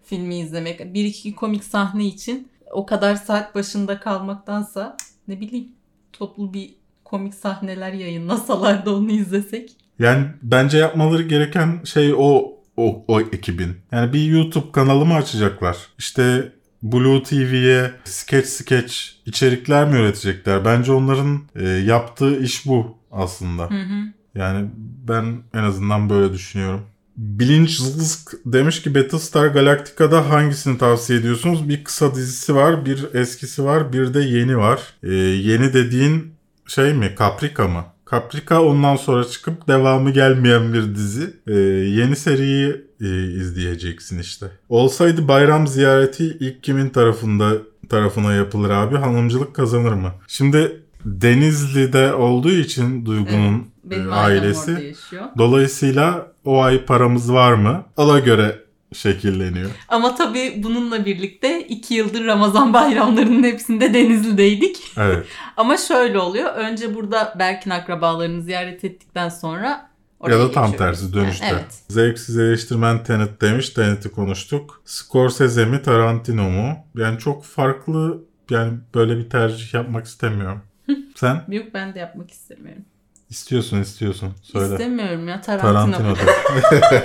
filmi 0.05 0.39
izlemek. 0.39 0.95
Bir 0.95 1.05
iki 1.05 1.35
komik 1.35 1.65
sahne 1.65 2.07
için 2.07 2.49
o 2.71 2.87
kadar 2.87 3.17
saat 3.17 3.55
başında 3.55 4.01
kalmaktansa 4.01 4.97
ne 5.29 5.41
bileyim 5.41 5.69
toplu 6.13 6.55
bir 6.55 6.75
komik 7.05 7.35
sahneler 7.35 7.93
yayınlasalar 7.93 8.87
da 8.87 8.95
onu 8.97 9.11
izlesek. 9.11 9.73
Yani 9.99 10.27
bence 10.43 10.79
yapmaları 10.79 11.23
gereken 11.23 11.81
şey 11.85 12.15
o 12.17 12.59
o, 12.77 13.05
o 13.09 13.21
ekibin. 13.21 13.77
Yani 13.93 14.13
bir 14.13 14.25
YouTube 14.25 14.73
kanalı 14.73 15.07
mı 15.07 15.15
açacaklar? 15.15 15.77
İşte 15.99 16.53
Blue 16.83 17.23
TV'ye 17.23 17.91
sketch 18.05 18.49
sketch 18.49 18.95
içerikler 19.27 19.89
mi 19.89 19.97
üretecekler? 19.97 20.65
Bence 20.65 20.93
onların 20.93 21.41
e, 21.57 21.69
yaptığı 21.69 22.43
iş 22.43 22.67
bu 22.67 22.99
aslında. 23.11 23.63
Hı 23.63 23.75
hı. 23.75 24.18
Yani 24.39 24.71
ben 25.09 25.43
en 25.55 25.63
azından 25.63 26.11
böyle 26.11 26.33
düşünüyorum. 26.33 26.81
Bilinç 27.17 27.77
Zızk 27.77 28.35
demiş 28.47 28.83
ki 28.83 28.95
Battlestar 28.95 29.47
Galactica'da 29.47 30.31
hangisini 30.31 30.79
tavsiye 30.79 31.19
ediyorsunuz? 31.19 31.69
Bir 31.69 31.85
kısa 31.85 32.15
dizisi 32.15 32.55
var, 32.55 32.87
bir 32.87 33.15
eskisi 33.15 33.65
var, 33.65 33.93
bir 33.93 34.15
de 34.15 34.21
yeni 34.21 34.59
var. 34.59 34.81
Ee, 35.03 35.15
yeni 35.15 35.73
dediğin 35.73 36.33
şey 36.67 36.95
mi? 36.95 37.15
Caprica 37.19 37.69
mı? 37.69 37.85
Caprica 38.11 38.61
ondan 38.61 38.97
sonra 38.97 39.25
çıkıp 39.25 39.69
devamı 39.69 40.11
gelmeyen 40.11 40.73
bir 40.73 40.95
dizi. 40.95 41.37
Ee, 41.47 41.55
yeni 41.99 42.17
seriyi 42.17 42.69
e, 43.01 43.33
izleyeceksin 43.33 44.19
işte. 44.19 44.47
Olsaydı 44.69 45.29
bayram 45.29 45.67
ziyareti 45.67 46.25
ilk 46.25 46.63
kimin 46.63 46.89
tarafında 46.89 47.53
tarafına 47.89 48.33
yapılır 48.35 48.71
abi? 48.71 48.97
Hanımcılık 48.97 49.55
kazanır 49.55 49.93
mı? 49.93 50.13
Şimdi 50.29 50.83
Denizli'de 51.05 52.15
olduğu 52.15 52.53
için 52.53 53.07
Duygu'nun 53.07 53.67
Benim 53.91 54.13
e, 54.13 54.15
ailem 54.15 54.43
ailesi. 54.43 54.71
yaşıyor. 54.71 55.25
Dolayısıyla 55.39 56.33
o 56.45 56.61
ay 56.63 56.85
paramız 56.85 57.33
var 57.33 57.53
mı? 57.53 57.85
Ona 57.97 58.19
göre 58.19 58.59
şekilleniyor. 58.93 59.71
Ama 59.89 60.15
tabii 60.15 60.55
bununla 60.63 61.05
birlikte 61.05 61.61
iki 61.63 61.95
yıldır 61.95 62.25
Ramazan 62.27 62.73
bayramlarının 62.73 63.43
hepsinde 63.43 63.95
Denizli'deydik. 63.95 64.93
Evet. 64.97 65.27
Ama 65.57 65.77
şöyle 65.77 66.19
oluyor. 66.19 66.55
Önce 66.55 66.95
burada 66.95 67.35
Berk'in 67.39 67.71
akrabalarını 67.71 68.43
ziyaret 68.43 68.85
ettikten 68.85 69.29
sonra 69.29 69.89
oraya 70.21 70.33
ya 70.33 70.41
da 70.41 70.53
tam 70.53 70.71
geçiyoruz. 70.71 71.01
tersi 71.01 71.13
dönüşte. 71.15 71.47
Yani 71.47 71.55
evet. 71.59 71.75
Zevksiz 71.89 72.39
eleştirmen 72.39 73.05
Tenet 73.05 73.41
demiş. 73.41 73.71
Tenet'i 73.71 74.11
konuştuk. 74.11 74.83
Scorsese 74.85 75.65
mi 75.65 75.83
Tarantino 75.83 76.51
mu? 76.51 76.77
Yani 76.97 77.19
çok 77.19 77.45
farklı 77.45 78.23
yani 78.51 78.73
böyle 78.95 79.19
bir 79.19 79.31
tercih 79.31 79.75
yapmak 79.75 80.07
istemiyorum. 80.07 80.63
Sen 81.17 81.45
Yok 81.49 81.67
ben 81.75 81.95
de 81.95 81.99
yapmak 81.99 82.31
istemiyorum. 82.31 82.85
İstiyorsun 83.31 83.81
istiyorsun. 83.83 84.35
Söyle. 84.43 84.73
İstemiyorum 84.73 85.29
ya 85.29 85.41
Tarantino. 85.41 85.97
Tarantino'da. 85.97 86.21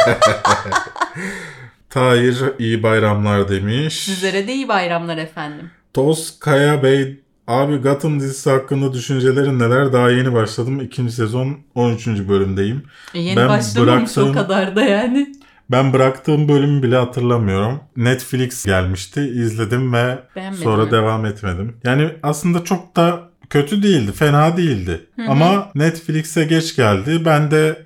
Tahir 1.89 2.38
iyi 2.59 2.84
bayramlar 2.84 3.49
demiş. 3.49 3.99
Sizlere 4.03 4.47
de 4.47 4.53
iyi 4.53 4.67
bayramlar 4.67 5.17
efendim. 5.17 5.71
Toz 5.93 6.39
Kaya 6.39 6.84
Bey 6.84 7.19
Abi 7.47 7.78
Gotham 7.78 8.19
dizisi 8.19 8.49
hakkında 8.49 8.93
düşüncelerin 8.93 9.59
neler? 9.59 9.93
Daha 9.93 10.09
yeni 10.09 10.34
başladım. 10.34 10.82
İkinci 10.82 11.13
sezon 11.13 11.57
13. 11.76 12.07
bölümdeyim. 12.07 12.84
E, 13.13 13.19
yeni 13.19 13.38
Ben 13.38 13.49
başlamamış 13.49 14.17
o 14.17 14.32
kadar 14.32 14.76
da 14.76 14.82
yani. 14.82 15.34
Ben 15.71 15.93
bıraktığım 15.93 16.47
bölümü 16.49 16.84
bile 16.84 16.95
hatırlamıyorum. 16.97 17.80
Netflix 17.97 18.65
gelmişti. 18.65 19.21
izledim 19.21 19.93
ve 19.93 20.19
Beğenmedim 20.36 20.63
sonra 20.63 20.86
mi? 20.86 20.91
devam 20.91 21.26
etmedim. 21.26 21.78
Yani 21.84 22.09
aslında 22.24 22.63
çok 22.63 22.95
da 22.95 23.22
kötü 23.49 23.83
değildi. 23.83 24.11
Fena 24.11 24.57
değildi. 24.57 25.01
Hı 25.15 25.21
hı. 25.21 25.29
Ama 25.29 25.71
Netflix'e 25.75 26.43
geç 26.43 26.75
geldi. 26.75 27.25
Ben 27.25 27.51
de 27.51 27.85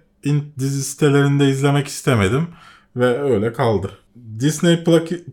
dizi 0.60 0.84
sitelerinde 0.84 1.50
izlemek 1.50 1.88
istemedim. 1.88 2.48
Ve 2.96 3.22
öyle 3.22 3.54
kaldı. 3.54 3.92
Disney 4.40 4.84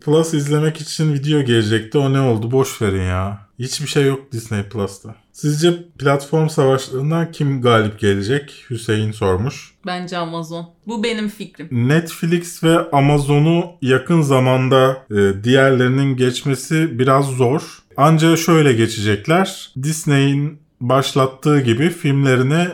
Plus 0.05 0.33
izlemek 0.33 0.81
için 0.81 1.13
video 1.13 1.41
gelecekti. 1.41 1.97
O 1.97 2.13
ne 2.13 2.19
oldu? 2.19 2.51
Boş 2.51 2.81
verin 2.81 3.03
ya. 3.03 3.45
Hiçbir 3.59 3.87
şey 3.87 4.05
yok 4.05 4.31
Disney 4.31 4.63
Plus'ta. 4.63 5.15
Sizce 5.31 5.83
platform 5.99 6.47
savaşlarından 6.47 7.31
kim 7.31 7.61
galip 7.61 7.99
gelecek? 7.99 8.65
Hüseyin 8.69 9.11
sormuş. 9.11 9.73
Bence 9.85 10.17
Amazon. 10.17 10.69
Bu 10.87 11.03
benim 11.03 11.29
fikrim. 11.29 11.89
Netflix 11.89 12.63
ve 12.63 12.89
Amazon'u 12.91 13.71
yakın 13.81 14.21
zamanda 14.21 14.97
e, 15.11 15.43
diğerlerinin 15.43 16.15
geçmesi 16.17 16.99
biraz 16.99 17.25
zor. 17.25 17.84
Ancak 17.97 18.37
şöyle 18.37 18.73
geçecekler. 18.73 19.71
Disney'in 19.83 20.59
başlattığı 20.81 21.59
gibi 21.61 21.89
filmlerini 21.89 22.67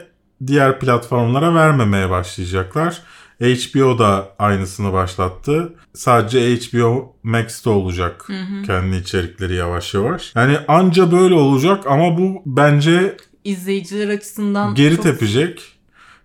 diğer 0.47 0.79
platformlara 0.79 1.55
vermemeye 1.55 2.09
başlayacaklar. 2.09 3.01
HBO 3.41 3.99
da 3.99 4.29
aynısını 4.39 4.93
başlattı. 4.93 5.73
Sadece 5.93 6.55
HBO 6.55 7.15
Max'te 7.23 7.69
olacak 7.69 8.27
kendi 8.65 8.95
içerikleri 8.95 9.55
yavaş 9.55 9.93
yavaş. 9.93 10.35
Yani 10.35 10.57
anca 10.67 11.11
böyle 11.11 11.33
olacak 11.33 11.87
ama 11.87 12.17
bu 12.17 12.43
bence 12.45 13.17
İzleyiciler 13.43 14.09
açısından 14.09 14.75
geri 14.75 14.95
çok... 14.95 15.03
tepecek. 15.03 15.61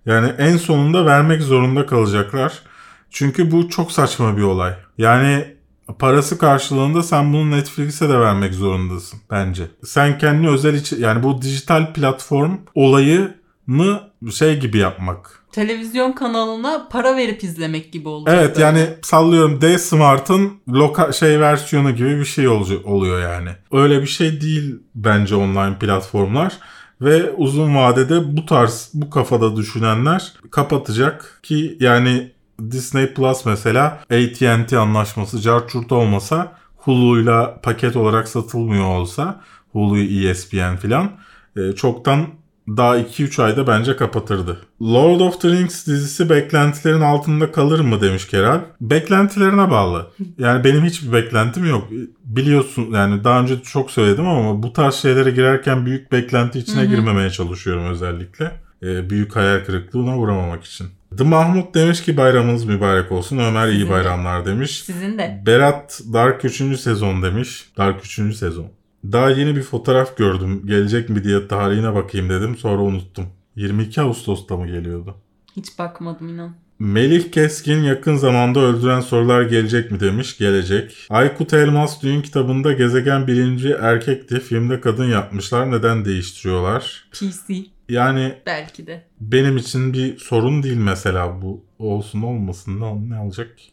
Yani 0.07 0.29
en 0.39 0.57
sonunda 0.57 1.07
vermek 1.07 1.43
zorunda 1.43 1.87
kalacaklar. 1.87 2.63
Çünkü 3.11 3.51
bu 3.51 3.69
çok 3.69 3.93
saçma 3.93 4.37
bir 4.37 4.43
olay. 4.43 4.75
Yani 4.99 5.56
parası 5.99 6.39
karşılığında 6.39 7.03
sen 7.03 7.33
bunu 7.33 7.51
Netflix'e 7.51 8.09
de 8.09 8.21
vermek 8.21 8.55
zorundasın 8.55 9.21
bence. 9.31 9.65
Sen 9.85 10.19
kendi 10.19 10.49
özel 10.49 10.75
içi 10.75 11.01
yani 11.01 11.23
bu 11.23 11.43
dijital 11.43 11.93
platform 11.93 12.53
olayını 12.75 14.01
şey 14.33 14.61
gibi 14.61 14.79
yapmak. 14.79 15.43
Televizyon 15.53 16.13
kanalına 16.13 16.89
para 16.91 17.17
verip 17.17 17.45
izlemek 17.45 17.93
gibi 17.93 18.09
olacak. 18.09 18.37
Evet 18.39 18.57
böyle. 18.57 18.67
yani 18.67 18.89
sallıyorum 19.03 19.61
D 19.61 19.79
Smart'ın 19.79 20.53
loka 20.69 21.13
şey 21.13 21.41
versiyonu 21.41 21.95
gibi 21.95 22.19
bir 22.19 22.25
şey 22.25 22.49
olacak 22.49 22.87
oluyor 22.87 23.23
yani. 23.23 23.51
Öyle 23.73 24.03
bir 24.03 24.07
şey 24.07 24.41
değil 24.41 24.79
bence 24.95 25.35
online 25.35 25.79
platformlar 25.79 26.53
ve 27.01 27.31
uzun 27.31 27.77
vadede 27.77 28.37
bu 28.37 28.47
tarz 28.47 28.91
bu 28.95 29.11
kafada 29.11 29.57
düşünenler 29.57 30.33
kapatacak 30.51 31.41
ki 31.43 31.77
yani 31.81 32.33
Disney 32.71 33.15
Plus 33.15 33.45
mesela 33.47 33.87
AT&T 34.11 34.79
anlaşması 34.79 35.41
carçurt 35.41 35.93
olmasa 35.93 36.53
Hulu'yla 36.77 37.61
paket 37.63 37.97
olarak 37.97 38.29
satılmıyor 38.29 38.85
olsa 38.85 39.41
Hulu, 39.73 39.99
ESPN 39.99 40.77
filan 40.77 41.11
e, 41.57 41.73
çoktan 41.73 42.27
daha 42.69 42.99
2-3 42.99 43.43
ayda 43.43 43.67
bence 43.67 43.97
kapatırdı. 43.97 44.61
Lord 44.83 45.21
of 45.21 45.41
the 45.41 45.49
Rings 45.49 45.87
dizisi 45.87 46.31
beklentilerin 46.31 47.01
altında 47.01 47.53
kalır 47.53 47.81
mı 47.81 48.01
demiş 48.01 48.27
Kerem. 48.29 48.65
Beklentilerine 48.81 49.71
bağlı. 49.71 50.11
Yani 50.39 50.65
benim 50.65 50.85
hiçbir 50.85 51.13
beklentim 51.13 51.67
yok. 51.67 51.89
Biliyorsun 52.25 52.91
yani 52.93 53.25
daha 53.25 53.41
önce 53.41 53.63
çok 53.63 53.91
söyledim 53.91 54.27
ama 54.27 54.63
bu 54.63 54.73
tarz 54.73 54.95
şeylere 54.95 55.31
girerken 55.31 55.87
büyük 55.87 56.13
beklenti 56.13 56.59
içine 56.59 56.83
Hı 56.83 56.87
hı. 56.87 56.91
girmemeye 56.91 57.31
çalışıyorum 57.31 57.87
özellikle. 57.87 58.53
Ee, 58.83 59.11
büyük 59.11 59.37
hayal 59.37 59.65
kırıklığına 59.65 60.19
uğramamak 60.19 60.65
için. 60.65 60.87
The 61.19 61.25
Mahmut 61.25 61.75
demiş 61.75 62.03
ki 62.03 62.17
bayramınız 62.17 62.65
mübarek 62.65 63.13
olsun. 63.13 63.39
Ömer 63.39 63.69
iyi 63.69 63.73
Sizin 63.73 63.87
de. 63.87 63.91
bayramlar 63.91 64.47
demiş. 64.47 64.83
Sizin 64.83 65.19
de. 65.19 65.43
Berat 65.47 66.01
Dark 66.13 66.45
3. 66.45 66.81
sezon 66.81 67.23
demiş. 67.23 67.65
Dark 67.79 68.05
3. 68.05 68.37
sezon. 68.37 68.67
Daha 69.05 69.31
yeni 69.31 69.57
bir 69.57 69.63
fotoğraf 69.63 70.17
gördüm. 70.17 70.63
Gelecek 70.67 71.09
mi 71.09 71.25
diye 71.25 71.49
tarihine 71.49 71.95
bakayım 71.95 72.31
dedim. 72.31 72.57
Sonra 72.57 72.83
unuttum. 72.83 73.25
22 73.57 74.01
Ağustos'ta 74.01 74.57
mı 74.57 74.67
geliyordu? 74.67 75.15
Hiç 75.57 75.79
bakmadım 75.79 76.29
inan. 76.29 76.55
Melih 76.79 77.33
Keskin 77.33 77.83
yakın 77.83 78.17
zamanda 78.17 78.61
öldüren 78.61 79.01
sorular 79.01 79.43
gelecek 79.43 79.91
mi 79.91 80.01
demiş. 80.01 80.39
Gelecek. 80.39 81.07
Aykut 81.11 81.55
Elmas 81.55 82.03
düğün 82.03 82.23
kitabında 82.23 82.73
gezegen 82.73 83.27
birinci 83.27 83.71
erkekti. 83.71 84.41
Filmde 84.41 84.81
kadın 84.81 85.05
yapmışlar. 85.05 85.71
Neden 85.71 86.05
değiştiriyorlar? 86.05 87.05
PC 87.13 87.55
Yani 87.89 88.35
belki 88.47 88.87
de. 88.87 89.05
benim 89.21 89.57
için 89.57 89.93
bir 89.93 90.19
sorun 90.19 90.63
değil 90.63 90.77
mesela 90.77 91.43
bu. 91.43 91.65
Olsun 91.79 92.23
olmasın 92.23 92.81
ne, 92.81 93.17
ne 93.17 93.21
olacak 93.21 93.59
ki? 93.59 93.65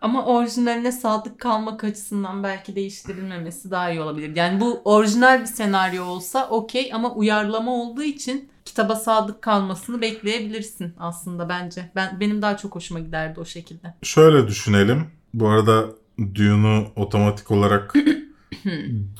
Ama 0.00 0.26
orijinaline 0.26 0.92
sadık 0.92 1.40
kalmak 1.40 1.84
açısından 1.84 2.42
belki 2.42 2.76
değiştirilmemesi 2.76 3.70
daha 3.70 3.90
iyi 3.90 4.00
olabilir. 4.00 4.36
Yani 4.36 4.60
bu 4.60 4.82
orijinal 4.84 5.40
bir 5.40 5.46
senaryo 5.46 6.04
olsa 6.04 6.48
okey 6.48 6.90
ama 6.94 7.14
uyarlama 7.14 7.74
olduğu 7.74 8.02
için 8.02 8.50
kitaba 8.64 8.94
sadık 8.96 9.42
kalmasını 9.42 10.00
bekleyebilirsin 10.00 10.94
aslında 10.98 11.48
bence. 11.48 11.90
Ben 11.96 12.20
benim 12.20 12.42
daha 12.42 12.56
çok 12.56 12.74
hoşuma 12.74 13.00
giderdi 13.00 13.40
o 13.40 13.44
şekilde. 13.44 13.94
Şöyle 14.02 14.48
düşünelim. 14.48 15.06
Bu 15.34 15.48
arada 15.48 15.84
Dune'u 16.18 16.86
otomatik 16.96 17.50
olarak 17.50 17.94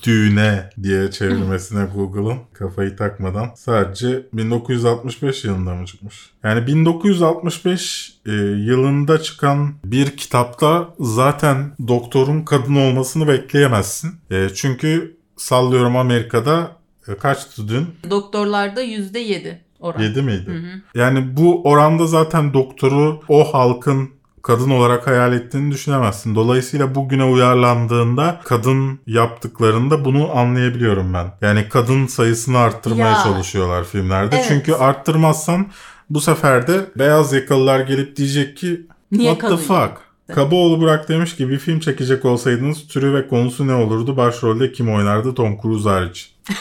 düğüne 0.07 0.71
diye 0.83 1.11
çevirmesine 1.11 1.85
Google'ın 1.95 2.39
kafayı 2.53 2.97
takmadan 2.97 3.51
sadece 3.57 4.27
1965 4.33 5.45
yılında 5.45 5.75
mı 5.75 5.87
çıkmış? 5.87 6.31
Yani 6.45 6.67
1965 6.67 8.15
e, 8.27 8.31
yılında 8.33 9.23
çıkan 9.23 9.75
bir 9.85 10.17
kitapta 10.17 10.95
zaten 11.01 11.73
doktorun 11.89 12.43
kadın 12.43 12.75
olmasını 12.75 13.29
bekleyemezsin. 13.29 14.11
E, 14.31 14.49
çünkü 14.55 15.17
sallıyorum 15.37 15.97
Amerika'da 15.97 16.77
e, 17.09 17.15
kaçtı 17.15 17.69
dün? 17.69 17.87
Doktorlarda 18.11 18.85
%7 18.85 19.57
oran. 19.81 20.01
7 20.03 20.23
miydi? 20.23 20.51
Hı 20.51 20.57
hı. 20.57 20.99
Yani 20.99 21.37
bu 21.37 21.63
oranda 21.63 22.07
zaten 22.07 22.55
doktoru 22.55 23.21
o 23.29 23.55
halkın 23.55 24.20
kadın 24.43 24.71
olarak 24.71 25.07
hayal 25.07 25.33
ettiğini 25.33 25.73
düşünemezsin. 25.73 26.35
Dolayısıyla 26.35 26.95
bugüne 26.95 27.25
uyarlandığında 27.25 28.41
kadın 28.45 29.01
yaptıklarında 29.07 30.05
bunu 30.05 30.37
anlayabiliyorum 30.39 31.15
ben. 31.15 31.27
Yani 31.41 31.69
kadın 31.69 32.07
sayısını 32.07 32.59
arttırmaya 32.59 33.11
Ya. 33.11 33.23
çalışıyorlar 33.23 33.85
filmlerde. 33.85 34.37
Evet. 34.37 34.47
Çünkü 34.49 34.75
arttırmazsan 34.75 35.67
bu 36.11 36.21
sefer 36.21 36.67
de 36.67 36.81
beyaz 36.97 37.33
yakalılar 37.33 37.81
gelip 37.81 38.17
diyecek 38.17 38.57
ki 38.57 38.87
Niye 39.13 39.31
What 39.35 39.51
the 39.51 39.57
fuck? 39.57 39.93
Kabaoğlu 40.35 40.81
Burak 40.81 41.09
demiş 41.09 41.37
ki 41.37 41.49
bir 41.49 41.59
film 41.59 41.81
çekecek 41.81 42.25
olsaydınız 42.25 42.89
türü 42.89 43.15
ve 43.15 43.29
konusu 43.29 43.67
ne 43.69 43.75
olurdu? 43.75 44.17
Başrolde 44.17 44.73
kim 44.73 44.95
oynardı? 44.95 45.35
Tom 45.35 45.61
Cruise 45.63 45.89
hariç. 45.89 46.35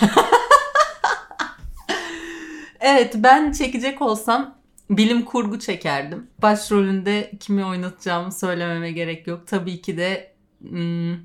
Evet 2.82 3.14
ben 3.16 3.52
çekecek 3.52 4.02
olsam 4.02 4.56
bilim 4.90 5.26
kurgu 5.26 5.60
çekerdim. 5.60 6.28
Başrolünde 6.42 7.32
kimi 7.40 7.66
oynatacağımı 7.66 8.32
söylememe 8.32 8.92
gerek 8.92 9.28
yok. 9.28 9.48
Tabii 9.48 9.82
ki 9.82 9.98
de 9.98 10.34
hmm, 10.62 11.16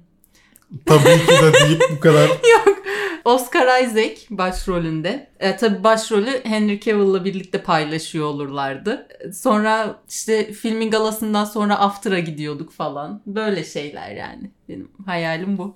Tabii 0.86 1.26
ki 1.26 1.32
de 1.42 1.52
deyip 1.52 1.82
bu 1.96 2.00
kadar 2.00 2.30
Oscar 3.24 3.82
Isaac 3.82 4.18
başrolünde. 4.30 5.30
E, 5.40 5.56
tabii 5.56 5.84
başrolü 5.84 6.44
Henry 6.44 6.80
Cavill'la 6.80 7.24
birlikte 7.24 7.62
paylaşıyor 7.62 8.26
olurlardı. 8.26 9.08
Sonra 9.32 10.02
işte 10.08 10.52
filmin 10.52 10.90
galasından 10.90 11.44
sonra 11.44 11.78
after'a 11.78 12.18
gidiyorduk 12.18 12.72
falan. 12.72 13.22
Böyle 13.26 13.64
şeyler 13.64 14.10
yani. 14.10 14.50
Benim 14.68 14.88
hayalim 15.06 15.58
bu. 15.58 15.74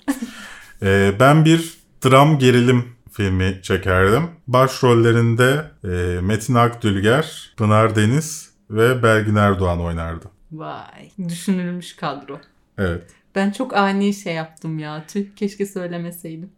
Ee, 0.82 1.12
ben 1.20 1.44
bir 1.44 1.78
dram 2.04 2.38
gerilim 2.38 2.84
filmi 3.18 3.60
çekerdim. 3.62 4.30
Başrollerinde 4.46 5.64
e, 5.84 6.20
Metin 6.20 6.54
Akdülger, 6.54 7.52
Pınar 7.56 7.96
Deniz 7.96 8.50
ve 8.70 9.02
Belgin 9.02 9.36
Erdoğan 9.36 9.80
oynardı. 9.80 10.24
Vay. 10.52 11.10
Düşünülmüş 11.28 11.96
kadro. 11.96 12.40
Evet. 12.78 13.02
Ben 13.34 13.50
çok 13.50 13.74
ani 13.76 14.14
şey 14.14 14.34
yaptım 14.34 14.78
ya. 14.78 15.04
Tüh 15.08 15.24
keşke 15.36 15.66
söylemeseydim. 15.66 16.50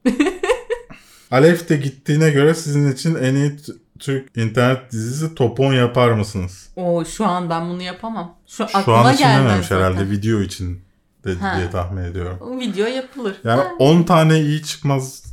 Alef 1.30 1.68
de 1.68 1.76
gittiğine 1.76 2.30
göre 2.30 2.54
sizin 2.54 2.92
için 2.92 3.14
en 3.14 3.34
iyi 3.34 3.56
Türk 3.98 4.36
internet 4.36 4.92
dizisi 4.92 5.34
Top 5.34 5.61
10 5.61 5.72
yapar 5.74 6.12
mısınız? 6.12 6.68
Oo 6.76 7.04
şu 7.04 7.26
an 7.26 7.50
ben 7.50 7.68
bunu 7.68 7.82
yapamam. 7.82 8.36
Şu, 8.46 8.68
Şu 8.68 8.78
aklıma 8.78 8.98
an 8.98 9.14
için 9.14 9.24
dememiş 9.24 9.70
herhalde 9.70 10.11
video 10.11 10.40
için 10.40 10.80
Ha. 11.40 11.56
diye 11.56 11.70
tahmin 11.70 12.02
ediyorum. 12.02 12.38
O 12.40 12.58
video 12.61 12.86
yapılır. 12.86 13.36
Yani 13.44 13.61
Ha. 13.61 13.68
10 13.78 14.02
tane 14.02 14.40
iyi 14.40 14.62
çıkmaz 14.62 15.29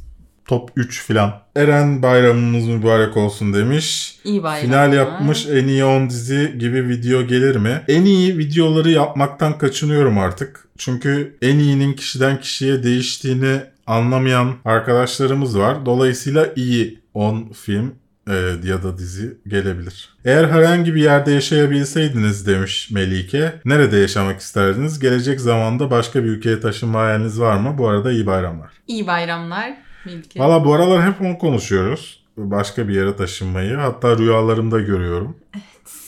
top 0.47 0.69
3 0.75 1.03
filan. 1.03 1.33
Eren 1.55 2.01
bayramınız 2.01 2.67
mübarek 2.67 3.17
olsun 3.17 3.53
demiş. 3.53 4.15
İyi 4.23 4.43
bayramlar. 4.43 4.65
Final 4.65 4.93
yapmış 4.93 5.45
en 5.47 5.67
iyi 5.67 5.85
10 5.85 6.09
dizi 6.09 6.55
gibi 6.59 6.87
video 6.87 7.27
gelir 7.27 7.55
mi? 7.55 7.81
En 7.87 8.05
iyi 8.05 8.37
videoları 8.37 8.89
yapmaktan 8.89 9.57
kaçınıyorum 9.57 10.17
artık. 10.17 10.67
Çünkü 10.77 11.37
en 11.41 11.59
iyinin 11.59 11.93
kişiden 11.93 12.39
kişiye 12.39 12.83
değiştiğini 12.83 13.59
anlamayan 13.87 14.55
arkadaşlarımız 14.65 15.59
var. 15.59 15.85
Dolayısıyla 15.85 16.47
iyi 16.55 16.99
10 17.13 17.51
film 17.53 17.95
e, 18.27 18.33
ya 18.63 18.83
da 18.83 18.97
dizi 18.97 19.37
gelebilir. 19.47 20.09
Eğer 20.25 20.47
herhangi 20.47 20.95
bir 20.95 21.01
yerde 21.01 21.31
yaşayabilseydiniz 21.31 22.47
demiş 22.47 22.91
Melike. 22.91 23.53
Nerede 23.65 23.97
yaşamak 23.97 24.39
isterdiniz? 24.39 24.99
Gelecek 24.99 25.41
zamanda 25.41 25.91
başka 25.91 26.23
bir 26.23 26.29
ülkeye 26.29 26.59
taşınma 26.59 26.99
hayaliniz 26.99 27.39
var 27.39 27.57
mı? 27.57 27.75
Bu 27.77 27.87
arada 27.87 28.11
iyi 28.11 28.25
bayramlar. 28.25 28.69
İyi 28.87 29.07
bayramlar. 29.07 29.86
Melike. 30.14 30.39
Valla 30.39 30.66
bu 30.66 30.74
aralar 30.74 31.05
hep 31.05 31.22
onu 31.22 31.38
konuşuyoruz. 31.38 32.24
Başka 32.38 32.88
bir 32.88 32.93
yere 32.93 33.16
taşınmayı. 33.16 33.76
Hatta 33.76 34.18
rüyalarımda 34.18 34.80
görüyorum. 34.80 35.36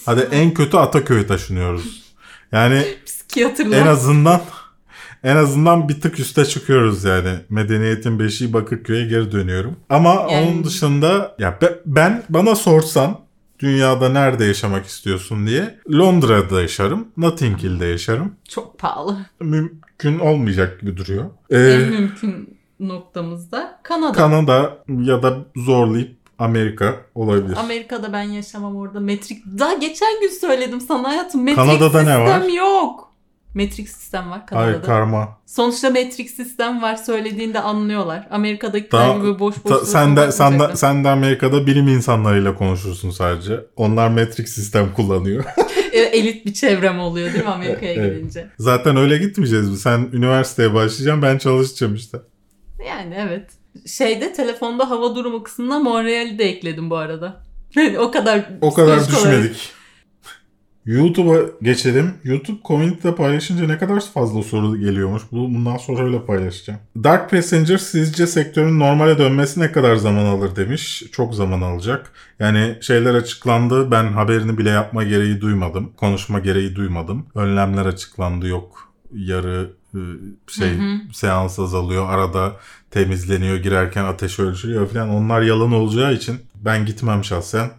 Hadi 0.05 0.27
en 0.31 0.53
kötü 0.53 0.77
Ataköy'e 0.77 1.27
taşınıyoruz. 1.27 2.03
Yani 2.51 2.83
en 3.73 3.87
azından 3.87 4.41
En 5.23 5.35
azından 5.35 5.89
bir 5.89 6.01
tık 6.01 6.19
üste 6.19 6.45
çıkıyoruz 6.45 7.03
yani. 7.03 7.29
Medeniyetin 7.49 8.19
beşiği 8.19 8.53
Bakırköy'e 8.53 9.05
geri 9.07 9.31
dönüyorum. 9.31 9.75
Ama 9.89 10.27
Yani- 10.31 10.47
onun 10.51 10.63
dışında 10.63 11.35
ya 11.39 11.61
be- 11.61 11.79
ben 11.85 12.23
bana 12.29 12.55
sorsan 12.55 13.19
dünyada 13.59 14.09
nerede 14.09 14.45
yaşamak 14.45 14.85
istiyorsun 14.85 15.47
diye 15.47 15.79
Londra'da 15.91 16.61
yaşarım. 16.61 17.07
Notting 17.17 17.57
Hill'de 17.63 17.85
yaşarım. 17.85 18.35
Çok 18.49 18.79
pahalı. 18.79 19.17
Mümkün 19.41 20.19
olmayacak 20.19 20.81
gibi 20.81 20.97
duruyor. 20.97 21.25
Ee, 21.49 21.57
en 21.59 21.81
mümkün 21.89 22.58
noktamızda 22.79 23.79
Kanada. 23.83 24.11
Kanada 24.11 24.77
ya 25.03 25.23
da 25.23 25.37
zorlayıp 25.55 26.19
Amerika 26.39 26.95
olabilir. 27.15 27.57
Amerika'da 27.59 28.13
ben 28.13 28.23
yaşamam 28.23 28.75
orada. 28.75 28.99
Metrik 28.99 29.45
daha 29.59 29.73
geçen 29.73 30.21
gün 30.21 30.29
söyledim 30.29 30.81
sana 30.81 31.07
hayatım. 31.09 31.43
Metrik 31.43 31.65
Kanada'da 31.65 32.01
ne 32.01 32.15
sistem 32.15 32.25
var? 32.25 32.41
yok. 32.47 33.09
Metrik 33.53 33.89
sistem 33.89 34.31
var 34.31 34.47
Kanada'da. 34.47 34.67
Ay 34.77 34.81
karma. 34.81 35.37
Sonuçta 35.45 35.89
metrik 35.89 36.29
sistem 36.29 36.81
var 36.81 36.95
söylediğinde 36.95 37.59
anlıyorlar. 37.59 38.27
Amerika'dakiler 38.31 39.07
Ta- 39.07 39.17
gibi 39.17 39.39
boş 39.39 39.55
boş 39.65 39.71
Ta- 39.79 39.85
sen 39.85 40.15
de 40.15 40.31
sen 40.31 40.59
de 40.59 40.75
sen 40.75 41.03
de 41.03 41.09
Amerika'da 41.09 41.67
bilim 41.67 41.87
insanlarıyla 41.87 42.55
konuşursun 42.55 43.09
sadece. 43.09 43.59
Onlar 43.75 44.09
metrik 44.09 44.49
sistem 44.49 44.93
kullanıyor. 44.93 45.43
E, 45.93 45.99
elit 45.99 46.45
bir 46.45 46.53
çevrem 46.53 46.99
oluyor 46.99 47.33
değil 47.33 47.43
mi 47.43 47.49
Amerika'ya 47.49 47.93
Evet. 47.93 48.15
gidince? 48.17 48.49
Zaten 48.59 48.97
öyle 48.97 49.17
gitmeyeceğiz 49.17 49.69
mi? 49.69 49.77
Sen 49.77 50.09
üniversiteye 50.13 50.73
başlayacaksın, 50.73 51.21
ben 51.21 51.37
çalışacağım 51.37 51.95
işte. 51.95 52.17
Yani 52.87 53.15
evet. 53.17 53.51
Şeyde 53.85 54.33
telefonda 54.33 54.89
hava 54.89 55.15
durumu 55.15 55.43
kısmına 55.43 55.79
Montreal'i 55.79 56.39
de 56.39 56.43
ekledim 56.43 56.89
bu 56.89 56.97
arada. 56.97 57.41
o 57.99 58.11
kadar 58.11 58.49
O 58.61 58.73
kadar 58.73 59.07
düşmedik. 59.07 59.73
YouTube'a 60.85 61.37
geçelim. 61.61 62.13
YouTube 62.23 62.57
community'de 62.65 63.15
paylaşınca 63.15 63.67
ne 63.67 63.77
kadar 63.77 63.99
fazla 63.99 64.43
soru 64.43 64.79
geliyormuş. 64.79 65.23
Bu 65.31 65.37
bundan 65.37 65.77
sonra 65.77 66.03
öyle 66.03 66.25
paylaşacağım. 66.25 66.79
Dark 67.03 67.29
Passenger 67.29 67.77
sizce 67.77 68.27
sektörün 68.27 68.79
normale 68.79 69.17
dönmesi 69.17 69.59
ne 69.59 69.71
kadar 69.71 69.95
zaman 69.95 70.25
alır 70.25 70.55
demiş. 70.55 71.03
Çok 71.11 71.35
zaman 71.35 71.61
alacak. 71.61 72.11
Yani 72.39 72.75
şeyler 72.81 73.13
açıklandı. 73.13 73.91
Ben 73.91 74.03
haberini 74.13 74.57
bile 74.57 74.69
yapma 74.69 75.03
gereği 75.03 75.41
duymadım. 75.41 75.93
Konuşma 75.97 76.39
gereği 76.39 76.75
duymadım. 76.75 77.25
Önlemler 77.35 77.85
açıklandı. 77.85 78.47
Yok 78.47 78.93
yarı 79.13 79.78
şey 80.47 80.77
Hı 80.77 80.81
hı. 80.81 80.97
seans 81.13 81.59
azalıyor. 81.59 82.09
Arada 82.09 82.55
temizleniyor. 82.91 83.57
Girerken 83.57 84.03
ateş 84.03 84.39
ölçülüyor 84.39 84.87
falan. 84.87 85.09
Onlar 85.09 85.41
yalan 85.41 85.71
olacağı 85.71 86.13
için 86.13 86.39
ben 86.55 86.85
gitmem 86.85 87.23
şahsen. 87.23 87.69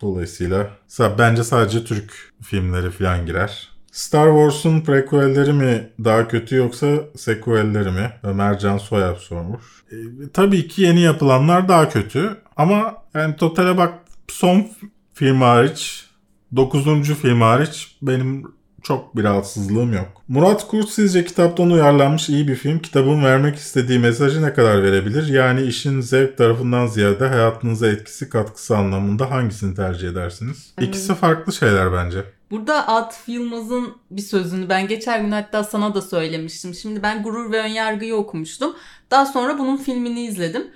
Dolayısıyla 0.00 0.70
bence 1.18 1.44
sadece 1.44 1.84
Türk 1.84 2.32
filmleri 2.42 2.90
falan 2.90 3.26
girer. 3.26 3.68
Star 3.92 4.26
Wars'un 4.26 4.80
prequelleri 4.80 5.52
mi 5.52 5.88
daha 6.04 6.28
kötü 6.28 6.56
yoksa 6.56 6.86
sequelleri 7.16 7.90
mi? 7.90 8.12
Ömer 8.22 8.58
Can 8.58 8.78
Soyer 8.78 9.14
sormuş. 9.14 9.62
E, 9.92 9.96
tabii 10.32 10.68
ki 10.68 10.82
yeni 10.82 11.00
yapılanlar 11.00 11.68
daha 11.68 11.88
kötü 11.88 12.36
ama 12.56 12.94
yani 13.14 13.36
totale 13.36 13.76
bak 13.76 13.94
son 14.28 14.66
film 15.14 15.40
hariç 15.40 16.08
9. 16.56 17.14
film 17.14 17.40
hariç 17.40 17.96
benim 18.02 18.44
çok 18.82 19.16
bir 19.16 19.24
rahatsızlığım 19.24 19.92
yok. 19.92 20.08
Murat 20.28 20.68
Kurt 20.68 20.88
sizce 20.88 21.24
kitaptan 21.24 21.70
uyarlanmış 21.70 22.28
iyi 22.28 22.48
bir 22.48 22.54
film 22.54 22.78
kitabın 22.78 23.24
vermek 23.24 23.56
istediği 23.56 23.98
mesajı 23.98 24.42
ne 24.42 24.52
kadar 24.54 24.82
verebilir? 24.82 25.26
Yani 25.28 25.62
işin 25.62 26.00
zevk 26.00 26.38
tarafından 26.38 26.86
ziyade 26.86 27.28
hayatınıza 27.28 27.88
etkisi 27.88 28.28
katkısı 28.28 28.76
anlamında 28.76 29.30
hangisini 29.30 29.74
tercih 29.74 30.08
edersiniz? 30.08 30.72
Hmm. 30.78 30.84
İkisi 30.84 31.14
farklı 31.14 31.52
şeyler 31.52 31.92
bence. 31.92 32.24
Burada 32.50 32.88
Atıf 32.88 33.28
Yılmaz'ın 33.28 33.94
bir 34.10 34.22
sözünü 34.22 34.68
ben 34.68 34.88
geçen 34.88 35.24
gün 35.24 35.32
hatta 35.32 35.64
sana 35.64 35.94
da 35.94 36.02
söylemiştim. 36.02 36.74
Şimdi 36.74 37.02
ben 37.02 37.22
Gurur 37.22 37.52
ve 37.52 37.60
Önyargı'yı 37.60 38.14
okumuştum. 38.14 38.76
Daha 39.10 39.26
sonra 39.26 39.58
bunun 39.58 39.76
filmini 39.76 40.26
izledim. 40.26 40.66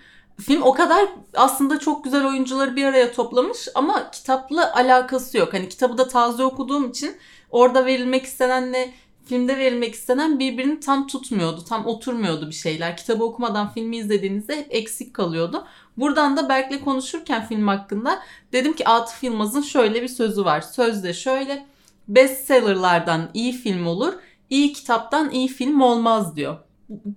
Film 0.41 0.63
o 0.63 0.75
kadar 0.75 1.09
aslında 1.35 1.79
çok 1.79 2.05
güzel 2.05 2.27
oyuncuları 2.27 2.77
bir 2.77 2.85
araya 2.85 3.13
toplamış 3.13 3.69
ama 3.75 4.11
kitapla 4.11 4.75
alakası 4.75 5.39
yok. 5.39 5.55
Hani 5.55 5.69
kitabı 5.69 5.99
da 5.99 6.09
taze 6.09 6.45
okuduğum 6.45 6.91
için 6.91 7.17
orada 7.53 7.87
verilmek 7.87 8.25
istenenle 8.25 8.91
filmde 9.27 9.59
verilmek 9.59 9.95
istenen 9.95 10.39
birbirini 10.39 10.81
tam 10.81 11.07
tutmuyordu. 11.07 11.65
Tam 11.65 11.87
oturmuyordu 11.87 12.49
bir 12.49 12.55
şeyler. 12.55 12.97
Kitabı 12.97 13.25
okumadan 13.25 13.73
filmi 13.73 13.97
izlediğinizde 13.97 14.57
hep 14.57 14.67
eksik 14.71 15.15
kalıyordu. 15.15 15.67
Buradan 15.97 16.37
da 16.37 16.49
Berk'le 16.49 16.85
konuşurken 16.85 17.47
film 17.47 17.69
hakkında 17.69 18.23
dedim 18.53 18.73
ki 18.73 18.89
Atıf 18.89 19.25
Yılmaz'ın 19.25 19.63
şöyle 19.63 20.03
bir 20.03 20.09
sözü 20.09 20.45
var. 20.45 20.61
Sözde 20.61 21.15
şöyle 21.15 21.67
bestsellerlardan 22.09 23.31
iyi 23.35 23.53
film 23.53 23.87
olur, 23.87 24.13
iyi 24.51 24.73
kitaptan 24.73 25.31
iyi 25.31 25.49
film 25.49 25.81
olmaz 25.81 26.37
diyor. 26.37 26.57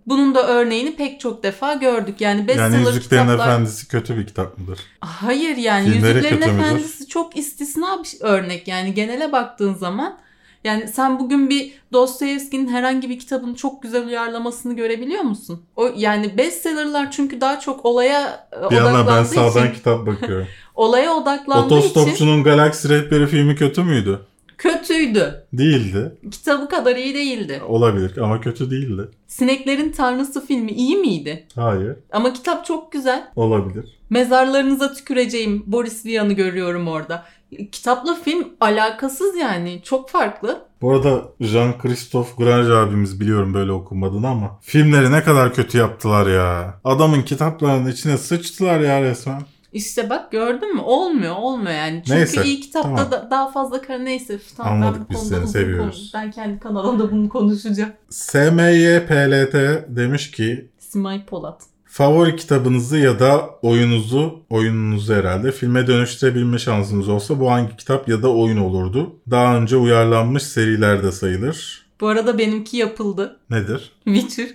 Bunun 0.05 0.35
da 0.35 0.47
örneğini 0.47 0.95
pek 0.95 1.19
çok 1.19 1.43
defa 1.43 1.73
gördük. 1.73 2.21
Yani 2.21 2.47
bestseller 2.47 2.69
Yani 2.69 2.87
Yüzüklerin 2.87 3.21
kitaplar... 3.21 3.47
Efendisi 3.47 3.87
kötü 3.87 4.17
bir 4.17 4.27
kitap 4.27 4.57
mıdır? 4.57 4.79
Hayır 4.99 5.57
yani 5.57 5.89
Filmleri 5.91 6.17
Yüzüklerin? 6.17 6.41
Efendisi 6.41 7.07
çok 7.07 7.37
istisna 7.37 8.03
bir 8.03 8.17
örnek. 8.19 8.67
Yani 8.67 8.93
genele 8.93 9.31
baktığın 9.31 9.73
zaman 9.73 10.17
yani 10.65 10.87
sen 10.87 11.19
bugün 11.19 11.49
bir 11.49 11.73
Dostoyevski'nin 11.93 12.67
herhangi 12.67 13.09
bir 13.09 13.19
kitabını 13.19 13.55
çok 13.55 13.83
güzel 13.83 14.07
uyarlamasını 14.07 14.75
görebiliyor 14.75 15.21
musun? 15.21 15.61
O 15.75 15.89
yani 15.97 16.37
bestsellerlar 16.37 17.11
çünkü 17.11 17.41
daha 17.41 17.59
çok 17.59 17.85
olaya 17.85 18.47
e, 18.67 18.71
Bir 18.71 18.75
yana 18.75 18.89
ben 18.89 18.93
odaklandığı 18.93 19.27
sağdan 19.27 19.63
için, 19.65 19.73
kitap 19.75 20.07
bakıyorum. 20.07 20.47
olaya 20.75 21.13
odaklandığı 21.13 21.77
için 21.77 21.89
Otostopçunun 21.89 22.43
Galaksi 22.43 22.89
Rehberi 22.89 23.27
filmi 23.27 23.55
kötü 23.55 23.83
müydü? 23.83 24.19
kötüydü. 24.57 25.45
Değildi. 25.53 26.17
Kitabı 26.31 26.69
kadar 26.69 26.95
iyi 26.95 27.15
değildi. 27.15 27.61
Olabilir 27.67 28.17
ama 28.17 28.41
kötü 28.41 28.71
değildi. 28.71 29.01
Sineklerin 29.27 29.91
Tanrısı 29.91 30.45
filmi 30.45 30.71
iyi 30.71 30.97
miydi? 30.97 31.47
Hayır. 31.55 31.95
Ama 32.11 32.33
kitap 32.33 32.65
çok 32.65 32.91
güzel. 32.91 33.27
Olabilir. 33.35 33.85
Mezarlarınıza 34.09 34.93
tüküreceğim 34.93 35.63
Boris 35.65 36.05
Vian'ı 36.05 36.33
görüyorum 36.33 36.87
orada. 36.87 37.25
Kitapla 37.71 38.15
film 38.15 38.47
alakasız 38.59 39.35
yani. 39.35 39.81
Çok 39.83 40.09
farklı. 40.09 40.61
Bu 40.81 40.91
arada 40.93 41.21
Jean-Christophe 41.41 42.35
Grange 42.37 42.73
abimiz 42.73 43.19
biliyorum 43.19 43.53
böyle 43.53 43.71
okunmadığını 43.71 44.27
ama 44.27 44.59
filmleri 44.61 45.11
ne 45.11 45.23
kadar 45.23 45.53
kötü 45.53 45.77
yaptılar 45.77 46.27
ya. 46.27 46.79
Adamın 46.83 47.21
kitaplarının 47.21 47.91
içine 47.91 48.17
sıçtılar 48.17 48.79
ya 48.79 49.01
resmen. 49.01 49.41
İşte 49.73 50.09
bak 50.09 50.31
gördün 50.31 50.75
mü? 50.75 50.81
Olmuyor, 50.81 51.35
olmuyor 51.35 51.71
yani. 51.71 52.03
Çünkü 52.05 52.19
Neyse, 52.19 52.43
iyi 52.43 52.59
kitapta 52.61 52.95
tamam. 52.95 53.11
da 53.11 53.27
daha 53.31 53.51
fazla 53.51 53.81
kar 53.81 54.05
neyse. 54.05 54.39
Tamam, 54.57 54.73
Anladık, 54.73 54.99
ben 54.99 55.07
biz 55.09 55.27
seni 55.29 55.47
seviyoruz. 55.47 55.95
konuş- 55.95 56.13
Ben 56.13 56.31
kendi 56.31 56.59
kanalımda 56.59 57.11
bunu 57.11 57.29
konuşacağım. 57.29 57.91
SMYPLT 58.09 59.53
demiş 59.95 60.31
ki 60.31 60.69
Simay 60.79 61.25
Polat. 61.25 61.61
Favori 61.95 62.35
kitabınızı 62.35 62.97
ya 62.97 63.19
da 63.19 63.49
oyunuzu, 63.61 64.39
oyununuzu 64.49 65.13
herhalde 65.13 65.51
filme 65.51 65.87
dönüştürebilme 65.87 66.59
şansınız 66.59 67.09
olsa 67.09 67.39
bu 67.39 67.51
hangi 67.51 67.77
kitap 67.77 68.09
ya 68.09 68.23
da 68.23 68.33
oyun 68.33 68.57
olurdu? 68.57 69.15
Daha 69.31 69.57
önce 69.57 69.77
uyarlanmış 69.77 70.43
serilerde 70.43 71.11
sayılır. 71.11 71.85
Bu 72.01 72.07
arada 72.07 72.37
benimki 72.37 72.77
yapıldı. 72.77 73.39
Nedir? 73.49 73.91
Witcher. 74.05 74.47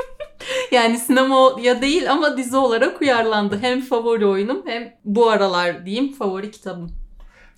yani 0.72 0.98
sinemaya 0.98 1.82
değil 1.82 2.12
ama 2.12 2.36
dizi 2.36 2.56
olarak 2.56 3.00
uyarlandı. 3.00 3.58
Hem 3.60 3.80
favori 3.80 4.26
oyunum 4.26 4.62
hem 4.66 4.94
bu 5.04 5.30
aralar 5.30 5.86
diyeyim 5.86 6.12
favori 6.12 6.50
kitabım. 6.50 6.90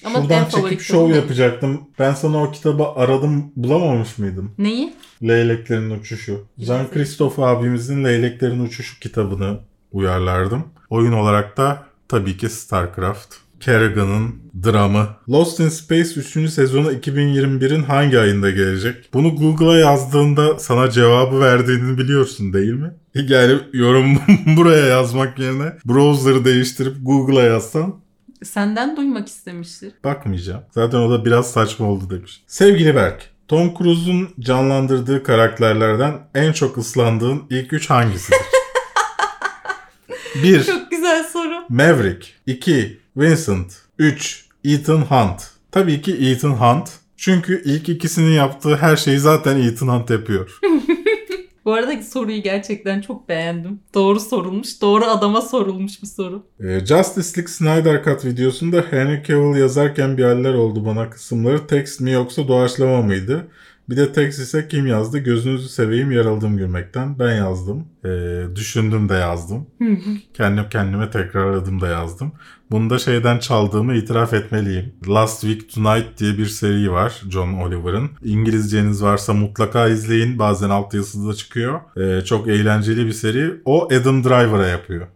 Ama 0.05 0.23
Şuradan 0.23 0.49
çekip 0.49 0.81
şov 0.81 1.11
yapacaktım. 1.11 1.81
Ben 1.99 2.15
sana 2.15 2.43
o 2.43 2.51
kitabı 2.51 2.85
aradım 2.97 3.53
bulamamış 3.57 4.19
mıydım? 4.19 4.53
Neyi? 4.59 4.93
Leyleklerin 5.23 5.91
Uçuşu. 5.91 6.45
Jean-Christophe 6.59 7.43
abimizin 7.45 8.05
Leyleklerin 8.05 8.65
Uçuşu 8.65 9.01
kitabını 9.01 9.59
uyarlardım. 9.93 10.65
Oyun 10.91 11.13
olarak 11.13 11.57
da 11.57 11.83
tabii 12.09 12.37
ki 12.37 12.49
StarCraft. 12.49 13.35
Kerrigan'ın 13.61 14.35
dramı. 14.65 15.09
Lost 15.29 15.61
in 15.61 15.69
Space 15.69 16.21
3. 16.21 16.51
sezonu 16.51 16.93
2021'in 16.93 17.83
hangi 17.83 18.19
ayında 18.19 18.51
gelecek? 18.51 19.15
Bunu 19.15 19.37
Google'a 19.37 19.77
yazdığında 19.77 20.59
sana 20.59 20.91
cevabı 20.91 21.41
verdiğini 21.41 21.99
biliyorsun 21.99 22.53
değil 22.53 22.73
mi? 22.73 22.95
Yani 23.29 23.59
yorum 23.73 24.19
buraya 24.57 24.87
yazmak 24.87 25.39
yerine 25.39 25.73
browser'ı 25.85 26.45
değiştirip 26.45 26.97
Google'a 27.03 27.43
yazsan 27.43 27.95
Senden 28.45 28.97
duymak 28.97 29.29
istemiştir. 29.29 29.93
Bakmayacağım. 30.05 30.63
Zaten 30.71 30.99
o 30.99 31.11
da 31.11 31.25
biraz 31.25 31.51
saçma 31.53 31.87
oldu 31.87 32.11
demiş. 32.11 32.43
Sevgili 32.47 32.97
Berk, 32.97 33.31
Tom 33.49 33.75
Cruise'un 33.79 34.29
canlandırdığı 34.41 35.23
karakterlerden 35.23 36.29
en 36.35 36.53
çok 36.53 36.79
ıslandığın 36.79 37.43
ilk 37.51 37.73
üç 37.73 37.91
hangisidir? 37.91 38.39
1. 40.43 40.65
Çok 40.65 40.91
güzel 40.91 41.25
soru. 41.25 41.65
Maverick 41.69 42.29
2. 42.47 43.01
Vincent 43.17 43.73
3. 43.99 44.45
Ethan 44.65 45.01
Hunt 45.01 45.51
Tabii 45.73 46.03
ki 46.03 46.13
Ethan 46.13 46.51
Hunt. 46.51 46.91
Çünkü 47.17 47.63
ilk 47.65 47.89
ikisinin 47.89 48.33
yaptığı 48.33 48.77
her 48.77 48.97
şeyi 48.97 49.19
zaten 49.19 49.61
Ethan 49.61 49.89
Hunt 49.89 50.11
yapıyor. 50.11 50.59
Bu 51.65 51.73
arada 51.73 52.03
soruyu 52.03 52.43
gerçekten 52.43 53.01
çok 53.01 53.29
beğendim. 53.29 53.81
Doğru 53.95 54.21
sorulmuş, 54.21 54.83
doğru 54.83 55.05
adama 55.05 55.41
sorulmuş 55.41 56.03
bir 56.03 56.07
soru. 56.07 56.43
Ee, 56.61 56.81
Justice 56.87 57.29
League 57.37 57.53
Snyder 57.53 58.05
Cut 58.05 58.25
videosunda 58.25 58.85
Henry 58.91 59.23
Cavill 59.25 59.61
yazarken 59.61 60.19
bir 60.19 60.25
haller 60.25 60.55
oldu 60.55 60.85
bana 60.87 61.11
kısımları. 61.11 61.67
Tekst 61.67 62.01
mi 62.01 62.11
yoksa 62.11 62.49
doğaçlama 62.49 63.03
mıydı? 63.03 63.49
Bir 63.91 63.97
de 63.97 64.13
tekst 64.13 64.39
ise 64.39 64.69
kim 64.69 64.87
yazdı? 64.87 65.19
Gözünüzü 65.19 65.69
seveyim 65.69 66.11
yaraldım 66.11 66.57
gülmekten. 66.57 67.19
Ben 67.19 67.37
yazdım. 67.37 67.87
Ee, 68.05 68.43
düşündüm 68.57 69.09
de 69.09 69.15
yazdım. 69.15 69.67
Kendim 70.35 70.65
kendime 70.71 71.11
tekrarladım 71.11 71.81
da 71.81 71.89
yazdım. 71.89 72.33
Bunu 72.71 72.91
da 72.91 72.99
şeyden 72.99 73.39
çaldığımı 73.39 73.95
itiraf 73.95 74.35
etmeliyim. 74.35 74.93
Last 75.09 75.41
Week 75.41 75.75
Tonight 75.75 76.19
diye 76.19 76.39
bir 76.39 76.47
seri 76.47 76.93
var 76.93 77.23
John 77.31 77.53
Oliver'ın. 77.53 78.11
İngilizceniz 78.25 79.03
varsa 79.03 79.33
mutlaka 79.35 79.89
izleyin. 79.89 80.39
Bazen 80.39 80.71
altyazısı 80.71 81.29
da 81.29 81.35
çıkıyor. 81.35 81.81
Ee, 81.97 82.25
çok 82.25 82.49
eğlenceli 82.49 83.07
bir 83.07 83.13
seri. 83.13 83.61
O 83.65 83.87
Adam 83.87 84.25
Driver'a 84.25 84.67
yapıyor. 84.67 85.07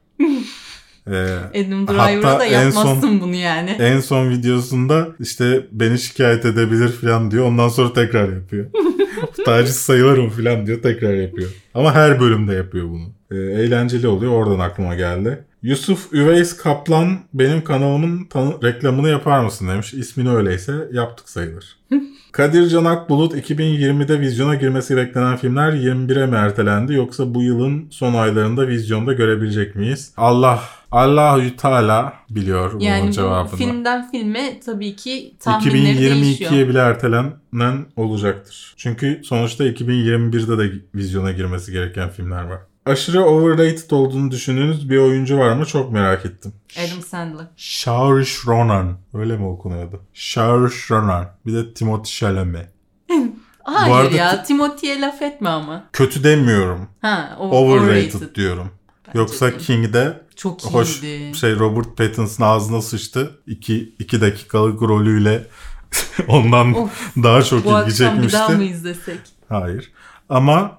Ee, 1.10 1.12
Adam 1.12 1.86
Hatta 1.86 1.92
Driver'a 2.16 2.38
da 2.38 2.46
yapmazsın 2.46 3.00
son- 3.00 3.20
bunu 3.20 3.34
yani. 3.34 3.70
en 3.70 4.00
son 4.00 4.30
videosunda 4.30 5.08
işte 5.20 5.66
beni 5.72 5.98
şikayet 5.98 6.44
edebilir 6.44 6.88
falan 6.88 7.30
diyor. 7.30 7.44
Ondan 7.46 7.68
sonra 7.68 7.92
tekrar 7.92 8.28
yapıyor. 8.32 8.66
Taciz 9.44 9.76
sayılırım 9.76 10.30
falan 10.30 10.66
diyor 10.66 10.82
tekrar 10.82 11.14
yapıyor. 11.14 11.50
Ama 11.74 11.94
her 11.94 12.20
bölümde 12.20 12.54
yapıyor 12.54 12.88
bunu. 12.88 13.06
Ee, 13.30 13.36
eğlenceli 13.36 14.08
oluyor 14.08 14.32
oradan 14.32 14.58
aklıma 14.58 14.94
geldi. 14.94 15.44
Yusuf 15.64 16.12
Üveys 16.12 16.56
Kaplan 16.56 17.18
benim 17.34 17.64
kanalımın 17.64 18.28
reklamını 18.62 19.08
yapar 19.08 19.44
mısın 19.44 19.68
demiş. 19.68 19.94
İsmini 19.94 20.30
öyleyse 20.30 20.88
yaptık 20.92 21.28
sayılır. 21.28 21.76
Kadir 22.32 22.68
Can 22.68 22.84
Akbulut 22.84 23.34
2020'de 23.34 24.20
vizyona 24.20 24.54
girmesi 24.54 24.96
beklenen 24.96 25.36
filmler 25.36 25.72
21'e 25.72 26.26
mi 26.26 26.36
ertelendi 26.36 26.94
yoksa 26.94 27.34
bu 27.34 27.42
yılın 27.42 27.86
son 27.90 28.14
aylarında 28.14 28.68
vizyonda 28.68 29.12
görebilecek 29.12 29.76
miyiz? 29.76 30.12
Allah 30.16 30.60
Allahü 30.90 31.56
Teala 31.56 32.12
biliyor 32.30 32.72
bunun 32.72 32.80
Yani 32.80 33.08
bu 33.08 33.12
cevabını. 33.12 33.56
filmden 33.56 34.10
filme 34.10 34.60
tabii 34.66 34.96
ki 34.96 35.34
tahminleri 35.40 35.98
değişiyor. 35.98 36.50
2022'ye 36.50 36.68
bile 36.68 36.78
ertelenen 36.78 37.86
olacaktır. 37.96 38.74
Çünkü 38.76 39.20
sonuçta 39.24 39.66
2021'de 39.66 40.58
de 40.58 40.72
vizyona 40.94 41.32
girmesi 41.32 41.72
gereken 41.72 42.10
filmler 42.10 42.44
var. 42.44 42.60
Aşırı 42.86 43.24
overrated 43.24 43.90
olduğunu 43.90 44.30
düşündüğünüz 44.30 44.90
bir 44.90 44.98
oyuncu 44.98 45.38
var 45.38 45.52
mı? 45.56 45.66
Çok 45.66 45.92
merak 45.92 46.26
ettim. 46.26 46.52
Adam 46.78 47.02
Sandler. 47.02 47.46
Saoirse 47.56 48.38
Ronan. 48.46 48.98
Öyle 49.14 49.36
mi 49.36 49.46
okunuyordu? 49.46 50.02
Saoirse 50.14 50.94
Ronan. 50.94 51.26
Bir 51.46 51.54
de 51.54 51.60
Timothée 51.60 52.18
Chalamet. 52.18 52.68
Hayır 53.64 53.94
arada 53.94 54.16
ya 54.16 54.42
Timothy'ye 54.42 55.00
laf 55.00 55.22
etme 55.22 55.48
ama. 55.48 55.84
Kötü 55.92 56.24
demiyorum. 56.24 56.88
Ha, 57.00 57.36
o, 57.40 57.48
Overrated, 57.50 58.34
diyorum. 58.34 58.70
Bence 59.08 59.18
Yoksa 59.18 59.50
değil. 59.50 59.58
King'de 59.60 60.20
Çok 60.36 60.62
hoş 60.64 61.02
iyiydi. 61.02 61.36
şey 61.38 61.58
Robert 61.58 61.96
Pattinson'ın 61.96 62.48
ağzına 62.48 62.82
sıçtı. 62.82 63.38
2 63.46 63.94
2 63.98 64.20
dakikalık 64.20 64.82
rolüyle 64.82 65.46
ondan 66.28 66.74
Of, 66.74 67.16
daha 67.22 67.42
çok 67.42 67.64
bu 67.64 67.68
ilgi 67.68 67.76
akşam 67.76 68.22
bir 68.22 68.32
daha 68.32 68.48
mı 68.48 68.52
çekmişti. 68.54 68.74
izlesek? 68.76 69.18
Hayır. 69.48 69.92
Ama 70.28 70.78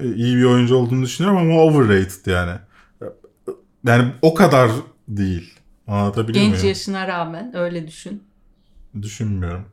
iyi 0.00 0.36
bir 0.36 0.44
oyuncu 0.44 0.76
olduğunu 0.76 1.02
düşünüyorum 1.02 1.38
ama 1.40 1.62
overrated 1.62 2.26
yani. 2.26 2.52
Yani 3.86 4.12
o 4.22 4.34
kadar 4.34 4.70
değil. 5.08 5.54
Anlatabiliyor 5.86 6.44
Genç 6.44 6.54
muyum? 6.54 6.68
yaşına 6.68 7.08
rağmen 7.08 7.56
öyle 7.56 7.86
düşün. 7.86 8.22
Düşünmüyorum. 9.02 9.64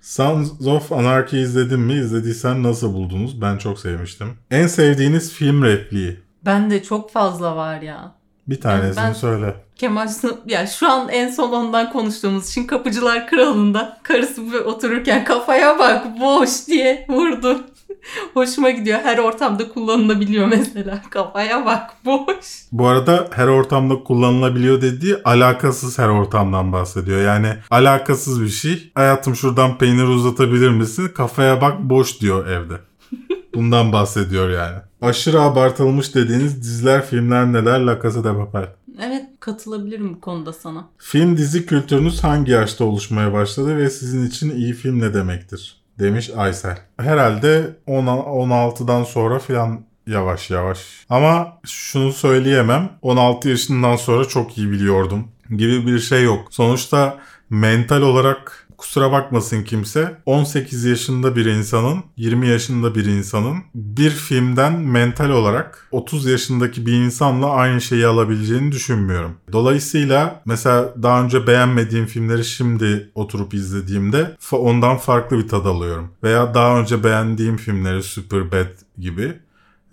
Sons 0.00 0.66
of 0.66 0.92
Anarchy 0.92 1.42
izledin 1.42 1.80
mi? 1.80 1.92
İzlediysen 1.94 2.62
nasıl 2.62 2.94
buldunuz? 2.94 3.40
Ben 3.40 3.58
çok 3.58 3.78
sevmiştim. 3.78 4.28
En 4.50 4.66
sevdiğiniz 4.66 5.32
film 5.32 5.62
repliği. 5.62 6.20
Bende 6.44 6.82
çok 6.82 7.10
fazla 7.12 7.56
var 7.56 7.80
ya. 7.80 8.14
Bir 8.48 8.60
tanesini 8.60 9.04
ben- 9.04 9.12
söyle. 9.12 9.54
Kemal 9.76 10.08
ya 10.46 10.66
şu 10.66 10.90
an 10.92 11.08
en 11.08 11.28
son 11.28 11.52
ondan 11.52 11.92
konuştuğumuz 11.92 12.48
için 12.48 12.66
Kapıcılar 12.66 13.28
Kralı'nda 13.28 13.98
karısı 14.02 14.42
otururken 14.64 15.24
kafaya 15.24 15.78
bak 15.78 16.20
boş 16.20 16.66
diye 16.66 17.06
vurdu. 17.08 17.60
Hoşuma 18.34 18.70
gidiyor. 18.70 18.98
Her 19.02 19.18
ortamda 19.18 19.68
kullanılabiliyor 19.68 20.46
mesela. 20.46 21.02
Kafaya 21.10 21.66
bak 21.66 21.90
boş. 22.04 22.44
Bu 22.72 22.86
arada 22.86 23.28
her 23.32 23.46
ortamda 23.46 24.04
kullanılabiliyor 24.04 24.82
dediği 24.82 25.16
alakasız 25.24 25.98
her 25.98 26.08
ortamdan 26.08 26.72
bahsediyor. 26.72 27.20
Yani 27.20 27.48
alakasız 27.70 28.42
bir 28.42 28.48
şey. 28.48 28.90
Hayatım 28.94 29.36
şuradan 29.36 29.78
peynir 29.78 30.08
uzatabilir 30.08 30.70
misin? 30.70 31.08
Kafaya 31.16 31.60
bak 31.60 31.80
boş 31.80 32.20
diyor 32.20 32.46
evde. 32.46 32.74
Bundan 33.54 33.92
bahsediyor 33.92 34.50
yani. 34.50 34.85
Aşırı 35.02 35.40
abartılmış 35.40 36.14
dediğiniz 36.14 36.62
diziler, 36.62 37.06
filmler 37.06 37.52
neler? 37.52 37.80
La 37.80 38.02
Casa 38.02 38.24
de 38.24 38.34
Papel. 38.36 38.68
Evet 39.02 39.24
katılabilirim 39.40 40.14
bu 40.14 40.20
konuda 40.20 40.52
sana. 40.52 40.88
Film 40.98 41.36
dizi 41.36 41.66
kültürünüz 41.66 42.24
hangi 42.24 42.52
yaşta 42.52 42.84
oluşmaya 42.84 43.32
başladı 43.32 43.76
ve 43.76 43.90
sizin 43.90 44.26
için 44.26 44.50
iyi 44.50 44.74
film 44.74 45.00
ne 45.00 45.14
demektir? 45.14 45.82
Demiş 45.98 46.30
Aysel. 46.36 46.78
Herhalde 46.96 47.76
10 47.86 48.06
16'dan 48.06 49.04
sonra 49.04 49.38
filan 49.38 49.80
yavaş 50.06 50.50
yavaş. 50.50 51.06
Ama 51.10 51.58
şunu 51.64 52.12
söyleyemem. 52.12 52.90
16 53.02 53.48
yaşından 53.48 53.96
sonra 53.96 54.24
çok 54.24 54.58
iyi 54.58 54.70
biliyordum 54.70 55.28
gibi 55.50 55.86
bir 55.86 55.98
şey 55.98 56.24
yok. 56.24 56.48
Sonuçta 56.50 57.18
mental 57.50 58.02
olarak 58.02 58.65
kusura 58.78 59.12
bakmasın 59.12 59.62
kimse 59.62 60.16
18 60.26 60.84
yaşında 60.84 61.36
bir 61.36 61.46
insanın 61.46 62.04
20 62.16 62.48
yaşında 62.48 62.94
bir 62.94 63.04
insanın 63.04 63.56
bir 63.74 64.10
filmden 64.10 64.80
mental 64.80 65.30
olarak 65.30 65.88
30 65.90 66.26
yaşındaki 66.26 66.86
bir 66.86 66.92
insanla 66.92 67.50
aynı 67.50 67.80
şeyi 67.80 68.06
alabileceğini 68.06 68.72
düşünmüyorum. 68.72 69.36
Dolayısıyla 69.52 70.42
mesela 70.44 70.94
daha 71.02 71.24
önce 71.24 71.46
beğenmediğim 71.46 72.06
filmleri 72.06 72.44
şimdi 72.44 73.10
oturup 73.14 73.54
izlediğimde 73.54 74.36
ondan 74.52 74.96
farklı 74.96 75.38
bir 75.38 75.48
tad 75.48 75.66
alıyorum. 75.66 76.10
Veya 76.22 76.54
daha 76.54 76.80
önce 76.80 77.04
beğendiğim 77.04 77.56
filmleri 77.56 78.02
Superbad 78.02 78.68
gibi 78.98 79.32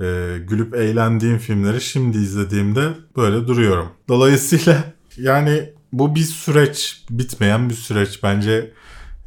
e, 0.01 0.37
gülüp 0.47 0.75
eğlendiğim 0.75 1.37
filmleri 1.37 1.81
şimdi 1.81 2.17
izlediğimde 2.17 2.89
böyle 3.17 3.47
duruyorum. 3.47 3.87
Dolayısıyla 4.09 4.83
yani 5.17 5.69
bu 5.93 6.15
bir 6.15 6.21
süreç, 6.21 7.03
bitmeyen 7.09 7.69
bir 7.69 7.75
süreç. 7.75 8.23
Bence 8.23 8.73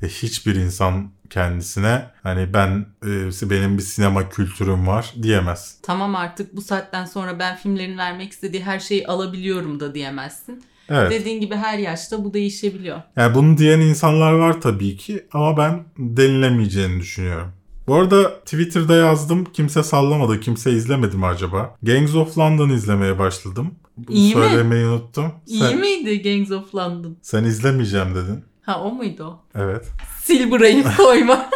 e, 0.02 0.08
hiçbir 0.08 0.54
insan 0.54 1.10
kendisine 1.30 2.02
hani 2.22 2.54
ben 2.54 2.86
e, 3.04 3.50
benim 3.50 3.78
bir 3.78 3.82
sinema 3.82 4.28
kültürüm 4.28 4.86
var 4.86 5.14
diyemez. 5.22 5.78
Tamam 5.82 6.14
artık 6.14 6.56
bu 6.56 6.60
saatten 6.62 7.04
sonra 7.04 7.38
ben 7.38 7.56
filmlerin 7.56 7.98
vermek 7.98 8.32
istediği 8.32 8.62
her 8.62 8.80
şeyi 8.80 9.06
alabiliyorum 9.06 9.80
da 9.80 9.94
diyemezsin. 9.94 10.64
Evet. 10.88 11.10
Dediğin 11.10 11.40
gibi 11.40 11.54
her 11.54 11.78
yaşta 11.78 12.24
bu 12.24 12.34
değişebiliyor. 12.34 13.02
Yani 13.16 13.34
bunu 13.34 13.58
diyen 13.58 13.80
insanlar 13.80 14.32
var 14.32 14.60
tabii 14.60 14.96
ki 14.96 15.26
ama 15.32 15.56
ben 15.56 15.84
denilemeyeceğini 15.98 17.00
düşünüyorum. 17.00 17.52
Bu 17.86 17.94
arada 17.94 18.40
Twitter'da 18.40 18.96
yazdım. 18.96 19.44
Kimse 19.44 19.82
sallamadı. 19.82 20.40
Kimse 20.40 20.72
izlemedi 20.72 21.16
mi 21.16 21.26
acaba? 21.26 21.76
Gangs 21.82 22.14
of 22.14 22.38
London 22.38 22.68
izlemeye 22.68 23.18
başladım. 23.18 23.74
Bunu 23.96 24.16
İyi 24.16 24.36
mi? 24.36 24.42
Söylemeyi 24.42 24.86
unuttum. 24.86 25.32
İyi 25.46 25.60
sen, 25.60 25.78
miydi 25.78 26.22
Gangs 26.22 26.50
of 26.50 26.74
London? 26.74 27.16
Sen 27.22 27.44
izlemeyeceğim 27.44 28.14
dedin. 28.14 28.44
Ha 28.62 28.80
o 28.82 28.92
muydu 28.92 29.24
o? 29.24 29.58
Evet. 29.60 29.84
Sil 30.24 30.42
burayı 30.50 30.84
koyma. 30.96 31.50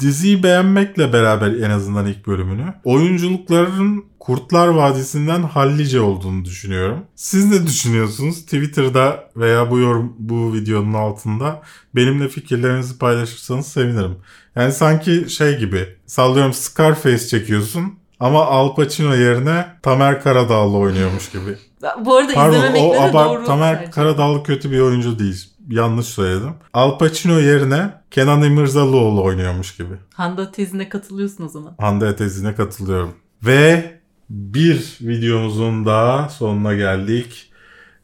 Diziyi 0.00 0.42
beğenmekle 0.42 1.12
beraber 1.12 1.52
en 1.52 1.70
azından 1.70 2.06
ilk 2.06 2.26
bölümünü 2.26 2.74
oyunculukların 2.84 4.04
Kurtlar 4.18 4.68
Vadisi'nden 4.68 5.42
hallice 5.42 6.00
olduğunu 6.00 6.44
düşünüyorum. 6.44 7.04
Siz 7.14 7.44
ne 7.50 7.66
düşünüyorsunuz? 7.66 8.42
Twitter'da 8.42 9.30
veya 9.36 9.70
bu 9.70 9.78
yorum 9.78 10.16
bu 10.18 10.54
videonun 10.54 10.92
altında 10.94 11.62
benimle 11.94 12.28
fikirlerinizi 12.28 12.98
paylaşırsanız 12.98 13.66
sevinirim. 13.66 14.16
Yani 14.56 14.72
sanki 14.72 15.30
şey 15.30 15.58
gibi 15.58 15.88
sallıyorum 16.06 16.52
Scarface 16.52 17.26
çekiyorsun 17.26 17.94
ama 18.22 18.46
Al 18.46 18.74
Pacino 18.74 19.14
yerine 19.14 19.66
Tamer 19.82 20.22
Karadağlı 20.22 20.76
oynuyormuş 20.76 21.30
gibi. 21.30 21.58
bu 22.04 22.16
arada 22.16 22.34
Pardon 22.34 22.56
izlememekle 22.56 22.98
o 22.98 23.08
de 23.08 23.12
doğru. 23.12 23.44
Tamer 23.44 23.78
tercih. 23.78 23.92
Karadağlı 23.92 24.42
kötü 24.42 24.70
bir 24.70 24.80
oyuncu 24.80 25.18
değil. 25.18 25.44
Yanlış 25.68 26.06
söyledim. 26.06 26.54
Al 26.72 26.98
Pacino 26.98 27.38
yerine 27.38 27.90
Kenan 28.10 28.42
İmirzalıoğlu 28.42 29.24
oynuyormuş 29.24 29.76
gibi. 29.76 29.94
Handa 30.14 30.52
tezine 30.52 30.88
katılıyorsun 30.88 31.44
o 31.44 31.48
zaman. 31.48 31.74
Hande 31.78 32.08
Etezi'ne 32.08 32.54
katılıyorum. 32.54 33.14
Ve 33.42 33.92
bir 34.30 34.98
videomuzun 35.00 35.86
daha 35.86 36.28
sonuna 36.28 36.74
geldik. 36.74 37.52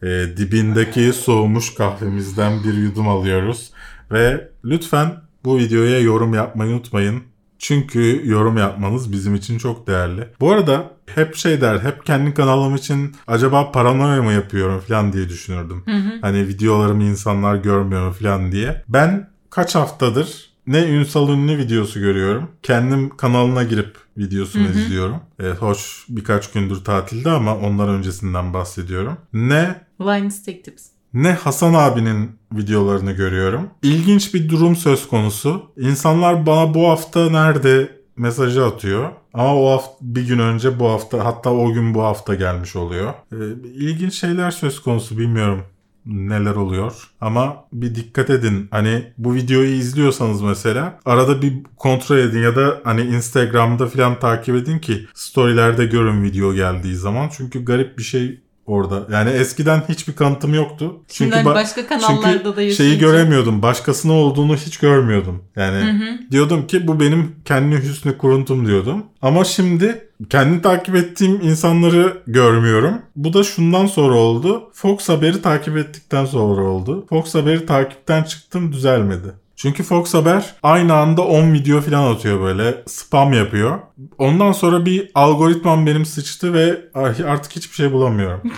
Ee, 0.02 0.06
dibindeki 0.36 1.12
soğumuş 1.12 1.74
kahvemizden 1.74 2.64
bir 2.64 2.74
yudum 2.74 3.08
alıyoruz. 3.08 3.70
Ve 4.10 4.48
lütfen 4.64 5.12
bu 5.44 5.58
videoya 5.58 6.00
yorum 6.00 6.34
yapmayı 6.34 6.74
unutmayın. 6.74 7.22
Çünkü 7.58 8.22
yorum 8.24 8.56
yapmanız 8.56 9.12
bizim 9.12 9.34
için 9.34 9.58
çok 9.58 9.86
değerli. 9.86 10.28
Bu 10.40 10.52
arada 10.52 10.90
hep 11.06 11.36
şey 11.36 11.60
der, 11.60 11.78
hep 11.78 12.06
kendi 12.06 12.34
kanalım 12.34 12.74
için 12.74 13.16
acaba 13.26 13.72
paranoya 13.72 14.22
mı 14.22 14.32
yapıyorum 14.32 14.80
falan 14.88 15.12
diye 15.12 15.28
düşünürdüm. 15.28 15.82
Hı 15.84 15.96
hı. 15.96 16.18
Hani 16.20 16.48
videolarımı 16.48 17.04
insanlar 17.04 17.56
görmüyor 17.56 18.14
falan 18.14 18.52
diye. 18.52 18.84
Ben 18.88 19.30
kaç 19.50 19.74
haftadır 19.74 20.48
ne 20.68 20.84
Ünsal 20.84 21.28
Ünlü 21.28 21.58
videosu 21.58 22.00
görüyorum. 22.00 22.50
Kendim 22.62 23.16
kanalına 23.16 23.62
girip 23.62 23.96
videosunu 24.16 24.64
Hı 24.64 24.72
hı. 24.72 24.78
izliyorum. 24.78 25.20
Evet, 25.38 25.62
hoş 25.62 26.06
birkaç 26.08 26.52
gündür 26.52 26.84
tatilde 26.84 27.30
ama 27.30 27.56
ondan 27.56 27.88
öncesinden 27.88 28.54
bahsediyorum. 28.54 29.16
Ne 29.32 29.80
Linus 30.00 30.42
Tech 30.42 30.64
Tips. 30.64 30.86
Ne 31.14 31.32
Hasan 31.32 31.74
abinin 31.74 32.30
videolarını 32.52 33.12
görüyorum. 33.12 33.70
İlginç 33.82 34.34
bir 34.34 34.48
durum 34.48 34.76
söz 34.76 35.08
konusu. 35.08 35.62
İnsanlar 35.76 36.46
bana 36.46 36.74
bu 36.74 36.88
hafta 36.88 37.30
nerede 37.30 37.98
mesajı 38.16 38.64
atıyor. 38.64 39.10
Ama 39.34 39.56
o 39.56 39.70
hafta 39.70 39.96
bir 40.00 40.26
gün 40.26 40.38
önce 40.38 40.80
bu 40.80 40.88
hafta 40.88 41.24
hatta 41.24 41.50
o 41.50 41.72
gün 41.72 41.94
bu 41.94 42.02
hafta 42.02 42.34
gelmiş 42.34 42.76
oluyor. 42.76 43.14
Ee, 43.32 43.36
ilginç 43.74 44.14
şeyler 44.14 44.50
söz 44.50 44.82
konusu 44.82 45.18
bilmiyorum 45.18 45.62
neler 46.06 46.54
oluyor. 46.54 46.92
Ama 47.20 47.64
bir 47.72 47.94
dikkat 47.94 48.30
edin. 48.30 48.68
Hani 48.70 49.12
bu 49.18 49.34
videoyu 49.34 49.70
izliyorsanız 49.70 50.42
mesela 50.42 51.00
arada 51.04 51.42
bir 51.42 51.52
kontrol 51.76 52.18
edin 52.18 52.42
ya 52.42 52.56
da 52.56 52.80
hani 52.84 53.00
Instagram'da 53.02 53.86
falan 53.86 54.18
takip 54.18 54.54
edin 54.54 54.78
ki 54.78 55.06
storylerde 55.14 55.86
görün 55.86 56.22
video 56.22 56.54
geldiği 56.54 56.94
zaman. 56.94 57.30
Çünkü 57.36 57.64
garip 57.64 57.98
bir 57.98 58.02
şey 58.02 58.40
orada. 58.70 59.06
Yani 59.12 59.30
eskiden 59.30 59.82
hiçbir 59.88 60.12
kanıtım 60.12 60.54
yoktu. 60.54 60.84
Şimdi 61.08 61.30
Çünkü 61.30 61.36
hani 61.36 61.48
ba- 61.48 61.54
başka 61.54 61.86
kanallarda 61.86 62.32
çünkü 62.32 62.44
da 62.44 62.62
yaşayınca. 62.62 62.74
şeyi 62.74 62.98
göremiyordum. 62.98 63.62
Başkasının 63.62 64.12
olduğunu 64.12 64.56
hiç 64.56 64.76
görmüyordum. 64.78 65.42
Yani 65.56 65.76
Hı 65.76 65.90
hı. 65.90 66.30
diyordum 66.30 66.66
ki 66.66 66.86
bu 66.88 67.00
benim 67.00 67.36
kendi 67.44 67.76
hüsnü 67.82 68.18
kuruntum 68.18 68.66
diyordum. 68.66 69.02
Ama 69.22 69.44
şimdi 69.44 70.08
kendi 70.30 70.62
takip 70.62 70.94
ettiğim 70.96 71.40
insanları 71.40 72.22
görmüyorum. 72.26 72.94
Bu 73.16 73.32
da 73.32 73.42
şundan 73.44 73.86
sonra 73.86 74.14
oldu. 74.14 74.70
Fox 74.72 75.08
Haber'i 75.08 75.42
takip 75.42 75.76
ettikten 75.76 76.24
sonra 76.24 76.62
oldu. 76.62 77.06
Fox 77.08 77.34
Haber'i 77.34 77.66
takipten 77.66 78.22
çıktım 78.22 78.72
düzelmedi. 78.72 79.28
Çünkü 79.58 79.82
Fox 79.82 80.14
Haber 80.14 80.54
aynı 80.62 80.94
anda 80.94 81.22
10 81.22 81.52
video 81.52 81.80
falan 81.80 82.14
atıyor 82.14 82.40
böyle. 82.40 82.82
Spam 82.86 83.32
yapıyor. 83.32 83.78
Ondan 84.18 84.52
sonra 84.52 84.86
bir 84.86 85.10
algoritmam 85.14 85.86
benim 85.86 86.04
sıçtı 86.04 86.54
ve 86.54 86.84
artık 87.26 87.52
hiçbir 87.52 87.74
şey 87.74 87.92
bulamıyorum. 87.92 88.42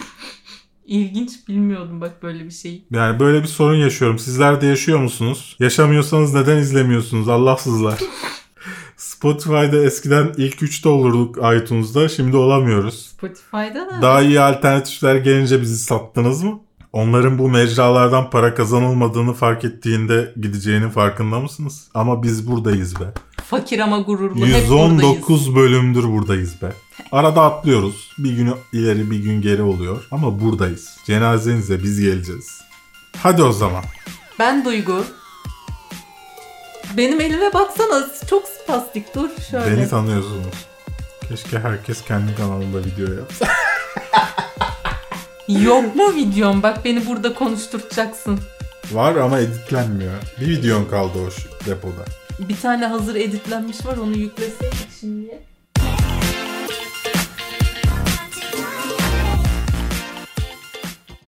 İlginç 0.87 1.49
bilmiyordum 1.49 2.01
bak 2.01 2.23
böyle 2.23 2.45
bir 2.45 2.51
şey. 2.51 2.85
Yani 2.91 3.21
böyle 3.21 3.43
bir 3.43 3.49
sorun 3.49 3.77
yaşıyorum. 3.77 4.19
Sizler 4.19 4.61
de 4.61 4.67
yaşıyor 4.67 4.99
musunuz? 4.99 5.57
Yaşamıyorsanız 5.61 6.35
neden 6.35 6.57
izlemiyorsunuz? 6.57 7.29
Allahsızlar. 7.29 7.99
Spotify'da 8.97 9.85
eskiden 9.85 10.35
ilk 10.37 10.63
3'te 10.63 10.89
olurduk 10.89 11.37
iTunes'da. 11.57 12.09
Şimdi 12.09 12.37
olamıyoruz. 12.37 13.07
Spotify'da 13.07 13.91
da. 13.91 14.03
Daha 14.03 14.23
iyi 14.23 14.41
alternatifler 14.41 15.17
gelince 15.17 15.61
bizi 15.61 15.77
sattınız 15.77 16.43
mı? 16.43 16.61
Onların 16.93 17.39
bu 17.39 17.49
mecralardan 17.49 18.31
para 18.31 18.55
kazanılmadığını 18.55 19.35
fark 19.35 19.65
ettiğinde 19.65 20.33
gideceğinin 20.41 20.91
farkında 20.91 21.41
mısınız? 21.41 21.85
Ama 21.95 22.23
biz 22.23 22.51
buradayız 22.51 23.01
be. 23.01 23.05
Fakir 23.45 23.79
ama 23.79 23.99
gururlu. 23.99 24.35
Hep 24.35 24.43
buradayız. 24.43 24.63
119 24.65 25.57
bölümdür 25.57 26.05
buradayız 26.05 26.63
be. 26.63 26.73
Arada 27.13 27.43
atlıyoruz. 27.43 28.13
Bir 28.19 28.33
gün 28.33 28.53
ileri 28.73 29.11
bir 29.11 29.19
gün 29.19 29.43
geri 29.43 29.63
oluyor. 29.63 30.07
Ama 30.11 30.41
buradayız. 30.41 30.97
Cenazenize 31.07 31.83
biz 31.83 32.01
geleceğiz. 32.01 32.61
Hadi 33.23 33.43
o 33.43 33.53
zaman. 33.53 33.85
Ben 34.39 34.65
Duygu. 34.65 35.05
Benim 36.97 37.21
elime 37.21 37.55
baksana 37.55 38.07
çok 38.31 38.45
spastik 38.49 39.15
dur 39.15 39.29
şöyle. 39.51 39.77
Beni 39.77 39.89
tanıyorsunuz. 39.89 40.67
Keşke 41.29 41.59
herkes 41.59 42.05
kendi 42.05 42.35
kanalında 42.35 42.79
video 42.79 43.15
yapsa. 43.15 43.47
Yok 45.49 45.97
mu 45.97 46.15
videom? 46.17 46.63
Bak 46.63 46.85
beni 46.85 47.07
burada 47.07 47.35
konuşturacaksın. 47.35 48.41
Var 48.93 49.17
ama 49.17 49.39
editlenmiyor. 49.39 50.15
Bir 50.41 50.49
videon 50.49 50.85
kaldı 50.85 51.19
o 51.19 51.31
depoda. 51.67 52.05
Bir 52.39 52.57
tane 52.61 52.87
hazır 52.87 53.15
editlenmiş 53.15 53.87
var 53.87 53.97
onu 53.97 54.17
yükleseydik 54.17 54.89
şimdiye. 55.01 55.43